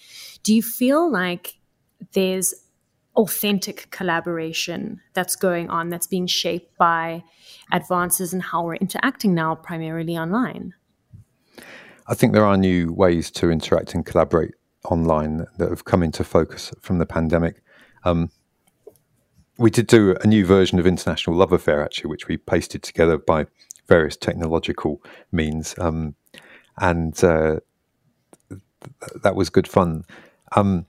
do 0.43 0.53
you 0.53 0.61
feel 0.61 1.11
like 1.11 1.57
there's 2.13 2.53
authentic 3.15 3.89
collaboration 3.91 4.99
that's 5.13 5.35
going 5.35 5.69
on 5.69 5.89
that's 5.89 6.07
being 6.07 6.27
shaped 6.27 6.75
by 6.77 7.23
advances 7.71 8.33
in 8.33 8.39
how 8.39 8.63
we're 8.63 8.75
interacting 8.75 9.33
now, 9.33 9.55
primarily 9.55 10.17
online? 10.17 10.73
I 12.07 12.15
think 12.15 12.33
there 12.33 12.45
are 12.45 12.57
new 12.57 12.91
ways 12.91 13.31
to 13.31 13.49
interact 13.49 13.93
and 13.93 14.05
collaborate 14.05 14.53
online 14.85 15.45
that 15.57 15.69
have 15.69 15.85
come 15.85 16.03
into 16.03 16.23
focus 16.23 16.71
from 16.81 16.97
the 16.97 17.05
pandemic. 17.05 17.63
Um, 18.03 18.29
we 19.57 19.69
did 19.69 19.87
do 19.87 20.15
a 20.21 20.27
new 20.27 20.45
version 20.45 20.79
of 20.79 20.87
International 20.87 21.35
Love 21.35 21.53
Affair, 21.53 21.83
actually, 21.83 22.09
which 22.09 22.27
we 22.27 22.37
pasted 22.37 22.83
together 22.83 23.17
by 23.17 23.45
various 23.87 24.17
technological 24.17 25.01
means, 25.31 25.75
um, 25.77 26.15
and 26.79 27.23
uh, 27.23 27.59
th- 28.49 28.61
that 29.21 29.35
was 29.35 29.49
good 29.49 29.67
fun. 29.67 30.03
Um, 30.55 30.87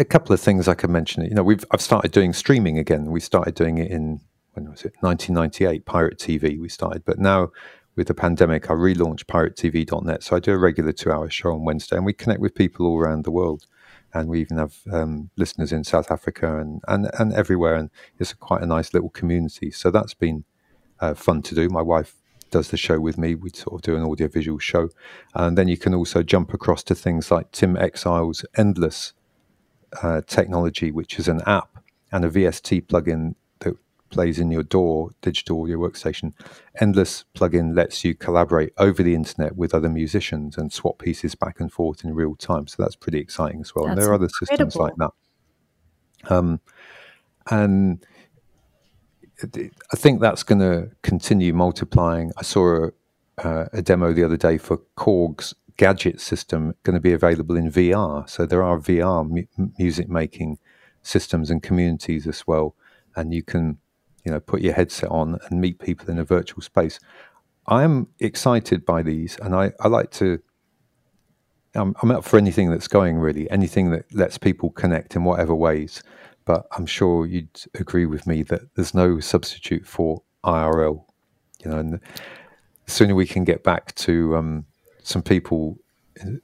a 0.00 0.04
couple 0.04 0.32
of 0.32 0.40
things 0.40 0.66
I 0.66 0.74
could 0.74 0.90
mention. 0.90 1.24
You 1.24 1.34
know, 1.34 1.42
we've 1.42 1.64
I've 1.70 1.82
started 1.82 2.10
doing 2.10 2.32
streaming 2.32 2.78
again. 2.78 3.10
We 3.10 3.20
started 3.20 3.54
doing 3.54 3.78
it 3.78 3.90
in 3.90 4.20
when 4.54 4.70
was 4.70 4.84
it 4.84 4.94
1998 5.00 5.84
Pirate 5.84 6.18
TV. 6.18 6.58
We 6.58 6.68
started, 6.68 7.04
but 7.04 7.18
now 7.18 7.50
with 7.96 8.06
the 8.06 8.14
pandemic, 8.14 8.70
I 8.70 8.74
relaunched 8.74 9.26
piratetv.net. 9.26 10.22
So 10.22 10.36
I 10.36 10.40
do 10.40 10.52
a 10.52 10.58
regular 10.58 10.92
two-hour 10.92 11.28
show 11.28 11.52
on 11.52 11.64
Wednesday, 11.64 11.96
and 11.96 12.06
we 12.06 12.14
connect 12.14 12.40
with 12.40 12.54
people 12.54 12.86
all 12.86 12.98
around 12.98 13.24
the 13.24 13.30
world. 13.30 13.66
And 14.12 14.28
we 14.28 14.40
even 14.40 14.56
have 14.56 14.76
um, 14.90 15.30
listeners 15.36 15.70
in 15.70 15.84
South 15.84 16.10
Africa 16.10 16.58
and, 16.58 16.80
and, 16.88 17.08
and 17.18 17.32
everywhere. 17.32 17.76
And 17.76 17.90
it's 18.18 18.32
quite 18.32 18.60
a 18.60 18.66
nice 18.66 18.92
little 18.92 19.10
community. 19.10 19.70
So 19.70 19.92
that's 19.92 20.14
been 20.14 20.44
uh, 20.98 21.14
fun 21.14 21.42
to 21.42 21.54
do. 21.54 21.68
My 21.68 21.82
wife 21.82 22.16
does 22.50 22.70
the 22.70 22.76
show 22.76 22.98
with 22.98 23.16
me. 23.18 23.36
We 23.36 23.50
sort 23.50 23.74
of 23.74 23.82
do 23.82 23.94
an 23.94 24.02
audiovisual 24.02 24.58
show. 24.58 24.88
And 25.34 25.56
then 25.56 25.68
you 25.68 25.76
can 25.76 25.94
also 25.94 26.24
jump 26.24 26.52
across 26.52 26.82
to 26.84 26.94
things 26.96 27.30
like 27.30 27.52
Tim 27.52 27.76
Exile's 27.76 28.44
Endless 28.56 29.12
uh, 30.02 30.22
technology, 30.26 30.90
which 30.90 31.18
is 31.18 31.28
an 31.28 31.40
app 31.46 31.82
and 32.12 32.24
a 32.24 32.30
VST 32.30 32.86
plugin 32.86 33.34
that 33.60 33.76
plays 34.10 34.38
in 34.38 34.50
your 34.50 34.62
DAW, 34.62 35.10
digital 35.20 35.62
audio 35.62 35.78
workstation. 35.78 36.32
Endless 36.80 37.24
plugin 37.34 37.76
lets 37.76 38.04
you 38.04 38.14
collaborate 38.14 38.72
over 38.78 39.02
the 39.02 39.14
internet 39.14 39.56
with 39.56 39.74
other 39.74 39.88
musicians 39.88 40.56
and 40.56 40.72
swap 40.72 40.98
pieces 40.98 41.34
back 41.34 41.60
and 41.60 41.72
forth 41.72 42.04
in 42.04 42.14
real 42.14 42.34
time. 42.36 42.66
So 42.66 42.82
that's 42.82 42.96
pretty 42.96 43.18
exciting 43.18 43.60
as 43.60 43.74
well. 43.74 43.86
and 43.86 44.00
there 44.00 44.10
are 44.10 44.14
other 44.14 44.28
systems 44.28 44.76
like 44.76 44.94
that. 44.96 45.10
Um, 46.28 46.60
and 47.50 48.04
I 49.42 49.96
think 49.96 50.20
that's 50.20 50.42
going 50.42 50.60
to 50.60 50.90
continue 51.02 51.54
multiplying. 51.54 52.32
I 52.36 52.42
saw 52.42 52.86
a, 52.86 52.90
uh, 53.38 53.68
a 53.72 53.82
demo 53.82 54.12
the 54.12 54.24
other 54.24 54.36
day 54.36 54.58
for 54.58 54.78
Korg's 54.96 55.54
gadget 55.80 56.20
system 56.20 56.74
going 56.82 56.92
to 56.92 57.00
be 57.00 57.14
available 57.14 57.56
in 57.56 57.72
VR. 57.72 58.28
So 58.28 58.44
there 58.44 58.62
are 58.62 58.78
VR 58.78 59.26
mu- 59.26 59.70
music 59.78 60.10
making 60.10 60.58
systems 61.00 61.50
and 61.50 61.62
communities 61.62 62.26
as 62.26 62.46
well, 62.46 62.76
and 63.16 63.32
you 63.32 63.42
can, 63.42 63.78
you 64.22 64.30
know, 64.30 64.40
put 64.40 64.60
your 64.60 64.74
headset 64.74 65.08
on 65.10 65.38
and 65.48 65.58
meet 65.58 65.78
people 65.78 66.10
in 66.10 66.18
a 66.18 66.24
virtual 66.24 66.60
space. 66.60 67.00
I 67.66 67.82
am 67.82 68.08
excited 68.18 68.84
by 68.84 69.02
these, 69.02 69.38
and 69.38 69.54
I, 69.54 69.72
I 69.80 69.88
like 69.88 70.10
to. 70.22 70.38
I'm, 71.74 71.94
I'm 72.02 72.10
up 72.10 72.24
for 72.24 72.36
anything 72.36 72.68
that's 72.70 72.88
going 72.88 73.16
really, 73.16 73.50
anything 73.50 73.90
that 73.92 74.04
lets 74.14 74.36
people 74.36 74.68
connect 74.68 75.16
in 75.16 75.24
whatever 75.24 75.54
ways. 75.54 76.02
But 76.44 76.66
I'm 76.76 76.84
sure 76.84 77.24
you'd 77.24 77.58
agree 77.74 78.04
with 78.04 78.26
me 78.26 78.42
that 78.42 78.74
there's 78.74 78.92
no 78.92 79.18
substitute 79.18 79.86
for 79.86 80.22
IRL. 80.44 81.06
You 81.64 81.70
know, 81.70 81.78
and 81.78 81.94
the 81.94 82.00
sooner 82.86 83.14
we 83.14 83.26
can 83.26 83.44
get 83.44 83.64
back 83.64 83.94
to 83.94 84.36
um, 84.36 84.66
some 85.02 85.22
people 85.22 85.78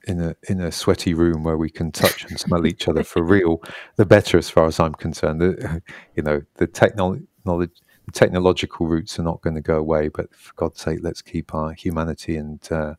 in, 0.07 0.21
a 0.21 0.37
in 0.49 0.61
a 0.61 0.73
sweaty 0.73 1.15
room 1.15 1.43
where 1.43 1.59
we 1.59 1.71
can 1.71 1.93
touch 1.93 2.25
and 2.25 2.39
smell 2.39 2.67
each 2.67 2.89
other 2.89 3.05
for 3.05 3.23
real, 3.23 3.63
the 3.97 4.07
better, 4.07 4.39
as 4.39 4.49
far 4.49 4.67
as 4.67 4.81
I'm 4.81 4.95
concerned. 4.95 5.41
The, 5.41 5.83
you 6.15 6.23
know, 6.23 6.43
the 6.55 6.67
technology. 6.67 7.27
The 7.45 7.71
technological 8.13 8.87
roots 8.87 9.19
are 9.21 9.23
not 9.23 9.41
going 9.41 9.55
to 9.55 9.61
go 9.61 9.77
away, 9.77 10.09
but 10.09 10.35
for 10.35 10.53
God's 10.55 10.81
sake, 10.81 10.99
let's 11.03 11.23
keep 11.23 11.55
our 11.55 11.73
humanity 11.73 12.37
and 12.37 12.61
uh, 12.73 12.95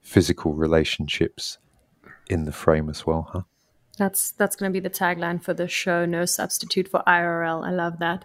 physical 0.00 0.52
relationships 0.54 1.58
in 2.28 2.44
the 2.44 2.52
frame 2.52 2.88
as 2.88 3.06
well, 3.06 3.28
huh? 3.32 3.42
That's 3.96 4.32
that's 4.32 4.56
going 4.56 4.70
to 4.70 4.72
be 4.72 4.80
the 4.80 4.90
tagline 4.90 5.42
for 5.42 5.54
the 5.54 5.68
show. 5.68 6.04
No 6.04 6.24
substitute 6.24 6.88
for 6.88 7.02
IRL. 7.06 7.66
I 7.66 7.70
love 7.70 7.98
that. 8.00 8.24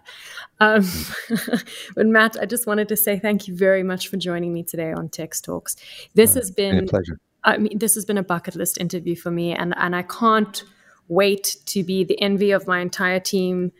Um, 0.59 0.85
but 1.95 2.05
Matt, 2.07 2.37
I 2.41 2.45
just 2.45 2.65
wanted 2.65 2.87
to 2.89 2.97
say 2.97 3.19
thank 3.19 3.47
you 3.47 3.55
very 3.55 3.83
much 3.83 4.07
for 4.07 4.17
joining 4.17 4.53
me 4.53 4.63
today 4.63 4.91
on 4.91 5.09
Tex 5.09 5.41
Talks. 5.41 5.75
This 6.15 6.33
has 6.33 6.51
Been 6.51 6.85
a 6.85 6.87
pleasure. 6.87 7.19
I 7.43 7.57
mean, 7.57 7.77
this 7.77 7.95
has 7.95 8.03
been 8.05 8.17
a 8.17 8.23
bucket 8.23 8.55
list 8.55 8.77
interview 8.79 9.15
for 9.15 9.31
me, 9.31 9.53
and 9.53 9.73
and 9.77 9.95
I 9.95 10.01
can't 10.03 10.63
wait 11.07 11.57
to 11.65 11.83
be 11.83 12.03
the 12.03 12.19
envy 12.21 12.51
of 12.51 12.67
my 12.67 12.79
entire 12.79 13.19
team 13.19 13.71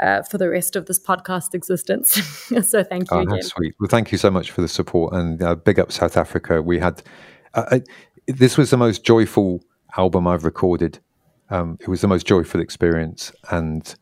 uh, 0.00 0.22
for 0.22 0.38
the 0.38 0.48
rest 0.48 0.76
of 0.76 0.86
this 0.86 0.98
podcast 1.00 1.54
existence. 1.54 2.10
so 2.68 2.84
thank 2.84 3.10
you 3.10 3.16
Oh, 3.16 3.20
again. 3.20 3.34
that's 3.34 3.48
sweet. 3.48 3.74
Well, 3.80 3.88
thank 3.88 4.12
you 4.12 4.18
so 4.18 4.30
much 4.30 4.50
for 4.50 4.60
the 4.62 4.68
support 4.68 5.12
and 5.14 5.42
uh, 5.42 5.54
big 5.54 5.78
up 5.78 5.92
South 5.92 6.16
Africa. 6.16 6.62
We 6.62 6.78
had 6.78 7.02
uh, 7.54 7.64
I, 7.72 7.82
this 8.26 8.56
was 8.56 8.70
the 8.70 8.76
most 8.76 9.04
joyful 9.04 9.62
album 9.96 10.26
I've 10.26 10.44
recorded. 10.44 10.98
Um, 11.50 11.78
it 11.80 11.88
was 11.88 12.00
the 12.00 12.08
most 12.08 12.26
joyful 12.26 12.60
experience, 12.60 13.32
and 13.50 13.94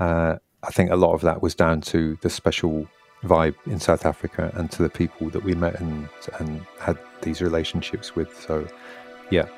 uh, 0.00 0.36
I 0.62 0.70
think 0.70 0.90
a 0.90 0.96
lot 0.96 1.14
of 1.14 1.20
that 1.22 1.42
was 1.42 1.54
down 1.54 1.80
to 1.82 2.18
the 2.22 2.30
special 2.30 2.86
vibe 3.22 3.54
in 3.66 3.80
South 3.80 4.06
Africa 4.06 4.52
and 4.54 4.70
to 4.72 4.82
the 4.82 4.90
people 4.90 5.30
that 5.30 5.42
we 5.42 5.54
met 5.54 5.80
and 5.80 6.08
and 6.38 6.64
had 6.80 6.98
these 7.22 7.40
relationships 7.40 8.14
with. 8.14 8.38
So, 8.40 8.66
yeah, 9.30 9.48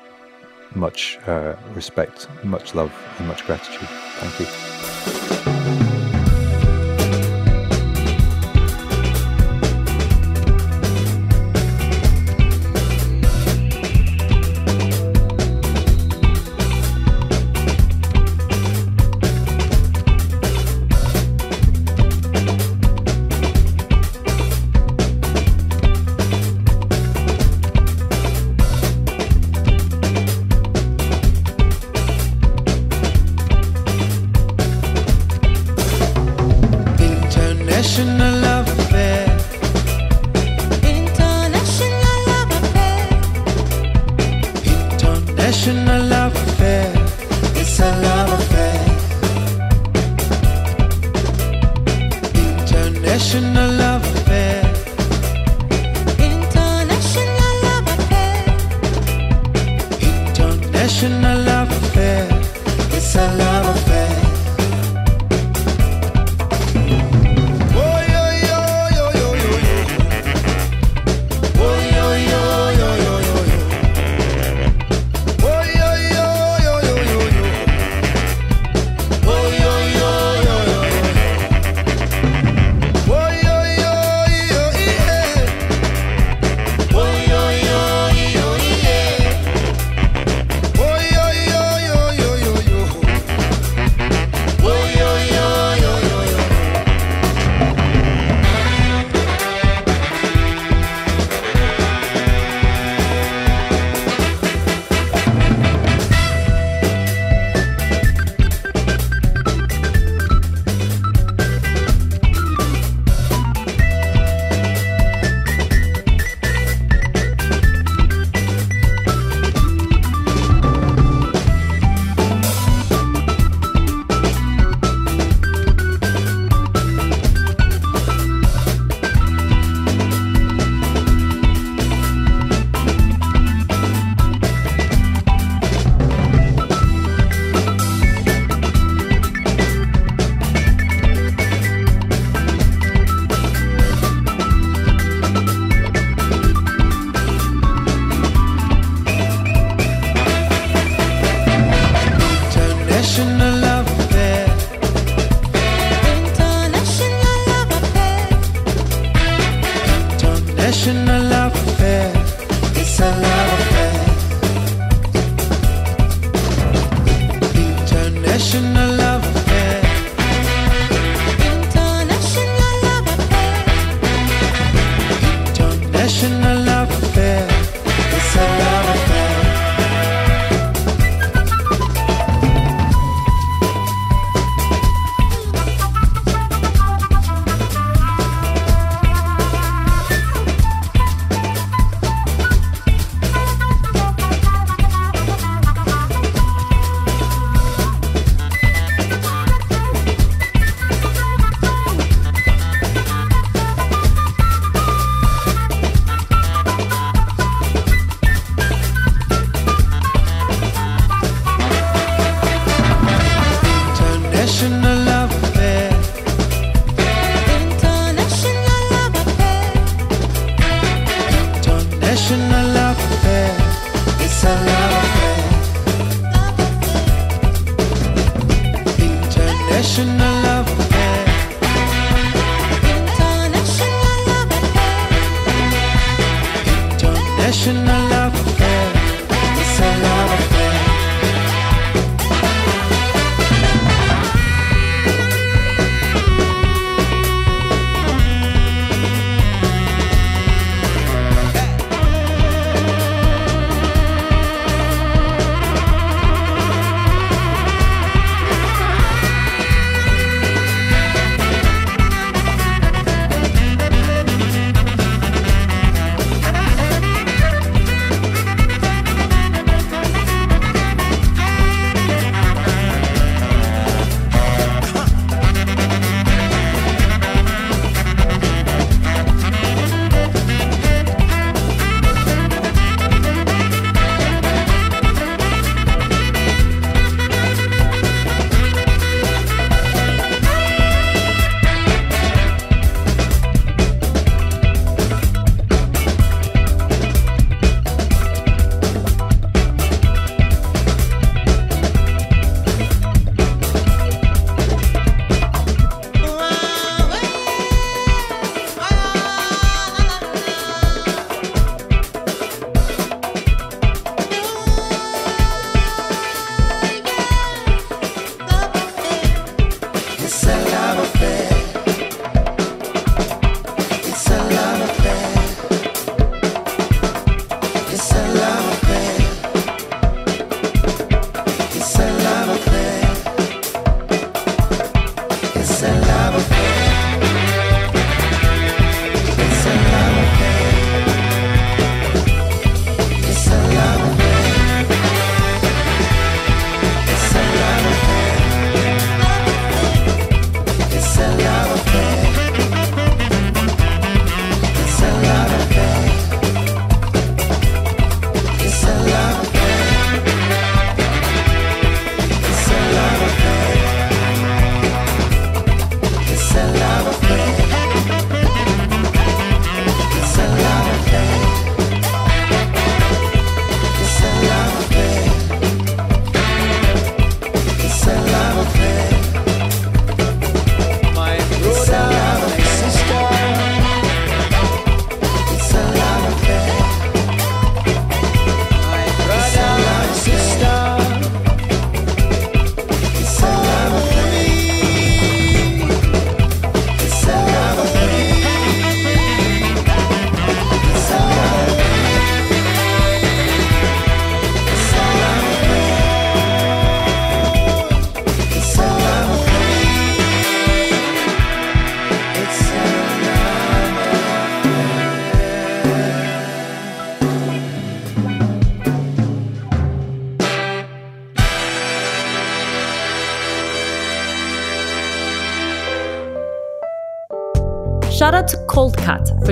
much 0.75 1.17
uh, 1.27 1.55
respect, 1.73 2.27
much 2.43 2.75
love, 2.75 2.93
and 3.19 3.27
much 3.27 3.45
gratitude. 3.45 3.89
Thank 4.19 4.39
you. 4.39 5.56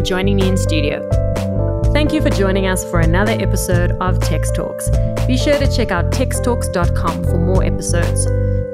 Joining 0.05 0.35
me 0.35 0.47
in 0.47 0.55
studio. 0.55 1.01
Thank 1.91 2.13
you 2.13 2.21
for 2.21 2.29
joining 2.29 2.67
us 2.67 2.87
for 2.91 2.99
another 2.99 3.31
episode 3.31 3.91
of 3.93 4.19
Tex 4.19 4.51
Talks. 4.51 4.87
Be 5.25 5.35
sure 5.35 5.57
to 5.57 5.75
check 5.75 5.89
out 5.89 6.11
texttalks.com 6.11 7.23
for 7.23 7.39
more 7.39 7.63
episodes. 7.63 8.25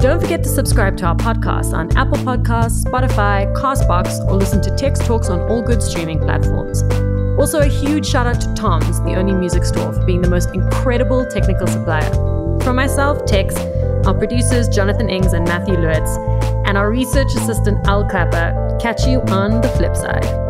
Don't 0.04 0.20
forget 0.20 0.44
to 0.44 0.50
subscribe 0.50 0.98
to 0.98 1.06
our 1.06 1.16
podcast 1.16 1.74
on 1.74 1.96
Apple 1.96 2.18
Podcasts, 2.18 2.84
Spotify, 2.84 3.50
Castbox, 3.56 4.20
or 4.28 4.34
listen 4.34 4.62
to 4.64 4.76
Tex 4.76 5.00
Talks 5.00 5.30
on 5.30 5.40
all 5.50 5.62
good 5.62 5.82
streaming 5.82 6.20
platforms. 6.20 6.84
Also, 7.40 7.62
a 7.62 7.68
huge 7.68 8.06
shout 8.06 8.28
out 8.28 8.42
to 8.42 8.54
Tom's, 8.54 9.00
the 9.04 9.16
only 9.16 9.34
music 9.34 9.64
store, 9.64 9.94
for 9.94 10.06
being 10.06 10.22
the 10.22 10.30
most 10.30 10.54
incredible 10.54 11.26
technical 11.28 11.66
supplier. 11.66 12.12
From 12.62 12.76
myself, 12.76 13.26
Tex, 13.26 13.56
our 14.06 14.14
producers 14.14 14.68
Jonathan 14.68 15.10
Ings 15.10 15.32
and 15.32 15.46
Matthew 15.46 15.76
Lewitz, 15.76 16.18
and 16.68 16.78
our 16.78 16.92
research 16.92 17.34
assistant 17.36 17.88
Al 17.88 18.06
Clapper. 18.10 18.78
Catch 18.82 19.06
you 19.08 19.22
on 19.22 19.62
the 19.62 19.70
flip 19.70 19.96
side. 19.96 20.41